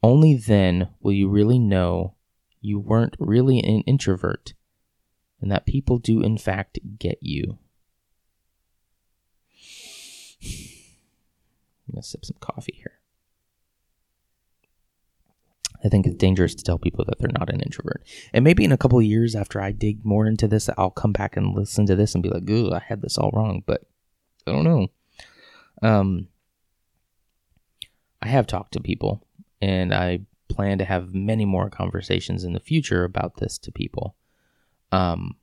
Only 0.02 0.34
then 0.34 0.88
will 1.00 1.12
you 1.12 1.28
really 1.28 1.60
know 1.60 2.14
you 2.60 2.80
weren't 2.80 3.14
really 3.20 3.60
an 3.60 3.82
introvert 3.82 4.54
and 5.40 5.48
that 5.52 5.64
people 5.66 5.98
do, 5.98 6.22
in 6.22 6.38
fact, 6.38 6.80
get 6.98 7.18
you. 7.20 7.58
I'm 10.44 11.92
going 11.92 12.02
to 12.02 12.08
sip 12.08 12.24
some 12.24 12.36
coffee 12.40 12.74
here. 12.76 12.98
I 15.84 15.88
think 15.88 16.06
it's 16.06 16.16
dangerous 16.16 16.54
to 16.54 16.64
tell 16.64 16.78
people 16.78 17.04
that 17.04 17.18
they're 17.18 17.28
not 17.38 17.50
an 17.50 17.60
introvert. 17.60 18.02
And 18.32 18.42
maybe 18.42 18.64
in 18.64 18.72
a 18.72 18.78
couple 18.78 19.00
years 19.02 19.34
after 19.34 19.60
I 19.60 19.70
dig 19.70 20.04
more 20.04 20.26
into 20.26 20.48
this, 20.48 20.70
I'll 20.78 20.90
come 20.90 21.12
back 21.12 21.36
and 21.36 21.54
listen 21.54 21.84
to 21.86 21.94
this 21.94 22.14
and 22.14 22.22
be 22.22 22.30
like, 22.30 22.48
"Ooh, 22.48 22.72
I 22.72 22.78
had 22.78 23.02
this 23.02 23.18
all 23.18 23.30
wrong." 23.34 23.62
But 23.66 23.82
I 24.46 24.52
don't 24.52 24.64
know. 24.64 24.88
Um, 25.82 26.28
I 28.22 28.28
have 28.28 28.46
talked 28.46 28.72
to 28.72 28.80
people, 28.80 29.26
and 29.60 29.92
I 29.92 30.20
plan 30.48 30.78
to 30.78 30.84
have 30.86 31.14
many 31.14 31.44
more 31.44 31.68
conversations 31.68 32.44
in 32.44 32.54
the 32.54 32.60
future 32.60 33.04
about 33.04 33.36
this 33.36 33.58
to 33.58 33.72
people. 33.72 34.16
Um, 34.90 35.36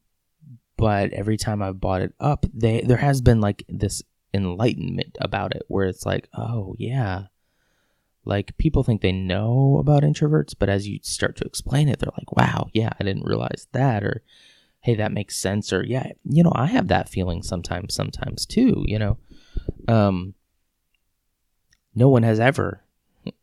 but 0.78 1.14
every 1.14 1.38
time 1.38 1.62
I've 1.62 1.80
brought 1.80 2.02
it 2.02 2.14
up, 2.20 2.47
they 2.52 2.82
there 2.82 2.97
has 2.97 3.22
been 3.22 3.41
like 3.41 3.64
this 3.70 4.02
enlightenment 4.34 5.17
about 5.19 5.55
it, 5.55 5.63
where 5.67 5.86
it's 5.86 6.05
like, 6.05 6.29
"Oh 6.34 6.75
yeah." 6.77 7.25
Like 8.23 8.55
people 8.57 8.84
think 8.84 9.01
they 9.01 9.11
know 9.11 9.77
about 9.79 10.03
introverts, 10.03 10.53
but 10.57 10.69
as 10.69 10.88
you 10.88 10.99
start 11.01 11.36
to 11.38 11.45
explain 11.45 11.89
it, 11.89 11.99
they're 11.99 12.11
like, 12.17 12.36
"Wow, 12.36 12.69
yeah, 12.73 12.89
I 12.99 13.03
didn't 13.03 13.25
realize 13.25 13.67
that," 13.71 14.03
or 14.03 14.21
"Hey, 14.82 14.95
that 14.95 15.11
makes 15.11 15.36
sense," 15.36 15.73
or 15.73 15.84
"Yeah, 15.84 16.11
you 16.23 16.43
know, 16.43 16.51
I 16.55 16.67
have 16.67 16.88
that 16.89 17.09
feeling 17.09 17.41
sometimes, 17.41 17.95
sometimes 17.95 18.45
too." 18.45 18.84
You 18.86 18.99
know, 18.99 19.17
um, 19.88 20.36
no 21.95 22.09
one 22.09 22.23
has 22.23 22.39
ever, 22.39 22.84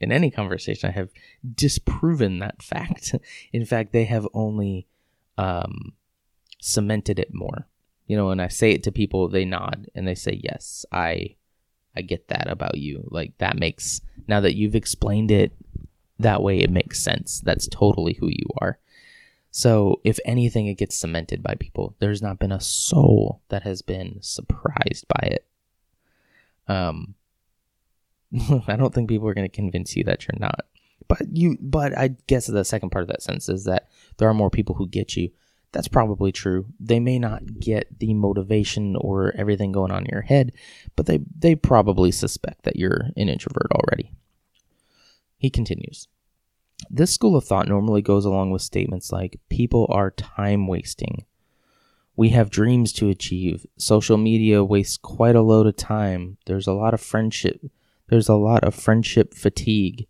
in 0.00 0.12
any 0.12 0.30
conversation, 0.30 0.88
I 0.88 0.92
have 0.92 1.10
disproven 1.54 2.38
that 2.38 2.62
fact. 2.62 3.14
in 3.52 3.64
fact, 3.64 3.92
they 3.92 4.04
have 4.04 4.26
only 4.32 4.86
um, 5.36 5.92
cemented 6.60 7.18
it 7.18 7.32
more. 7.32 7.66
You 8.08 8.16
know, 8.16 8.26
when 8.26 8.40
I 8.40 8.48
say 8.48 8.72
it 8.72 8.82
to 8.84 8.92
people, 8.92 9.28
they 9.28 9.44
nod 9.44 9.88
and 9.94 10.08
they 10.08 10.16
say, 10.16 10.40
"Yes, 10.42 10.84
I." 10.90 11.36
I 11.96 12.02
get 12.02 12.28
that 12.28 12.48
about 12.48 12.78
you. 12.78 13.08
Like 13.10 13.36
that 13.38 13.58
makes 13.58 14.00
now 14.28 14.40
that 14.42 14.54
you've 14.54 14.76
explained 14.76 15.32
it 15.32 15.52
that 16.18 16.42
way 16.42 16.58
it 16.60 16.70
makes 16.70 17.02
sense. 17.02 17.40
That's 17.40 17.66
totally 17.66 18.14
who 18.14 18.28
you 18.28 18.46
are. 18.60 18.78
So, 19.50 20.00
if 20.04 20.18
anything 20.24 20.66
it 20.66 20.78
gets 20.78 20.96
cemented 20.96 21.42
by 21.42 21.54
people. 21.54 21.96
There's 21.98 22.22
not 22.22 22.38
been 22.38 22.52
a 22.52 22.60
soul 22.60 23.40
that 23.48 23.62
has 23.62 23.82
been 23.82 24.18
surprised 24.20 25.06
by 25.08 25.28
it. 25.28 25.46
Um 26.68 27.14
I 28.68 28.76
don't 28.76 28.94
think 28.94 29.08
people 29.08 29.26
are 29.26 29.34
going 29.34 29.48
to 29.48 29.56
convince 29.56 29.96
you 29.96 30.04
that 30.04 30.26
you're 30.26 30.38
not. 30.38 30.66
But 31.06 31.22
you 31.32 31.56
but 31.60 31.96
I 31.96 32.08
guess 32.26 32.46
the 32.46 32.64
second 32.64 32.90
part 32.90 33.02
of 33.02 33.08
that 33.08 33.22
sense 33.22 33.48
is 33.48 33.64
that 33.64 33.88
there 34.18 34.28
are 34.28 34.34
more 34.34 34.50
people 34.50 34.74
who 34.74 34.86
get 34.86 35.16
you 35.16 35.30
that's 35.72 35.88
probably 35.88 36.32
true. 36.32 36.66
They 36.80 37.00
may 37.00 37.18
not 37.18 37.60
get 37.60 37.98
the 37.98 38.14
motivation 38.14 38.96
or 38.96 39.34
everything 39.36 39.72
going 39.72 39.92
on 39.92 40.04
in 40.04 40.10
your 40.10 40.22
head, 40.22 40.52
but 40.96 41.06
they, 41.06 41.20
they 41.38 41.54
probably 41.54 42.10
suspect 42.10 42.62
that 42.62 42.76
you're 42.76 43.10
an 43.16 43.28
introvert 43.28 43.70
already. 43.72 44.12
He 45.36 45.50
continues 45.50 46.08
This 46.90 47.12
school 47.12 47.36
of 47.36 47.44
thought 47.44 47.68
normally 47.68 48.02
goes 48.02 48.24
along 48.24 48.50
with 48.50 48.62
statements 48.62 49.12
like 49.12 49.40
people 49.48 49.86
are 49.90 50.10
time 50.10 50.66
wasting. 50.66 51.24
We 52.16 52.30
have 52.30 52.50
dreams 52.50 52.92
to 52.94 53.08
achieve. 53.08 53.64
Social 53.76 54.16
media 54.16 54.64
wastes 54.64 54.96
quite 54.96 55.36
a 55.36 55.42
load 55.42 55.68
of 55.68 55.76
time. 55.76 56.38
There's 56.46 56.66
a 56.66 56.72
lot 56.72 56.92
of 56.92 57.00
friendship. 57.00 57.60
There's 58.08 58.28
a 58.28 58.34
lot 58.34 58.64
of 58.64 58.74
friendship 58.74 59.34
fatigue 59.34 60.08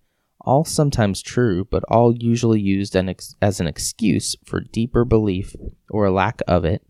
all 0.49 0.65
sometimes 0.65 1.21
true, 1.21 1.67
but 1.71 1.85
all 1.89 2.17
usually 2.17 2.59
used 2.59 2.97
as 2.97 3.61
an 3.61 3.67
excuse 3.67 4.35
for 4.47 4.61
deeper 4.61 5.05
belief 5.05 5.55
or 5.91 6.07
a 6.07 6.11
lack 6.11 6.41
of 6.49 6.65
it. 6.65 6.83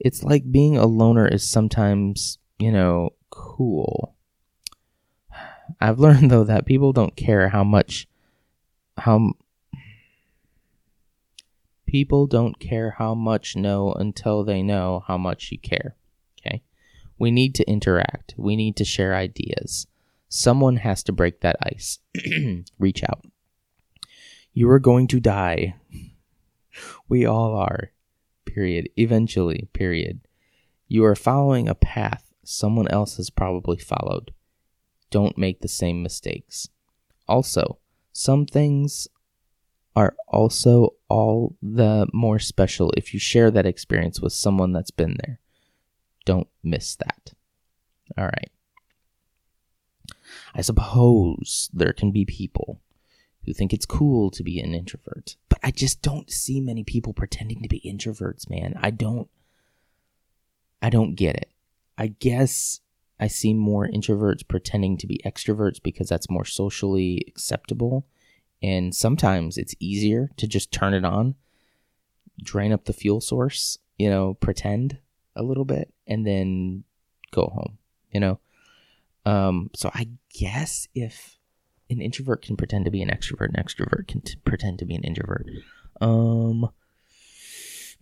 It's 0.00 0.24
like 0.24 0.50
being 0.50 0.76
a 0.76 0.84
loner 0.84 1.28
is 1.28 1.48
sometimes, 1.48 2.38
you 2.58 2.72
know, 2.72 3.10
cool. 3.30 4.16
I've 5.80 6.00
learned 6.00 6.32
though 6.32 6.42
that 6.42 6.66
people 6.66 6.92
don't 6.92 7.14
care 7.14 7.50
how 7.50 7.62
much 7.62 8.08
how 8.96 9.34
people 11.86 12.26
don't 12.26 12.58
care 12.58 12.96
how 12.98 13.14
much 13.14 13.54
know 13.54 13.92
until 13.92 14.42
they 14.42 14.64
know 14.64 15.04
how 15.06 15.16
much 15.16 15.52
you 15.52 15.58
care. 15.58 15.94
Okay? 16.40 16.64
We 17.20 17.30
need 17.30 17.54
to 17.54 17.70
interact. 17.70 18.34
We 18.36 18.56
need 18.56 18.74
to 18.78 18.84
share 18.84 19.14
ideas. 19.14 19.86
Someone 20.28 20.76
has 20.76 21.02
to 21.04 21.12
break 21.12 21.40
that 21.40 21.56
ice. 21.62 21.98
Reach 22.78 23.02
out. 23.04 23.24
You 24.52 24.68
are 24.70 24.80
going 24.80 25.06
to 25.08 25.20
die. 25.20 25.74
We 27.08 27.26
all 27.26 27.56
are. 27.56 27.90
Period. 28.44 28.88
Eventually. 28.96 29.68
Period. 29.72 30.20
You 30.86 31.04
are 31.06 31.16
following 31.16 31.68
a 31.68 31.74
path 31.74 32.28
someone 32.48 32.88
else 32.88 33.16
has 33.16 33.30
probably 33.30 33.76
followed. 33.76 34.32
Don't 35.10 35.38
make 35.38 35.60
the 35.60 35.68
same 35.68 36.02
mistakes. 36.02 36.68
Also, 37.26 37.78
some 38.12 38.46
things 38.46 39.08
are 39.94 40.14
also 40.28 40.94
all 41.08 41.56
the 41.62 42.06
more 42.12 42.38
special 42.38 42.92
if 42.96 43.12
you 43.12 43.20
share 43.20 43.50
that 43.50 43.66
experience 43.66 44.20
with 44.20 44.32
someone 44.32 44.72
that's 44.72 44.90
been 44.90 45.16
there. 45.18 45.40
Don't 46.24 46.48
miss 46.62 46.96
that. 46.96 47.32
All 48.16 48.26
right. 48.26 48.50
I 50.54 50.60
suppose 50.62 51.70
there 51.72 51.92
can 51.92 52.10
be 52.10 52.24
people 52.24 52.80
who 53.44 53.52
think 53.52 53.72
it's 53.72 53.86
cool 53.86 54.30
to 54.32 54.42
be 54.42 54.60
an 54.60 54.74
introvert, 54.74 55.36
but 55.48 55.58
I 55.62 55.70
just 55.70 56.02
don't 56.02 56.30
see 56.30 56.60
many 56.60 56.84
people 56.84 57.12
pretending 57.12 57.62
to 57.62 57.68
be 57.68 57.80
introverts, 57.80 58.48
man. 58.50 58.74
I 58.80 58.90
don't 58.90 59.28
I 60.80 60.90
don't 60.90 61.14
get 61.14 61.36
it. 61.36 61.50
I 61.96 62.08
guess 62.08 62.80
I 63.18 63.26
see 63.26 63.52
more 63.52 63.88
introverts 63.88 64.46
pretending 64.46 64.96
to 64.98 65.06
be 65.06 65.20
extroverts 65.24 65.82
because 65.82 66.08
that's 66.08 66.30
more 66.30 66.44
socially 66.44 67.24
acceptable. 67.26 68.06
And 68.62 68.94
sometimes 68.94 69.58
it's 69.58 69.74
easier 69.80 70.30
to 70.36 70.46
just 70.46 70.72
turn 70.72 70.94
it 70.94 71.04
on, 71.04 71.34
drain 72.42 72.72
up 72.72 72.84
the 72.84 72.92
fuel 72.92 73.20
source, 73.20 73.78
you 73.96 74.08
know, 74.08 74.34
pretend 74.34 74.98
a 75.34 75.42
little 75.42 75.64
bit, 75.64 75.92
and 76.06 76.26
then 76.26 76.84
go 77.30 77.46
home, 77.46 77.78
you 78.12 78.20
know? 78.20 78.38
Um, 79.24 79.70
so 79.74 79.90
I 79.94 80.08
guess 80.32 80.88
if 80.94 81.38
an 81.90 82.00
introvert 82.00 82.42
can 82.42 82.56
pretend 82.56 82.84
to 82.84 82.90
be 82.90 83.02
an 83.02 83.10
extrovert, 83.10 83.48
an 83.54 83.62
extrovert 83.62 84.08
can 84.08 84.20
t- 84.20 84.36
pretend 84.44 84.78
to 84.78 84.84
be 84.84 84.94
an 84.94 85.04
introvert. 85.04 85.46
Um, 86.00 86.70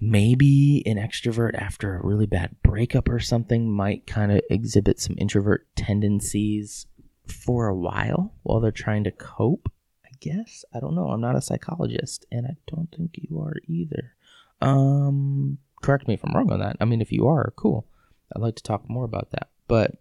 maybe 0.00 0.82
an 0.86 0.96
extrovert 0.96 1.54
after 1.54 1.96
a 1.96 2.06
really 2.06 2.26
bad 2.26 2.56
breakup 2.62 3.08
or 3.08 3.18
something 3.18 3.72
might 3.72 4.06
kind 4.06 4.32
of 4.32 4.40
exhibit 4.50 5.00
some 5.00 5.16
introvert 5.18 5.66
tendencies 5.74 6.86
for 7.26 7.66
a 7.66 7.74
while 7.74 8.34
while 8.42 8.60
they're 8.60 8.70
trying 8.70 9.04
to 9.04 9.10
cope. 9.10 9.70
I 10.04 10.10
guess 10.20 10.64
I 10.74 10.80
don't 10.80 10.94
know. 10.94 11.08
I'm 11.08 11.20
not 11.20 11.36
a 11.36 11.42
psychologist, 11.42 12.26
and 12.30 12.46
I 12.46 12.56
don't 12.66 12.90
think 12.94 13.12
you 13.14 13.40
are 13.40 13.54
either. 13.66 14.12
Um, 14.60 15.58
correct 15.82 16.08
me 16.08 16.14
if 16.14 16.24
I'm 16.24 16.34
wrong 16.34 16.50
on 16.52 16.60
that. 16.60 16.76
I 16.80 16.84
mean, 16.84 17.00
if 17.00 17.12
you 17.12 17.26
are, 17.28 17.52
cool. 17.56 17.86
I'd 18.34 18.42
like 18.42 18.56
to 18.56 18.62
talk 18.62 18.88
more 18.88 19.04
about 19.04 19.30
that. 19.32 19.48
But, 19.68 19.96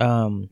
um, 0.00 0.50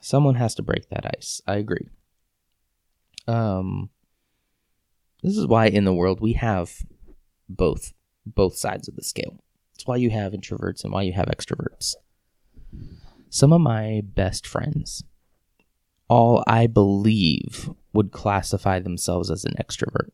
someone 0.00 0.36
has 0.36 0.54
to 0.54 0.62
break 0.62 0.88
that 0.88 1.04
ice. 1.18 1.40
I 1.46 1.56
agree. 1.56 1.88
Um, 3.26 3.90
this 5.22 5.36
is 5.36 5.46
why 5.46 5.66
in 5.66 5.84
the 5.84 5.94
world 5.94 6.20
we 6.20 6.34
have 6.34 6.86
both 7.48 7.92
both 8.24 8.56
sides 8.56 8.88
of 8.88 8.96
the 8.96 9.04
scale. 9.04 9.42
It's 9.74 9.86
why 9.86 9.96
you 9.96 10.10
have 10.10 10.32
introverts 10.32 10.84
and 10.84 10.92
why 10.92 11.02
you 11.02 11.12
have 11.12 11.26
extroverts. 11.26 11.94
Some 13.28 13.52
of 13.52 13.60
my 13.60 14.02
best 14.04 14.46
friends, 14.46 15.04
all 16.08 16.42
I 16.46 16.66
believe, 16.66 17.70
would 17.92 18.12
classify 18.12 18.78
themselves 18.78 19.30
as 19.30 19.44
an 19.44 19.54
extrovert. 19.60 20.10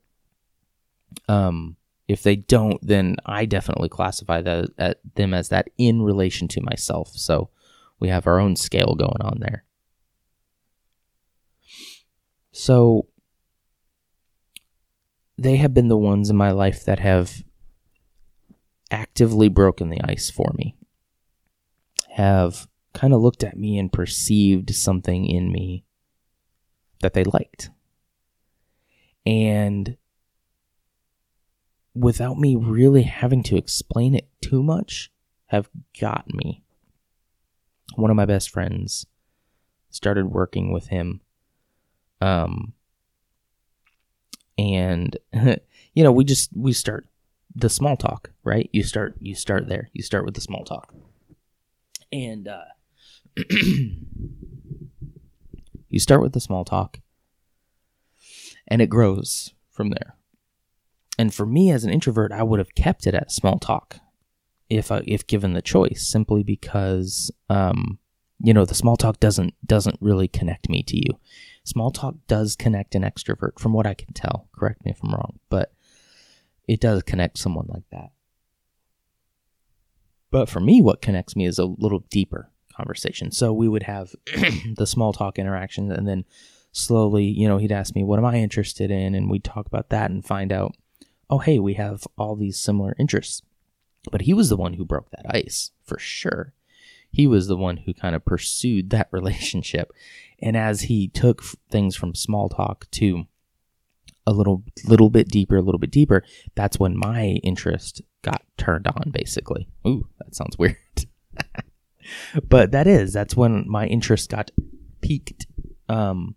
Um, 1.29 1.77
if 2.13 2.23
they 2.23 2.37
don't, 2.37 2.79
then 2.87 3.17
I 3.25 3.47
definitely 3.47 3.89
classify 3.89 4.43
that, 4.43 4.69
at 4.79 4.97
uh, 4.97 5.01
them 5.15 5.33
as 5.35 5.49
that 5.49 5.69
in 5.79 6.03
relation 6.03 6.47
to 6.49 6.61
myself. 6.61 7.09
So 7.15 7.49
we 7.99 8.09
have 8.09 8.27
our 8.27 8.39
own 8.39 8.57
scale 8.57 8.95
going 8.95 9.21
on 9.21 9.39
there. 9.41 9.65
So 12.53 13.07
they 15.39 15.57
have 15.57 15.73
been 15.73 15.89
the 15.89 15.97
ones 15.97 16.29
in 16.29 16.37
my 16.37 16.51
life 16.51 16.85
that 16.85 16.99
have 16.99 17.43
actively 18.91 19.49
broken 19.49 19.89
the 19.89 20.01
ice 20.05 20.31
for 20.31 20.53
me, 20.55 20.77
have 22.11 22.69
kind 22.93 23.15
of 23.15 23.23
looked 23.23 23.43
at 23.43 23.57
me 23.57 23.79
and 23.79 23.91
perceived 23.91 24.75
something 24.75 25.27
in 25.27 25.51
me 25.51 25.85
that 27.01 27.15
they 27.15 27.25
liked. 27.25 27.71
And 29.25 29.97
without 31.95 32.38
me 32.38 32.57
really 32.57 33.03
having 33.03 33.43
to 33.45 33.57
explain 33.57 34.14
it 34.14 34.28
too 34.40 34.62
much, 34.62 35.11
have 35.47 35.68
got 36.01 36.32
me. 36.32 36.62
One 37.97 38.11
of 38.11 38.16
my 38.16 38.24
best 38.24 38.51
friends 38.51 39.07
started 39.90 40.26
working 40.26 40.72
with 40.72 40.86
him 40.86 41.20
um, 42.22 42.72
and 44.57 45.16
you 45.95 46.05
know, 46.05 46.12
we 46.12 46.24
just 46.24 46.51
we 46.57 46.72
start 46.72 47.07
the 47.55 47.68
small 47.68 47.97
talk, 47.97 48.30
right? 48.45 48.70
You 48.72 48.84
start 48.84 49.16
you 49.18 49.34
start 49.34 49.68
there. 49.68 49.90
You 49.93 50.03
start 50.03 50.24
with 50.24 50.34
the 50.34 50.40
small 50.40 50.64
talk, 50.64 50.95
and 52.12 52.47
uh, 52.47 52.64
you 55.88 55.99
start 55.99 56.22
with 56.22 56.32
the 56.32 56.40
small 56.40 56.64
talk, 56.64 57.01
and 58.68 58.80
it 58.80 58.88
grows 58.88 59.53
from 59.70 59.90
there. 59.90 60.14
And 61.19 61.35
for 61.35 61.47
me 61.47 61.71
as 61.71 61.85
an 61.85 61.93
introvert, 61.93 62.33
I 62.33 62.43
would 62.43 62.59
have 62.59 62.75
kept 62.75 63.07
it 63.07 63.15
at 63.15 63.31
small 63.31 63.59
talk 63.59 63.99
if 64.69 64.91
I, 64.91 65.03
if 65.07 65.27
given 65.27 65.53
the 65.53 65.63
choice, 65.63 66.07
simply 66.11 66.43
because 66.43 67.31
um, 67.51 67.99
you 68.43 68.55
know 68.55 68.65
the 68.65 68.75
small 68.75 68.97
talk 68.97 69.21
doesn't 69.21 69.55
doesn't 69.67 69.99
really 70.01 70.29
connect 70.29 70.69
me 70.69 70.83
to 70.85 70.97
you 70.97 71.19
small 71.65 71.91
talk 71.91 72.15
does 72.27 72.57
connect 72.57 72.95
an 72.95 73.03
extrovert, 73.03 73.59
from 73.59 73.73
what 73.73 73.87
I 73.87 73.95
can 73.95 74.13
tell. 74.13 74.49
Correct 74.53 74.85
me 74.85 74.91
if 74.91 75.03
I'm 75.03 75.13
wrong, 75.13 75.39
but 75.49 75.73
it 76.67 76.81
does 76.81 77.03
connect 77.03 77.39
someone 77.39 77.67
like 77.69 77.89
that. 77.91 78.11
But 80.31 80.49
for 80.49 80.61
me, 80.61 80.81
what 80.81 81.03
connects 81.03 81.37
me 81.37 81.47
is 81.47 81.59
a 81.59 81.67
little 81.67 82.05
deeper 82.11 82.51
conversation. 82.75 83.31
So 83.31 83.53
we 83.53 83.69
would 83.69 83.83
have 83.83 84.15
the 84.77 84.87
small 84.87 85.13
talk 85.13 85.39
interaction, 85.39 85.93
and 85.93 86.09
then 86.09 86.25
slowly, 86.73 87.25
you 87.25 87.47
know, 87.47 87.59
he'd 87.59 87.73
ask 87.73 87.95
me, 87.95 88.03
What 88.03 88.19
am 88.19 88.25
I 88.25 88.37
interested 88.37 88.91
in? 88.91 89.15
And 89.15 89.31
we'd 89.31 89.45
talk 89.45 89.67
about 89.67 89.91
that 89.91 90.11
and 90.11 90.25
find 90.25 90.53
out, 90.53 90.75
Oh, 91.31 91.39
hey, 91.39 91.59
we 91.59 91.75
have 91.75 92.07
all 92.18 92.37
these 92.37 92.61
similar 92.61 92.95
interests. 92.99 93.43
But 94.11 94.23
he 94.23 94.35
was 94.35 94.49
the 94.49 94.57
one 94.57 94.75
who 94.75 94.85
broke 94.85 95.11
that 95.11 95.27
ice 95.35 95.70
for 95.85 95.99
sure 95.99 96.55
he 97.12 97.27
was 97.27 97.47
the 97.47 97.57
one 97.57 97.77
who 97.77 97.93
kind 97.93 98.16
of 98.16 98.25
pursued 98.25 98.91
that 98.91 99.09
relationship. 99.12 99.93
And 100.41 100.57
as 100.57 100.83
he 100.83 101.09
took 101.09 101.43
things 101.70 101.95
from 101.95 102.14
small 102.14 102.49
talk 102.49 102.91
to 102.93 103.27
a 104.27 104.33
little 104.33 104.64
little 104.85 105.11
bit 105.11 105.29
deeper, 105.29 105.57
a 105.57 105.62
little 105.62 105.79
bit 105.79 105.91
deeper, 105.91 106.25
that's 106.55 106.81
when 106.81 106.97
my 106.97 107.41
interest 107.45 108.01
got 108.23 108.43
turned 108.57 108.87
on 108.87 109.11
basically. 109.12 109.68
Ooh, 109.87 110.09
that 110.18 110.35
sounds 110.35 110.59
weird. 110.59 110.77
but 112.49 112.73
that 112.73 112.87
is 112.87 113.12
that's 113.12 113.37
when 113.37 113.64
my 113.68 113.87
interest 113.87 114.31
got 114.31 114.51
piqued. 115.01 115.47
Um 115.89 116.37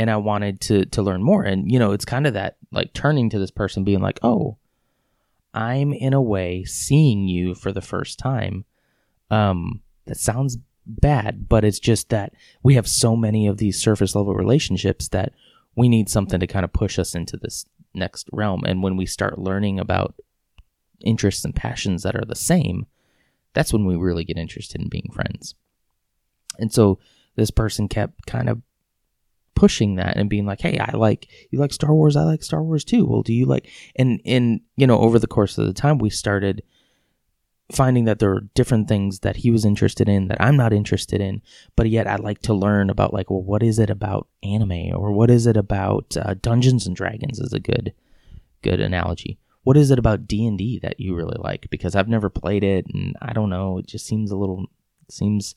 and 0.00 0.10
I 0.10 0.16
wanted 0.16 0.62
to 0.62 0.86
to 0.86 1.02
learn 1.02 1.22
more 1.22 1.44
and 1.44 1.70
you 1.70 1.78
know, 1.78 1.92
it's 1.92 2.06
kind 2.06 2.26
of 2.26 2.32
that 2.32 2.56
like 2.72 2.94
turning 2.94 3.28
to 3.30 3.38
this 3.38 3.50
person 3.50 3.84
being 3.84 4.00
like, 4.00 4.18
"Oh, 4.22 4.56
I'm 5.52 5.92
in 5.92 6.14
a 6.14 6.22
way 6.22 6.64
seeing 6.64 7.28
you 7.28 7.54
for 7.54 7.70
the 7.70 7.82
first 7.82 8.18
time." 8.18 8.64
Um 9.30 9.82
that 10.06 10.16
sounds 10.16 10.56
bad, 10.86 11.50
but 11.50 11.64
it's 11.64 11.78
just 11.78 12.08
that 12.08 12.32
we 12.62 12.76
have 12.76 12.88
so 12.88 13.14
many 13.14 13.46
of 13.46 13.58
these 13.58 13.78
surface 13.80 14.14
level 14.14 14.34
relationships 14.34 15.08
that 15.08 15.34
we 15.76 15.86
need 15.86 16.08
something 16.08 16.40
to 16.40 16.46
kind 16.46 16.64
of 16.64 16.72
push 16.72 16.98
us 16.98 17.14
into 17.14 17.36
this 17.36 17.66
next 17.92 18.30
realm. 18.32 18.64
And 18.64 18.82
when 18.82 18.96
we 18.96 19.04
start 19.04 19.38
learning 19.38 19.78
about 19.78 20.14
interests 21.00 21.44
and 21.44 21.54
passions 21.54 22.04
that 22.04 22.16
are 22.16 22.24
the 22.24 22.34
same, 22.34 22.86
that's 23.52 23.72
when 23.72 23.84
we 23.84 23.96
really 23.96 24.24
get 24.24 24.38
interested 24.38 24.80
in 24.80 24.88
being 24.88 25.10
friends. 25.12 25.54
And 26.58 26.72
so 26.72 26.98
this 27.36 27.50
person 27.50 27.86
kept 27.86 28.24
kind 28.24 28.48
of 28.48 28.62
pushing 29.60 29.96
that 29.96 30.16
and 30.16 30.30
being 30.30 30.46
like, 30.46 30.62
"Hey, 30.62 30.78
I 30.78 30.96
like 30.96 31.28
you 31.50 31.58
like 31.58 31.72
Star 31.72 31.94
Wars. 31.94 32.16
I 32.16 32.22
like 32.22 32.42
Star 32.42 32.62
Wars 32.62 32.82
too. 32.82 33.04
Well, 33.04 33.22
do 33.22 33.34
you 33.34 33.44
like?" 33.44 33.68
And 33.94 34.20
and 34.24 34.62
you 34.76 34.86
know, 34.86 34.98
over 34.98 35.18
the 35.18 35.26
course 35.26 35.58
of 35.58 35.66
the 35.66 35.74
time, 35.74 35.98
we 35.98 36.08
started 36.08 36.62
finding 37.70 38.06
that 38.06 38.18
there 38.18 38.32
are 38.32 38.48
different 38.54 38.88
things 38.88 39.20
that 39.20 39.36
he 39.36 39.50
was 39.50 39.66
interested 39.66 40.08
in 40.08 40.28
that 40.28 40.40
I'm 40.40 40.56
not 40.56 40.72
interested 40.72 41.20
in, 41.20 41.42
but 41.76 41.90
yet 41.90 42.06
I'd 42.06 42.20
like 42.20 42.40
to 42.42 42.54
learn 42.54 42.88
about 42.90 43.12
like, 43.12 43.30
well, 43.30 43.42
what 43.42 43.62
is 43.62 43.78
it 43.78 43.90
about 43.90 44.26
anime 44.42 44.92
or 44.94 45.12
what 45.12 45.30
is 45.30 45.46
it 45.46 45.56
about 45.56 46.16
uh, 46.16 46.34
Dungeons 46.40 46.86
and 46.86 46.96
Dragons 46.96 47.38
is 47.38 47.52
a 47.52 47.60
good, 47.60 47.92
good 48.62 48.80
analogy. 48.80 49.38
What 49.62 49.76
is 49.76 49.90
it 49.90 49.98
about 49.98 50.26
D 50.26 50.46
and 50.46 50.56
D 50.56 50.78
that 50.80 50.98
you 50.98 51.14
really 51.14 51.36
like? 51.38 51.68
Because 51.70 51.94
I've 51.94 52.08
never 52.08 52.30
played 52.30 52.64
it, 52.64 52.86
and 52.92 53.14
I 53.20 53.34
don't 53.34 53.50
know. 53.50 53.78
It 53.78 53.86
just 53.86 54.06
seems 54.06 54.30
a 54.30 54.36
little 54.36 54.66
seems. 55.10 55.54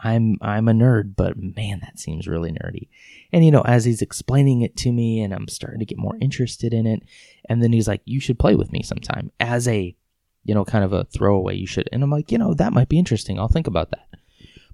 I'm 0.00 0.36
I'm 0.40 0.68
a 0.68 0.72
nerd, 0.72 1.14
but 1.16 1.36
man, 1.36 1.80
that 1.80 1.98
seems 1.98 2.28
really 2.28 2.52
nerdy. 2.52 2.88
And 3.32 3.44
you 3.44 3.50
know, 3.50 3.62
as 3.62 3.84
he's 3.84 4.02
explaining 4.02 4.62
it 4.62 4.76
to 4.78 4.92
me, 4.92 5.20
and 5.20 5.32
I'm 5.32 5.48
starting 5.48 5.80
to 5.80 5.86
get 5.86 5.98
more 5.98 6.16
interested 6.20 6.74
in 6.74 6.86
it, 6.86 7.02
and 7.48 7.62
then 7.62 7.72
he's 7.72 7.88
like, 7.88 8.02
"You 8.04 8.20
should 8.20 8.38
play 8.38 8.54
with 8.54 8.72
me 8.72 8.82
sometime." 8.82 9.30
As 9.40 9.66
a 9.68 9.96
you 10.44 10.54
know, 10.54 10.64
kind 10.64 10.84
of 10.84 10.92
a 10.92 11.04
throwaway. 11.04 11.56
You 11.56 11.66
should, 11.66 11.88
and 11.92 12.04
I'm 12.04 12.10
like, 12.10 12.30
you 12.30 12.38
know, 12.38 12.54
that 12.54 12.72
might 12.72 12.88
be 12.88 13.00
interesting. 13.00 13.38
I'll 13.38 13.48
think 13.48 13.66
about 13.66 13.90
that. 13.90 14.06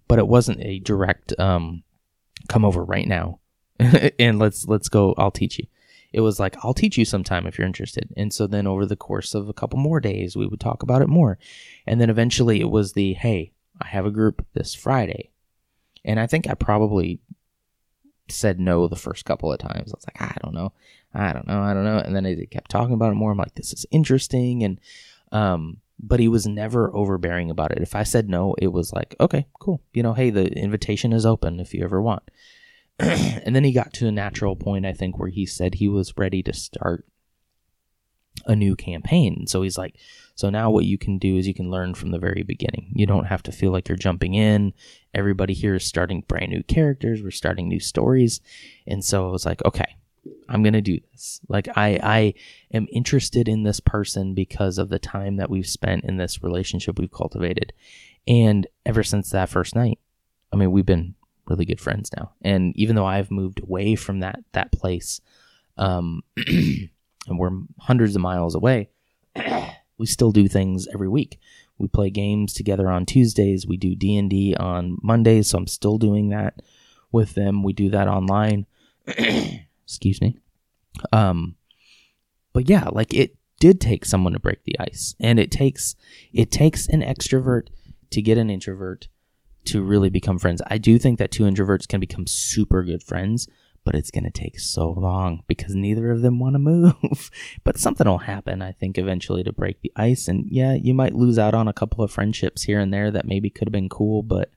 But 0.06 0.18
it 0.18 0.28
wasn't 0.28 0.60
a 0.60 0.80
direct, 0.80 1.38
um, 1.40 1.82
come 2.48 2.64
over 2.64 2.84
right 2.84 3.08
now 3.08 3.38
and 4.18 4.38
let's 4.38 4.66
let's 4.66 4.88
go. 4.88 5.14
I'll 5.16 5.30
teach 5.30 5.58
you. 5.58 5.66
it 6.12 6.20
was 6.20 6.38
like, 6.38 6.56
I'll 6.62 6.74
teach 6.74 6.98
you 6.98 7.04
sometime 7.04 7.46
if 7.46 7.58
you're 7.58 7.66
interested. 7.66 8.12
And 8.16 8.32
so 8.32 8.46
then 8.46 8.66
over 8.66 8.84
the 8.84 8.96
course 8.96 9.34
of 9.34 9.48
a 9.48 9.54
couple 9.54 9.78
more 9.78 10.00
days, 10.00 10.36
we 10.36 10.46
would 10.46 10.60
talk 10.60 10.82
about 10.82 11.02
it 11.02 11.08
more. 11.08 11.38
And 11.86 12.00
then 12.00 12.10
eventually 12.10 12.60
it 12.60 12.70
was 12.70 12.92
the, 12.92 13.14
hey, 13.14 13.52
I 13.82 13.88
have 13.88 14.06
a 14.06 14.10
group 14.10 14.46
this 14.54 14.74
Friday. 14.74 15.30
And 16.04 16.18
I 16.18 16.26
think 16.26 16.48
I 16.48 16.54
probably 16.54 17.20
said 18.28 18.58
no 18.58 18.88
the 18.88 18.96
first 18.96 19.24
couple 19.24 19.52
of 19.52 19.58
times. 19.58 19.92
I 19.92 19.96
was 19.96 20.06
like, 20.06 20.20
I 20.20 20.36
don't 20.42 20.54
know. 20.54 20.72
I 21.14 21.32
don't 21.32 21.46
know. 21.46 21.60
I 21.60 21.74
don't 21.74 21.84
know. 21.84 21.98
And 21.98 22.16
then 22.16 22.24
he 22.24 22.46
kept 22.46 22.70
talking 22.70 22.94
about 22.94 23.12
it 23.12 23.16
more. 23.16 23.32
I'm 23.32 23.38
like, 23.38 23.54
this 23.54 23.72
is 23.72 23.86
interesting. 23.90 24.62
And, 24.62 24.80
um, 25.30 25.78
but 26.00 26.20
he 26.20 26.28
was 26.28 26.46
never 26.46 26.94
overbearing 26.94 27.50
about 27.50 27.72
it. 27.72 27.82
If 27.82 27.94
I 27.94 28.02
said 28.02 28.28
no, 28.28 28.54
it 28.58 28.68
was 28.68 28.92
like, 28.92 29.14
okay, 29.20 29.46
cool. 29.60 29.82
You 29.92 30.02
know, 30.02 30.14
hey, 30.14 30.30
the 30.30 30.46
invitation 30.52 31.12
is 31.12 31.26
open 31.26 31.60
if 31.60 31.74
you 31.74 31.84
ever 31.84 32.00
want. 32.02 32.22
and 32.98 33.54
then 33.54 33.64
he 33.64 33.72
got 33.72 33.92
to 33.94 34.08
a 34.08 34.12
natural 34.12 34.56
point, 34.56 34.86
I 34.86 34.92
think, 34.92 35.18
where 35.18 35.28
he 35.28 35.46
said 35.46 35.74
he 35.74 35.88
was 35.88 36.16
ready 36.16 36.42
to 36.42 36.52
start 36.52 37.04
a 38.46 38.56
new 38.56 38.74
campaign. 38.74 39.46
So 39.46 39.62
he's 39.62 39.78
like, 39.78 39.96
so 40.34 40.50
now 40.50 40.70
what 40.70 40.84
you 40.84 40.98
can 40.98 41.18
do 41.18 41.36
is 41.36 41.46
you 41.46 41.54
can 41.54 41.70
learn 41.70 41.94
from 41.94 42.10
the 42.10 42.18
very 42.18 42.42
beginning. 42.42 42.90
You 42.94 43.06
don't 43.06 43.26
have 43.26 43.42
to 43.44 43.52
feel 43.52 43.70
like 43.70 43.88
you're 43.88 43.96
jumping 43.96 44.34
in. 44.34 44.72
Everybody 45.14 45.54
here 45.54 45.74
is 45.74 45.84
starting 45.84 46.24
brand 46.26 46.50
new 46.50 46.62
characters. 46.62 47.22
We're 47.22 47.30
starting 47.30 47.68
new 47.68 47.80
stories. 47.80 48.40
And 48.86 49.04
so 49.04 49.28
I 49.28 49.30
was 49.30 49.44
like, 49.44 49.64
okay, 49.64 49.96
I'm 50.48 50.62
going 50.62 50.72
to 50.72 50.80
do 50.80 50.98
this. 51.12 51.40
Like 51.48 51.68
I 51.76 51.98
I 52.02 52.34
am 52.72 52.86
interested 52.92 53.48
in 53.48 53.62
this 53.62 53.80
person 53.80 54.34
because 54.34 54.78
of 54.78 54.88
the 54.88 54.98
time 54.98 55.36
that 55.36 55.50
we've 55.50 55.66
spent 55.66 56.04
in 56.04 56.16
this 56.16 56.42
relationship 56.42 56.98
we've 56.98 57.12
cultivated. 57.12 57.72
And 58.26 58.66
ever 58.86 59.02
since 59.02 59.30
that 59.30 59.48
first 59.48 59.74
night, 59.74 59.98
I 60.52 60.56
mean, 60.56 60.70
we've 60.70 60.86
been 60.86 61.14
really 61.46 61.64
good 61.64 61.80
friends 61.80 62.10
now. 62.16 62.32
And 62.40 62.76
even 62.76 62.94
though 62.94 63.06
I've 63.06 63.30
moved 63.30 63.60
away 63.62 63.96
from 63.96 64.20
that 64.20 64.40
that 64.52 64.72
place, 64.72 65.20
um 65.76 66.22
and 66.36 66.90
we're 67.28 67.50
hundreds 67.80 68.14
of 68.14 68.22
miles 68.22 68.54
away, 68.54 68.90
we 69.98 70.06
still 70.06 70.32
do 70.32 70.48
things 70.48 70.86
every 70.92 71.08
week. 71.08 71.38
We 71.78 71.88
play 71.88 72.10
games 72.10 72.52
together 72.52 72.88
on 72.88 73.06
Tuesdays. 73.06 73.66
We 73.66 73.76
do 73.76 73.94
D 73.94 74.16
and 74.16 74.30
D 74.30 74.54
on 74.54 74.98
Mondays, 75.02 75.48
so 75.48 75.58
I'm 75.58 75.66
still 75.66 75.98
doing 75.98 76.28
that 76.28 76.62
with 77.10 77.34
them. 77.34 77.62
We 77.62 77.72
do 77.72 77.90
that 77.90 78.08
online. 78.08 78.66
Excuse 79.84 80.20
me. 80.20 80.38
Um, 81.12 81.56
but 82.52 82.68
yeah, 82.68 82.88
like 82.92 83.12
it 83.14 83.36
did 83.58 83.80
take 83.80 84.04
someone 84.04 84.32
to 84.32 84.40
break 84.40 84.64
the 84.64 84.78
ice, 84.78 85.14
and 85.20 85.38
it 85.38 85.50
takes 85.50 85.96
it 86.32 86.50
takes 86.50 86.88
an 86.88 87.02
extrovert 87.02 87.68
to 88.10 88.22
get 88.22 88.38
an 88.38 88.50
introvert 88.50 89.08
to 89.64 89.82
really 89.82 90.10
become 90.10 90.38
friends. 90.38 90.60
I 90.66 90.78
do 90.78 90.98
think 90.98 91.18
that 91.18 91.30
two 91.30 91.44
introverts 91.44 91.86
can 91.88 92.00
become 92.00 92.26
super 92.26 92.82
good 92.82 93.02
friends, 93.02 93.48
but 93.84 93.94
it's 93.94 94.10
going 94.10 94.24
to 94.24 94.30
take 94.30 94.58
so 94.60 94.90
long 94.90 95.42
because 95.46 95.74
neither 95.74 96.10
of 96.10 96.22
them 96.22 96.38
want 96.38 96.54
to 96.54 96.58
move. 96.58 97.30
but 97.64 97.78
something 97.78 98.06
will 98.06 98.18
happen, 98.18 98.62
I 98.62 98.72
think, 98.72 98.98
eventually 98.98 99.42
to 99.44 99.52
break 99.52 99.80
the 99.80 99.92
ice. 99.96 100.28
And 100.28 100.46
yeah, 100.48 100.74
you 100.74 100.94
might 100.94 101.14
lose 101.14 101.38
out 101.38 101.54
on 101.54 101.68
a 101.68 101.72
couple 101.72 102.04
of 102.04 102.10
friendships 102.10 102.62
here 102.62 102.78
and 102.78 102.92
there 102.92 103.10
that 103.10 103.26
maybe 103.26 103.50
could 103.50 103.68
have 103.68 103.72
been 103.72 103.88
cool, 103.88 104.22
but, 104.22 104.50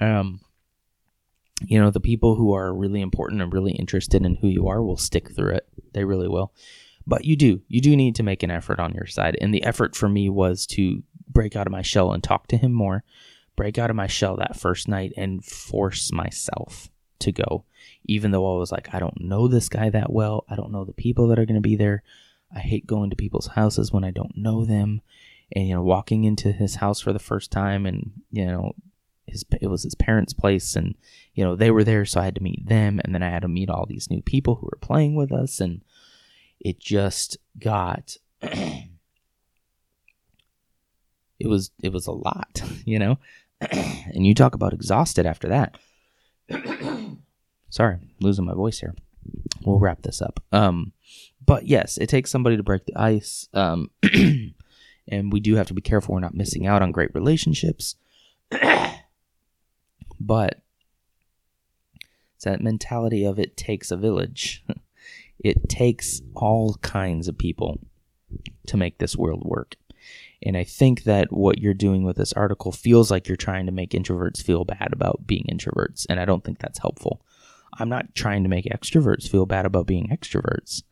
um, 0.00 0.40
you 1.62 1.78
know, 1.78 1.90
the 1.90 2.00
people 2.00 2.36
who 2.36 2.54
are 2.54 2.74
really 2.74 3.02
important 3.02 3.42
and 3.42 3.52
really 3.52 3.72
interested 3.72 4.24
in 4.24 4.36
who 4.36 4.48
you 4.48 4.66
are 4.68 4.82
will 4.82 4.96
stick 4.96 5.30
through 5.30 5.54
it. 5.54 5.68
They 5.92 6.04
really 6.04 6.28
will. 6.28 6.52
But 7.06 7.24
you 7.24 7.36
do, 7.36 7.60
you 7.68 7.80
do 7.80 7.96
need 7.96 8.14
to 8.16 8.22
make 8.22 8.42
an 8.42 8.50
effort 8.50 8.80
on 8.80 8.94
your 8.94 9.06
side. 9.06 9.36
And 9.40 9.52
the 9.52 9.62
effort 9.62 9.94
for 9.94 10.08
me 10.08 10.28
was 10.28 10.66
to 10.68 11.02
break 11.28 11.56
out 11.56 11.66
of 11.66 11.72
my 11.72 11.82
shell 11.82 12.12
and 12.12 12.22
talk 12.22 12.46
to 12.48 12.56
him 12.56 12.72
more, 12.72 13.04
break 13.56 13.78
out 13.78 13.90
of 13.90 13.96
my 13.96 14.06
shell 14.06 14.36
that 14.36 14.58
first 14.58 14.88
night 14.88 15.12
and 15.16 15.44
force 15.44 16.12
myself 16.12 16.88
to 17.20 17.32
go 17.32 17.64
even 18.04 18.30
though 18.30 18.54
I 18.54 18.58
was 18.58 18.72
like, 18.72 18.94
I 18.94 18.98
don't 18.98 19.20
know 19.20 19.48
this 19.48 19.68
guy 19.68 19.90
that 19.90 20.12
well. 20.12 20.44
I 20.48 20.56
don't 20.56 20.72
know 20.72 20.84
the 20.84 20.92
people 20.92 21.28
that 21.28 21.38
are 21.38 21.46
going 21.46 21.56
to 21.56 21.60
be 21.60 21.76
there. 21.76 22.02
I 22.54 22.60
hate 22.60 22.86
going 22.86 23.10
to 23.10 23.16
people's 23.16 23.48
houses 23.48 23.92
when 23.92 24.04
I 24.04 24.10
don't 24.10 24.36
know 24.36 24.64
them. 24.64 25.02
And, 25.52 25.66
you 25.68 25.74
know, 25.74 25.82
walking 25.82 26.24
into 26.24 26.52
his 26.52 26.76
house 26.76 27.00
for 27.00 27.12
the 27.12 27.18
first 27.18 27.50
time 27.50 27.86
and, 27.86 28.12
you 28.30 28.46
know, 28.46 28.72
his, 29.26 29.44
it 29.60 29.66
was 29.66 29.82
his 29.82 29.94
parents' 29.94 30.32
place 30.32 30.76
and, 30.76 30.94
you 31.34 31.44
know, 31.44 31.56
they 31.56 31.70
were 31.70 31.84
there. 31.84 32.04
So 32.04 32.20
I 32.20 32.24
had 32.24 32.34
to 32.36 32.42
meet 32.42 32.68
them. 32.68 33.00
And 33.04 33.14
then 33.14 33.22
I 33.22 33.30
had 33.30 33.42
to 33.42 33.48
meet 33.48 33.70
all 33.70 33.86
these 33.86 34.10
new 34.10 34.22
people 34.22 34.56
who 34.56 34.66
were 34.66 34.78
playing 34.80 35.14
with 35.14 35.32
us. 35.32 35.60
And 35.60 35.82
it 36.60 36.78
just 36.78 37.36
got, 37.58 38.16
it 38.42 38.88
was, 41.44 41.70
it 41.82 41.92
was 41.92 42.06
a 42.06 42.12
lot, 42.12 42.62
you 42.84 42.98
know? 42.98 43.18
and 43.60 44.26
you 44.26 44.34
talk 44.34 44.54
about 44.54 44.72
exhausted 44.72 45.26
after 45.26 45.48
that. 45.48 45.78
Sorry, 47.70 47.98
losing 48.20 48.44
my 48.44 48.54
voice 48.54 48.80
here. 48.80 48.94
We'll 49.64 49.78
wrap 49.78 50.02
this 50.02 50.20
up. 50.20 50.42
Um, 50.52 50.92
but 51.44 51.66
yes, 51.66 51.96
it 51.98 52.08
takes 52.08 52.30
somebody 52.30 52.56
to 52.56 52.62
break 52.62 52.86
the 52.86 52.96
ice. 52.96 53.48
Um, 53.54 53.90
and 55.08 55.32
we 55.32 55.40
do 55.40 55.54
have 55.54 55.68
to 55.68 55.74
be 55.74 55.80
careful 55.80 56.14
we're 56.14 56.20
not 56.20 56.34
missing 56.34 56.66
out 56.66 56.82
on 56.82 56.92
great 56.92 57.14
relationships. 57.14 57.96
but 60.20 60.62
it's 62.34 62.44
that 62.44 62.60
mentality 62.60 63.24
of 63.24 63.38
it 63.38 63.56
takes 63.56 63.90
a 63.90 63.96
village. 63.96 64.64
it 65.38 65.68
takes 65.68 66.22
all 66.34 66.74
kinds 66.82 67.28
of 67.28 67.38
people 67.38 67.78
to 68.66 68.76
make 68.76 68.98
this 68.98 69.16
world 69.16 69.42
work. 69.44 69.76
And 70.42 70.56
I 70.56 70.64
think 70.64 71.04
that 71.04 71.32
what 71.32 71.58
you're 71.58 71.74
doing 71.74 72.02
with 72.02 72.16
this 72.16 72.32
article 72.32 72.72
feels 72.72 73.10
like 73.10 73.28
you're 73.28 73.36
trying 73.36 73.66
to 73.66 73.72
make 73.72 73.90
introverts 73.90 74.42
feel 74.42 74.64
bad 74.64 74.88
about 74.92 75.26
being 75.26 75.46
introverts. 75.50 76.06
And 76.08 76.18
I 76.18 76.24
don't 76.24 76.42
think 76.42 76.58
that's 76.58 76.78
helpful. 76.78 77.22
I'm 77.78 77.88
not 77.88 78.14
trying 78.14 78.42
to 78.42 78.48
make 78.48 78.66
extroverts 78.66 79.28
feel 79.28 79.46
bad 79.46 79.66
about 79.66 79.86
being 79.86 80.08
extroverts. 80.08 80.82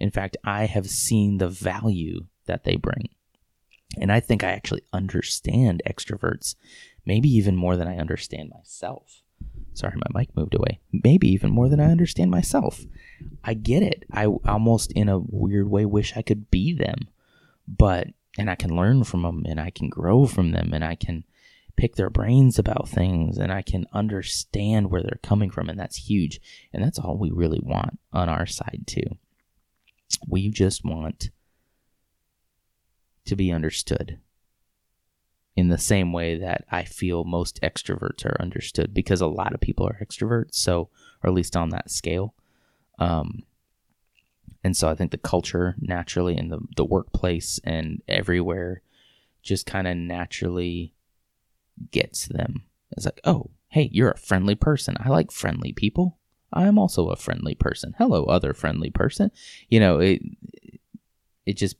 In 0.00 0.10
fact, 0.10 0.36
I 0.44 0.66
have 0.66 0.88
seen 0.88 1.38
the 1.38 1.48
value 1.48 2.26
that 2.46 2.64
they 2.64 2.76
bring. 2.76 3.08
And 4.00 4.12
I 4.12 4.20
think 4.20 4.44
I 4.44 4.50
actually 4.50 4.82
understand 4.92 5.82
extroverts, 5.86 6.54
maybe 7.04 7.28
even 7.28 7.56
more 7.56 7.76
than 7.76 7.88
I 7.88 7.96
understand 7.96 8.50
myself. 8.50 9.22
Sorry, 9.72 9.94
my 9.96 10.20
mic 10.20 10.36
moved 10.36 10.54
away. 10.54 10.80
Maybe 10.92 11.28
even 11.28 11.50
more 11.50 11.68
than 11.68 11.80
I 11.80 11.90
understand 11.90 12.30
myself. 12.30 12.84
I 13.44 13.54
get 13.54 13.82
it. 13.82 14.04
I 14.12 14.26
almost, 14.26 14.92
in 14.92 15.08
a 15.08 15.18
weird 15.18 15.70
way, 15.70 15.84
wish 15.84 16.16
I 16.16 16.22
could 16.22 16.50
be 16.50 16.72
them. 16.72 17.08
But, 17.66 18.08
and 18.36 18.50
I 18.50 18.56
can 18.56 18.74
learn 18.74 19.04
from 19.04 19.22
them 19.22 19.44
and 19.46 19.60
I 19.60 19.70
can 19.70 19.88
grow 19.88 20.26
from 20.26 20.50
them 20.50 20.72
and 20.72 20.84
I 20.84 20.94
can 20.94 21.24
pick 21.78 21.94
their 21.94 22.10
brains 22.10 22.58
about 22.58 22.88
things 22.88 23.38
and 23.38 23.52
I 23.52 23.62
can 23.62 23.86
understand 23.92 24.90
where 24.90 25.00
they're 25.00 25.20
coming 25.22 25.48
from. 25.48 25.68
And 25.68 25.78
that's 25.78 26.10
huge. 26.10 26.40
And 26.72 26.82
that's 26.82 26.98
all 26.98 27.16
we 27.16 27.30
really 27.30 27.60
want 27.62 28.00
on 28.12 28.28
our 28.28 28.46
side, 28.46 28.82
too. 28.84 29.16
We 30.26 30.50
just 30.50 30.84
want 30.84 31.30
to 33.26 33.36
be 33.36 33.52
understood 33.52 34.18
in 35.54 35.68
the 35.68 35.78
same 35.78 36.12
way 36.12 36.36
that 36.38 36.64
I 36.68 36.82
feel 36.82 37.22
most 37.22 37.60
extroverts 37.62 38.26
are 38.26 38.40
understood 38.40 38.92
because 38.92 39.20
a 39.20 39.28
lot 39.28 39.54
of 39.54 39.60
people 39.60 39.86
are 39.86 40.04
extroverts. 40.04 40.54
So, 40.54 40.88
or 41.22 41.30
at 41.30 41.34
least 41.34 41.56
on 41.56 41.68
that 41.70 41.92
scale. 41.92 42.34
Um, 42.98 43.44
and 44.64 44.76
so 44.76 44.88
I 44.88 44.96
think 44.96 45.12
the 45.12 45.18
culture 45.18 45.76
naturally 45.78 46.36
in 46.36 46.48
the, 46.48 46.58
the 46.76 46.84
workplace 46.84 47.60
and 47.62 48.02
everywhere 48.08 48.82
just 49.42 49.64
kind 49.64 49.86
of 49.86 49.96
naturally 49.96 50.94
gets 51.90 52.26
them. 52.26 52.64
It's 52.92 53.04
like, 53.04 53.20
oh, 53.24 53.50
hey, 53.68 53.90
you're 53.92 54.10
a 54.10 54.18
friendly 54.18 54.54
person. 54.54 54.96
I 54.98 55.08
like 55.08 55.30
friendly 55.30 55.72
people. 55.72 56.18
I 56.52 56.66
am 56.66 56.78
also 56.78 57.08
a 57.10 57.16
friendly 57.16 57.54
person. 57.54 57.94
Hello, 57.98 58.24
other 58.24 58.54
friendly 58.54 58.90
person. 58.90 59.30
You 59.68 59.80
know, 59.80 59.98
it 59.98 60.22
it 61.44 61.56
just 61.56 61.76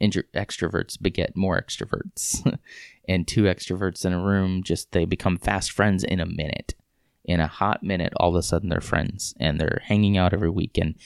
intro- 0.00 0.22
extroverts 0.34 1.00
beget 1.00 1.36
more 1.36 1.60
extroverts, 1.60 2.58
and 3.08 3.26
two 3.26 3.44
extroverts 3.44 4.04
in 4.04 4.12
a 4.12 4.22
room 4.22 4.62
just 4.62 4.92
they 4.92 5.04
become 5.04 5.38
fast 5.38 5.72
friends 5.72 6.04
in 6.04 6.20
a 6.20 6.26
minute. 6.26 6.74
In 7.24 7.40
a 7.40 7.46
hot 7.46 7.82
minute, 7.82 8.12
all 8.16 8.30
of 8.30 8.34
a 8.34 8.42
sudden 8.42 8.68
they're 8.68 8.80
friends 8.80 9.34
and 9.38 9.60
they're 9.60 9.82
hanging 9.84 10.16
out 10.16 10.34
every 10.34 10.50
week. 10.50 10.76
And 10.76 10.96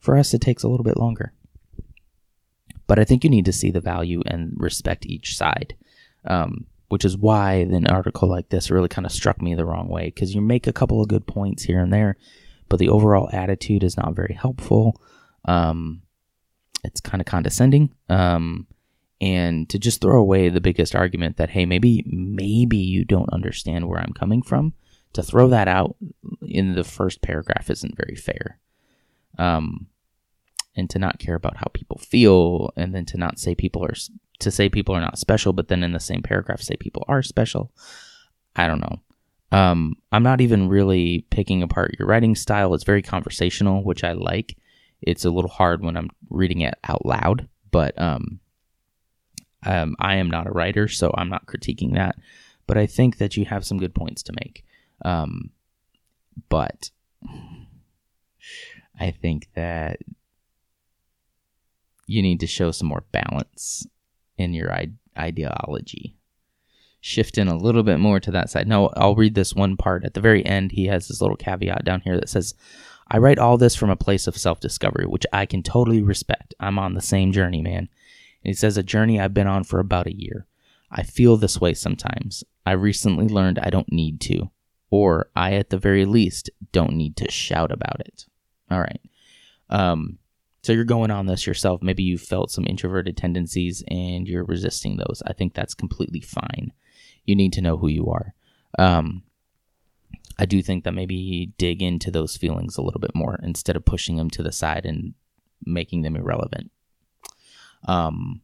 For 0.00 0.16
us, 0.18 0.34
it 0.34 0.40
takes 0.40 0.62
a 0.62 0.68
little 0.68 0.84
bit 0.84 0.98
longer. 0.98 1.32
But 2.86 2.98
I 2.98 3.04
think 3.04 3.24
you 3.24 3.30
need 3.30 3.46
to 3.46 3.52
see 3.52 3.70
the 3.70 3.80
value 3.80 4.22
and 4.26 4.52
respect 4.56 5.06
each 5.06 5.36
side. 5.36 5.76
Um, 6.26 6.66
which 6.92 7.06
is 7.06 7.16
why 7.16 7.54
an 7.54 7.86
article 7.86 8.28
like 8.28 8.50
this 8.50 8.70
really 8.70 8.86
kind 8.86 9.06
of 9.06 9.12
struck 9.12 9.40
me 9.40 9.54
the 9.54 9.64
wrong 9.64 9.88
way 9.88 10.04
because 10.04 10.34
you 10.34 10.42
make 10.42 10.66
a 10.66 10.74
couple 10.74 11.00
of 11.00 11.08
good 11.08 11.26
points 11.26 11.62
here 11.62 11.80
and 11.80 11.90
there, 11.90 12.18
but 12.68 12.78
the 12.78 12.90
overall 12.90 13.30
attitude 13.32 13.82
is 13.82 13.96
not 13.96 14.14
very 14.14 14.34
helpful. 14.34 15.00
Um, 15.46 16.02
it's 16.84 17.00
kind 17.00 17.22
of 17.22 17.26
condescending. 17.26 17.94
Um, 18.10 18.66
and 19.22 19.70
to 19.70 19.78
just 19.78 20.02
throw 20.02 20.20
away 20.20 20.50
the 20.50 20.60
biggest 20.60 20.94
argument 20.94 21.38
that 21.38 21.48
hey 21.48 21.64
maybe 21.64 22.04
maybe 22.06 22.76
you 22.76 23.06
don't 23.06 23.32
understand 23.32 23.88
where 23.88 23.98
I'm 23.98 24.12
coming 24.12 24.42
from, 24.42 24.74
to 25.14 25.22
throw 25.22 25.48
that 25.48 25.68
out 25.68 25.96
in 26.42 26.74
the 26.74 26.84
first 26.84 27.22
paragraph 27.22 27.70
isn't 27.70 27.96
very 27.96 28.16
fair. 28.16 28.58
Um, 29.38 29.86
and 30.76 30.88
to 30.90 30.98
not 30.98 31.18
care 31.18 31.34
about 31.34 31.56
how 31.58 31.66
people 31.72 31.98
feel, 31.98 32.72
and 32.76 32.94
then 32.94 33.04
to 33.06 33.18
not 33.18 33.38
say 33.38 33.54
people 33.54 33.84
are 33.84 33.94
to 34.38 34.50
say 34.50 34.68
people 34.68 34.94
are 34.94 35.00
not 35.00 35.18
special, 35.18 35.52
but 35.52 35.68
then 35.68 35.82
in 35.82 35.92
the 35.92 36.00
same 36.00 36.22
paragraph 36.22 36.60
say 36.60 36.76
people 36.76 37.04
are 37.08 37.22
special. 37.22 37.70
I 38.56 38.66
don't 38.66 38.80
know. 38.80 39.00
Um, 39.52 39.96
I'm 40.10 40.22
not 40.22 40.40
even 40.40 40.68
really 40.68 41.26
picking 41.30 41.62
apart 41.62 41.96
your 41.98 42.08
writing 42.08 42.34
style. 42.34 42.74
It's 42.74 42.84
very 42.84 43.02
conversational, 43.02 43.84
which 43.84 44.02
I 44.02 44.12
like. 44.12 44.56
it's 45.02 45.24
a 45.24 45.30
little 45.30 45.50
hard 45.50 45.82
when 45.82 45.96
I'm 45.96 46.10
reading 46.30 46.60
it 46.60 46.74
out 46.84 47.04
loud, 47.04 47.48
but 47.70 48.00
um, 48.00 48.40
um, 49.66 49.96
I 49.98 50.16
am 50.16 50.30
not 50.30 50.46
a 50.46 50.52
writer, 50.52 50.88
so 50.88 51.12
I'm 51.16 51.28
not 51.28 51.46
critiquing 51.46 51.94
that. 51.94 52.16
But 52.66 52.78
I 52.78 52.86
think 52.86 53.18
that 53.18 53.36
you 53.36 53.44
have 53.44 53.64
some 53.64 53.78
good 53.78 53.94
points 53.94 54.22
to 54.24 54.32
make. 54.32 54.64
Um, 55.04 55.50
but 56.48 56.90
I 59.00 59.10
think 59.10 59.48
that 59.54 59.98
you 62.12 62.22
need 62.22 62.40
to 62.40 62.46
show 62.46 62.70
some 62.70 62.88
more 62.88 63.04
balance 63.10 63.86
in 64.36 64.52
your 64.52 64.72
I- 64.72 64.92
ideology. 65.18 66.16
Shift 67.00 67.38
in 67.38 67.48
a 67.48 67.56
little 67.56 67.82
bit 67.82 67.98
more 67.98 68.20
to 68.20 68.30
that 68.30 68.50
side. 68.50 68.68
No, 68.68 68.88
I'll 68.96 69.16
read 69.16 69.34
this 69.34 69.54
one 69.54 69.76
part. 69.76 70.04
At 70.04 70.14
the 70.14 70.20
very 70.20 70.44
end, 70.44 70.72
he 70.72 70.86
has 70.86 71.08
this 71.08 71.20
little 71.20 71.36
caveat 71.36 71.84
down 71.84 72.02
here 72.02 72.16
that 72.16 72.28
says, 72.28 72.54
I 73.08 73.18
write 73.18 73.38
all 73.38 73.58
this 73.58 73.74
from 73.74 73.90
a 73.90 73.96
place 73.96 74.26
of 74.26 74.36
self 74.36 74.60
discovery, 74.60 75.06
which 75.06 75.26
I 75.32 75.46
can 75.46 75.62
totally 75.62 76.02
respect. 76.02 76.54
I'm 76.60 76.78
on 76.78 76.94
the 76.94 77.02
same 77.02 77.32
journey, 77.32 77.60
man. 77.60 77.88
And 78.44 78.50
he 78.50 78.54
says, 78.54 78.76
a 78.76 78.82
journey 78.82 79.18
I've 79.18 79.34
been 79.34 79.46
on 79.46 79.64
for 79.64 79.80
about 79.80 80.06
a 80.06 80.16
year. 80.16 80.46
I 80.90 81.02
feel 81.02 81.36
this 81.36 81.60
way 81.60 81.74
sometimes. 81.74 82.44
I 82.66 82.72
recently 82.72 83.26
learned 83.26 83.58
I 83.58 83.70
don't 83.70 83.90
need 83.90 84.20
to, 84.22 84.50
or 84.90 85.28
I, 85.34 85.54
at 85.54 85.70
the 85.70 85.78
very 85.78 86.04
least, 86.04 86.50
don't 86.70 86.94
need 86.94 87.16
to 87.16 87.30
shout 87.30 87.72
about 87.72 88.00
it. 88.00 88.26
All 88.70 88.80
right. 88.80 89.00
Um, 89.70 90.18
so 90.62 90.72
you're 90.72 90.84
going 90.84 91.10
on 91.10 91.26
this 91.26 91.46
yourself. 91.46 91.82
Maybe 91.82 92.02
you 92.02 92.18
felt 92.18 92.50
some 92.50 92.66
introverted 92.66 93.16
tendencies 93.16 93.82
and 93.88 94.28
you're 94.28 94.44
resisting 94.44 94.96
those. 94.96 95.22
I 95.26 95.32
think 95.32 95.54
that's 95.54 95.74
completely 95.74 96.20
fine. 96.20 96.72
You 97.24 97.34
need 97.34 97.52
to 97.54 97.60
know 97.60 97.76
who 97.76 97.88
you 97.88 98.08
are. 98.10 98.34
Um, 98.78 99.22
I 100.38 100.46
do 100.46 100.62
think 100.62 100.84
that 100.84 100.94
maybe 100.94 101.52
dig 101.58 101.82
into 101.82 102.10
those 102.10 102.36
feelings 102.36 102.76
a 102.76 102.82
little 102.82 103.00
bit 103.00 103.14
more 103.14 103.38
instead 103.42 103.76
of 103.76 103.84
pushing 103.84 104.16
them 104.16 104.30
to 104.30 104.42
the 104.42 104.52
side 104.52 104.86
and 104.86 105.14
making 105.64 106.02
them 106.02 106.16
irrelevant. 106.16 106.70
Um, 107.86 108.40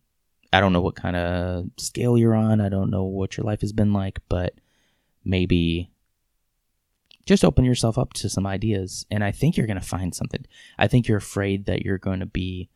I 0.53 0.61
don't 0.61 0.73
know 0.73 0.81
what 0.81 0.97
kind 0.97 1.17
of 1.17 1.67
scale 1.77 2.19
you're 2.19 2.35
on. 2.35 2.61
I 2.61 2.69
don't 2.69 2.91
know 2.91 3.05
what 3.05 3.37
your 3.37 3.45
life 3.45 3.61
has 3.61 3.73
been 3.73 3.93
like, 3.93 4.21
but 4.29 4.55
maybe 5.25 5.91
just 7.29 7.45
open 7.45 7.65
yourself 7.65 7.99
up 7.99 8.15
to 8.15 8.29
some 8.29 8.47
ideas 8.47 9.05
and 9.11 9.23
i 9.23 9.31
think 9.31 9.57
you're 9.57 9.67
going 9.67 9.79
to 9.79 9.87
find 9.87 10.15
something. 10.15 10.45
I 10.79 10.89
think 10.89 11.07
you're 11.07 11.19
afraid 11.19 11.67
that 11.67 11.83
you're 11.83 11.99
going 11.99 12.21
to 12.21 12.27
be 12.27 12.71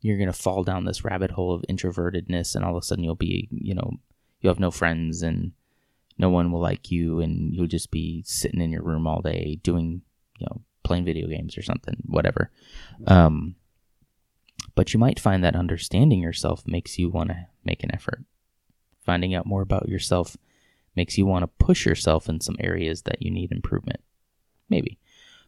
you're 0.00 0.18
going 0.18 0.30
to 0.30 0.38
fall 0.38 0.62
down 0.62 0.84
this 0.84 1.04
rabbit 1.04 1.30
hole 1.30 1.54
of 1.54 1.64
introvertedness 1.70 2.54
and 2.54 2.64
all 2.64 2.76
of 2.76 2.82
a 2.82 2.86
sudden 2.86 3.02
you'll 3.02 3.14
be 3.14 3.48
you 3.50 3.74
know 3.74 3.92
you 4.40 4.48
have 4.48 4.60
no 4.60 4.70
friends 4.70 5.22
and 5.22 5.52
no 6.18 6.28
one 6.28 6.52
will 6.52 6.60
like 6.60 6.90
you 6.90 7.20
and 7.20 7.54
you'll 7.54 7.66
just 7.66 7.90
be 7.90 8.22
sitting 8.26 8.60
in 8.60 8.70
your 8.70 8.82
room 8.82 9.06
all 9.06 9.22
day 9.22 9.58
doing 9.62 10.02
you 10.38 10.46
know 10.46 10.60
playing 10.82 11.04
video 11.04 11.26
games 11.26 11.56
or 11.56 11.62
something 11.62 11.96
whatever. 12.06 12.50
Um 13.06 13.56
but 14.74 14.92
you 14.92 15.00
might 15.00 15.20
find 15.20 15.42
that 15.44 15.56
understanding 15.56 16.20
yourself 16.20 16.66
makes 16.66 16.98
you 16.98 17.08
want 17.08 17.30
to 17.30 17.46
make 17.64 17.82
an 17.82 17.94
effort. 17.94 18.24
Finding 19.00 19.34
out 19.34 19.46
more 19.46 19.62
about 19.62 19.88
yourself 19.88 20.36
makes 20.96 21.18
you 21.18 21.26
want 21.26 21.42
to 21.42 21.64
push 21.64 21.86
yourself 21.86 22.28
in 22.28 22.40
some 22.40 22.56
areas 22.60 23.02
that 23.02 23.22
you 23.22 23.30
need 23.30 23.52
improvement. 23.52 24.00
Maybe. 24.68 24.98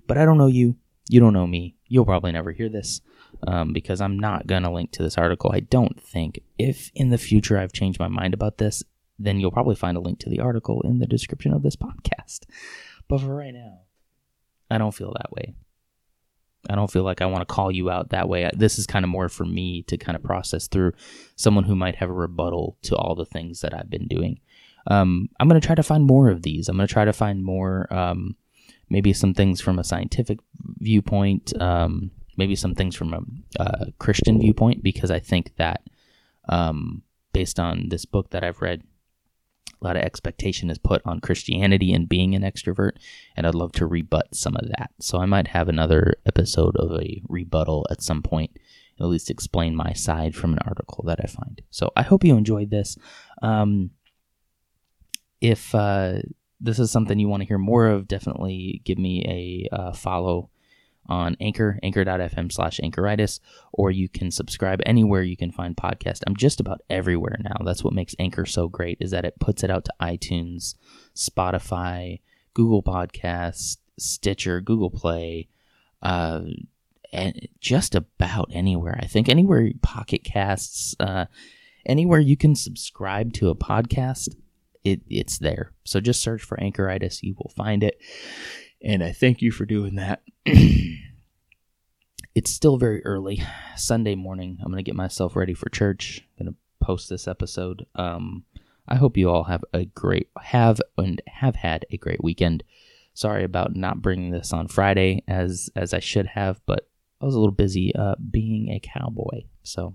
But 0.07 0.18
I 0.18 0.24
don't 0.24 0.38
know 0.38 0.47
you. 0.47 0.76
You 1.09 1.20
don't 1.20 1.32
know 1.32 1.47
me. 1.47 1.76
You'll 1.86 2.05
probably 2.05 2.32
never 2.32 2.53
hear 2.53 2.68
this 2.68 3.01
um, 3.47 3.72
because 3.72 4.01
I'm 4.01 4.18
not 4.18 4.47
going 4.47 4.64
to 4.64 4.70
link 4.70 4.92
to 4.92 5.03
this 5.03 5.18
article. 5.18 5.53
I 5.53 5.61
don't 5.61 6.01
think. 6.01 6.40
If 6.59 6.90
in 6.94 7.11
the 7.11 7.18
future 7.18 7.59
I've 7.59 7.72
changed 7.72 8.01
my 8.01 8.09
mind 8.09 8.34
about 8.34 8.59
this, 8.59 8.82
then 9.18 9.40
you'll 9.40 9.53
probably 9.53 9.76
find 9.76 9.97
a 9.97 10.01
link 10.01 10.18
to 10.20 10.30
the 10.30 10.40
article 10.40 10.82
in 10.82 10.99
the 10.99 11.07
description 11.07 11.53
of 11.53 11.62
this 11.62 11.76
podcast. 11.76 12.40
But 13.09 13.20
for 13.20 13.34
right 13.34 13.55
now, 13.55 13.80
I 14.70 14.78
don't 14.78 14.94
feel 14.94 15.12
that 15.12 15.32
way. 15.32 15.55
I 16.68 16.74
don't 16.74 16.90
feel 16.90 17.05
like 17.05 17.22
I 17.22 17.26
want 17.26 17.47
to 17.49 17.55
call 17.55 17.70
you 17.70 17.90
out 17.90 18.11
that 18.11 18.28
way. 18.28 18.51
This 18.55 18.78
is 18.78 18.86
kind 18.86 19.05
of 19.05 19.09
more 19.09 19.28
for 19.28 19.44
me 19.44 19.82
to 19.82 19.97
kind 19.97 20.16
of 20.16 20.22
process 20.22 20.66
through 20.66 20.92
someone 21.36 21.64
who 21.64 21.76
might 21.76 21.97
have 21.97 22.11
a 22.11 22.14
rebuttal 22.14 22.76
to 22.82 22.97
all 22.97 23.14
the 23.14 23.24
things 23.24 23.61
that 23.61 23.72
I've 23.72 23.88
been 23.88 24.09
doing 24.09 24.40
um, 24.87 25.28
I'm 25.39 25.49
going 25.49 25.61
to 25.61 25.66
try 25.66 25.74
to 25.74 25.82
find 25.82 26.05
more 26.05 26.28
of 26.28 26.43
these. 26.43 26.68
I'm 26.68 26.76
going 26.76 26.87
to 26.87 26.93
try 26.93 27.05
to 27.05 27.12
find 27.12 27.45
more, 27.45 27.93
um, 27.93 28.37
maybe 28.89 29.12
some 29.12 29.34
things 29.34 29.61
from 29.61 29.78
a 29.78 29.84
scientific 29.84 30.39
viewpoint, 30.78 31.53
um, 31.61 32.11
maybe 32.37 32.55
some 32.55 32.74
things 32.74 32.95
from 32.95 33.12
a, 33.12 33.62
a, 33.62 33.93
Christian 33.99 34.39
viewpoint, 34.41 34.82
because 34.82 35.11
I 35.11 35.18
think 35.18 35.57
that 35.57 35.82
um, 36.49 37.03
based 37.32 37.59
on 37.59 37.89
this 37.89 38.05
book 38.05 38.30
that 38.30 38.45
I've 38.45 38.61
read, 38.61 38.82
a 39.80 39.84
lot 39.84 39.97
of 39.97 40.03
expectation 40.03 40.70
is 40.70 40.78
put 40.78 41.03
on 41.05 41.20
Christianity 41.20 41.93
and 41.93 42.09
being 42.09 42.34
an 42.34 42.43
extrovert, 42.43 42.93
and 43.37 43.47
I'd 43.47 43.55
love 43.55 43.72
to 43.72 43.87
rebut 43.87 44.34
some 44.34 44.57
of 44.57 44.68
that. 44.68 44.91
So 45.01 45.18
I 45.18 45.26
might 45.26 45.49
have 45.49 45.68
another 45.68 46.14
episode 46.24 46.76
of 46.76 46.93
a 46.93 47.20
rebuttal 47.28 47.87
at 47.91 48.03
some 48.03 48.22
point, 48.22 48.57
at 48.99 49.07
least 49.07 49.28
explain 49.28 49.76
my 49.76 49.93
side 49.93 50.34
from 50.34 50.53
an 50.53 50.61
article 50.64 51.05
that 51.07 51.18
I 51.22 51.26
find. 51.26 51.61
So 51.70 51.93
I 51.95 52.03
hope 52.03 52.24
you 52.24 52.37
enjoyed 52.37 52.70
this. 52.70 52.97
Um, 53.43 53.91
if 55.41 55.74
uh, 55.74 56.18
this 56.61 56.78
is 56.78 56.91
something 56.91 57.18
you 57.18 57.28
want 57.28 57.43
to 57.43 57.47
hear 57.47 57.59
more 57.59 57.87
of, 57.87 58.09
definitely 58.09 58.80
give 58.84 58.99
me 58.99 59.68
a 59.70 59.74
uh, 59.74 59.93
follow 59.93 60.51
on 61.09 61.37
Anchor, 61.41 61.78
anchor.fm 61.82 62.51
slash 62.51 62.80
anchoritis, 62.82 63.41
or 63.72 63.91
you 63.91 64.09
can 64.09 64.30
subscribe 64.30 64.80
anywhere 64.84 65.22
you 65.22 65.37
can 65.37 65.53
find 65.53 65.76
podcast. 65.76 66.22
I'm 66.26 66.37
just 66.37 66.61
about 66.61 66.80
everywhere 66.91 67.39
now. 67.43 67.64
That's 67.64 67.84
what 67.84 67.95
makes 67.95 68.16
Anchor 68.18 68.45
so 68.45 68.68
great 68.68 68.99
is 69.01 69.12
that 69.12 69.24
it 69.24 69.39
puts 69.39 69.62
it 69.62 69.70
out 69.70 69.84
to 69.84 69.95
iTunes, 70.01 70.74
Spotify, 71.14 72.20
Google 72.55 72.82
Podcasts, 72.82 73.76
Stitcher, 73.99 74.61
Google 74.61 74.91
Play, 74.91 75.49
uh, 76.03 76.43
and 77.12 77.49
just 77.61 77.95
about 77.95 78.51
anywhere. 78.53 78.99
I 79.01 79.07
think 79.07 79.28
anywhere 79.28 79.70
Pocket 79.82 80.24
Casts, 80.24 80.97
uh, 80.99 81.26
anywhere 81.84 82.20
you 82.20 82.37
can 82.37 82.55
subscribe 82.55 83.32
to 83.34 83.49
a 83.49 83.55
podcast, 83.55 84.34
it, 84.87 85.03
it's 85.09 85.39
there. 85.39 85.72
So 85.84 86.01
just 86.01 86.22
search 86.22 86.43
for 86.43 86.57
Anchoritis, 86.57 87.22
you 87.22 87.34
will 87.39 87.53
find 87.57 87.82
it. 87.82 88.01
And 88.82 89.03
I 89.03 89.12
thank 89.12 89.43
you 89.43 89.51
for 89.51 89.64
doing 89.64 89.97
that. 89.97 90.22
it's 92.34 92.51
still 92.51 92.76
very 92.76 93.05
early, 93.05 93.43
Sunday 93.76 94.14
morning. 94.14 94.59
I'm 94.62 94.74
to 94.74 94.82
get 94.82 94.95
myself 94.95 95.37
ready 95.37 95.55
for 95.55 95.68
church. 95.68 96.26
I'm 96.39 96.47
to 96.47 96.55
post 96.80 97.09
this 97.09 97.26
episode. 97.26 97.87
Um, 97.95 98.45
I 98.89 98.97
hope 98.97 99.16
you 99.16 99.30
all 99.30 99.45
have 99.45 99.64
a 99.72 99.87
great 99.87 100.28
have 100.41 100.80
and 100.97 101.20
have 101.26 101.57
had 101.57 101.87
a 101.91 101.97
great 101.97 102.22
weekend. 102.22 102.62
Sorry 103.14 103.45
about 103.45 103.74
not 103.74 104.03
bringing 104.03 104.30
this 104.30 104.53
on 104.53 104.68
Friday 104.68 105.24
as 105.26 105.70
as 105.74 105.93
I 105.95 106.01
should 106.01 106.26
have, 106.26 106.61
but 106.66 106.89
I 107.20 107.24
was 107.24 107.34
a 107.34 107.39
little 107.39 107.55
busy 107.55 107.95
uh, 107.95 108.14
being 108.30 108.68
a 108.70 108.80
cowboy. 108.80 109.45
So 109.62 109.95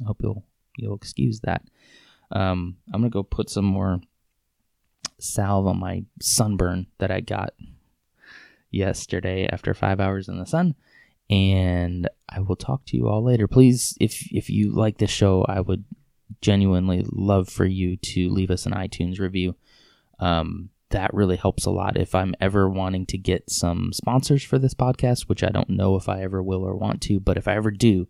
I 0.00 0.04
hope 0.04 0.20
you'll 0.22 0.44
you'll 0.78 0.96
excuse 0.96 1.40
that. 1.40 1.62
Um, 2.30 2.76
I'm 2.92 3.00
gonna 3.00 3.10
go 3.10 3.22
put 3.22 3.50
some 3.50 3.64
more 3.64 4.00
salve 5.18 5.66
on 5.66 5.78
my 5.78 6.04
sunburn 6.20 6.86
that 6.98 7.10
I 7.10 7.20
got 7.20 7.54
yesterday 8.70 9.48
after 9.50 9.74
five 9.74 10.00
hours 10.00 10.28
in 10.28 10.38
the 10.38 10.46
sun. 10.46 10.74
And 11.28 12.08
I 12.28 12.40
will 12.40 12.56
talk 12.56 12.84
to 12.86 12.96
you 12.96 13.08
all 13.08 13.22
later. 13.22 13.46
Please, 13.46 13.96
if 14.00 14.32
if 14.32 14.50
you 14.50 14.72
like 14.72 14.98
this 14.98 15.10
show, 15.10 15.44
I 15.48 15.60
would 15.60 15.84
genuinely 16.40 17.04
love 17.12 17.48
for 17.48 17.64
you 17.64 17.96
to 17.96 18.30
leave 18.30 18.50
us 18.50 18.66
an 18.66 18.72
iTunes 18.72 19.20
review. 19.20 19.54
Um, 20.18 20.70
that 20.90 21.14
really 21.14 21.36
helps 21.36 21.66
a 21.66 21.70
lot. 21.70 21.96
If 21.96 22.14
I'm 22.14 22.34
ever 22.40 22.68
wanting 22.68 23.06
to 23.06 23.18
get 23.18 23.48
some 23.48 23.92
sponsors 23.92 24.42
for 24.42 24.58
this 24.58 24.74
podcast, 24.74 25.28
which 25.28 25.44
I 25.44 25.48
don't 25.48 25.70
know 25.70 25.96
if 25.96 26.08
I 26.08 26.22
ever 26.22 26.42
will 26.42 26.64
or 26.64 26.74
want 26.74 27.00
to, 27.02 27.20
but 27.20 27.36
if 27.36 27.46
I 27.46 27.54
ever 27.54 27.70
do, 27.70 28.08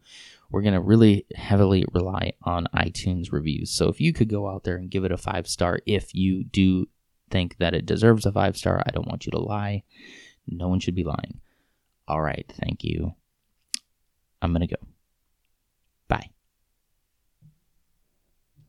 we're 0.51 0.63
going 0.63 0.75
to 0.75 0.81
really 0.81 1.27
heavily 1.35 1.85
rely 1.93 2.33
on 2.43 2.67
iTunes 2.75 3.33
reviews. 3.33 3.71
So 3.71 3.89
if 3.89 4.01
you 4.01 4.13
could 4.13 4.29
go 4.29 4.49
out 4.49 4.65
there 4.65 4.77
and 4.77 4.91
give 4.91 5.05
it 5.05 5.13
a 5.13 5.17
five 5.17 5.47
star, 5.47 5.81
if 5.87 6.15
you 6.15 6.45
do 6.45 6.89
think 7.31 7.59
that 7.59 7.75
it 7.75 7.87
deserves 7.87 8.27
a 8.27 8.33
five 8.33 8.57
star, 8.57 8.83
I 8.87 8.91
don't 8.91 9.09
want 9.09 9.27
you 9.27 9.31
to 9.33 9.39
lie. 9.39 9.85
No 10.47 10.69
one 10.69 10.81
should 10.81 10.97
be 10.97 11.05
lying. 11.05 11.41
All 12.09 12.21
right. 12.21 12.51
Thank 12.61 12.83
you. 12.83 13.15
I'm 14.43 14.53
going 14.53 14.67
to 14.67 14.75
go. 14.75 14.83
Bye. 16.09 16.31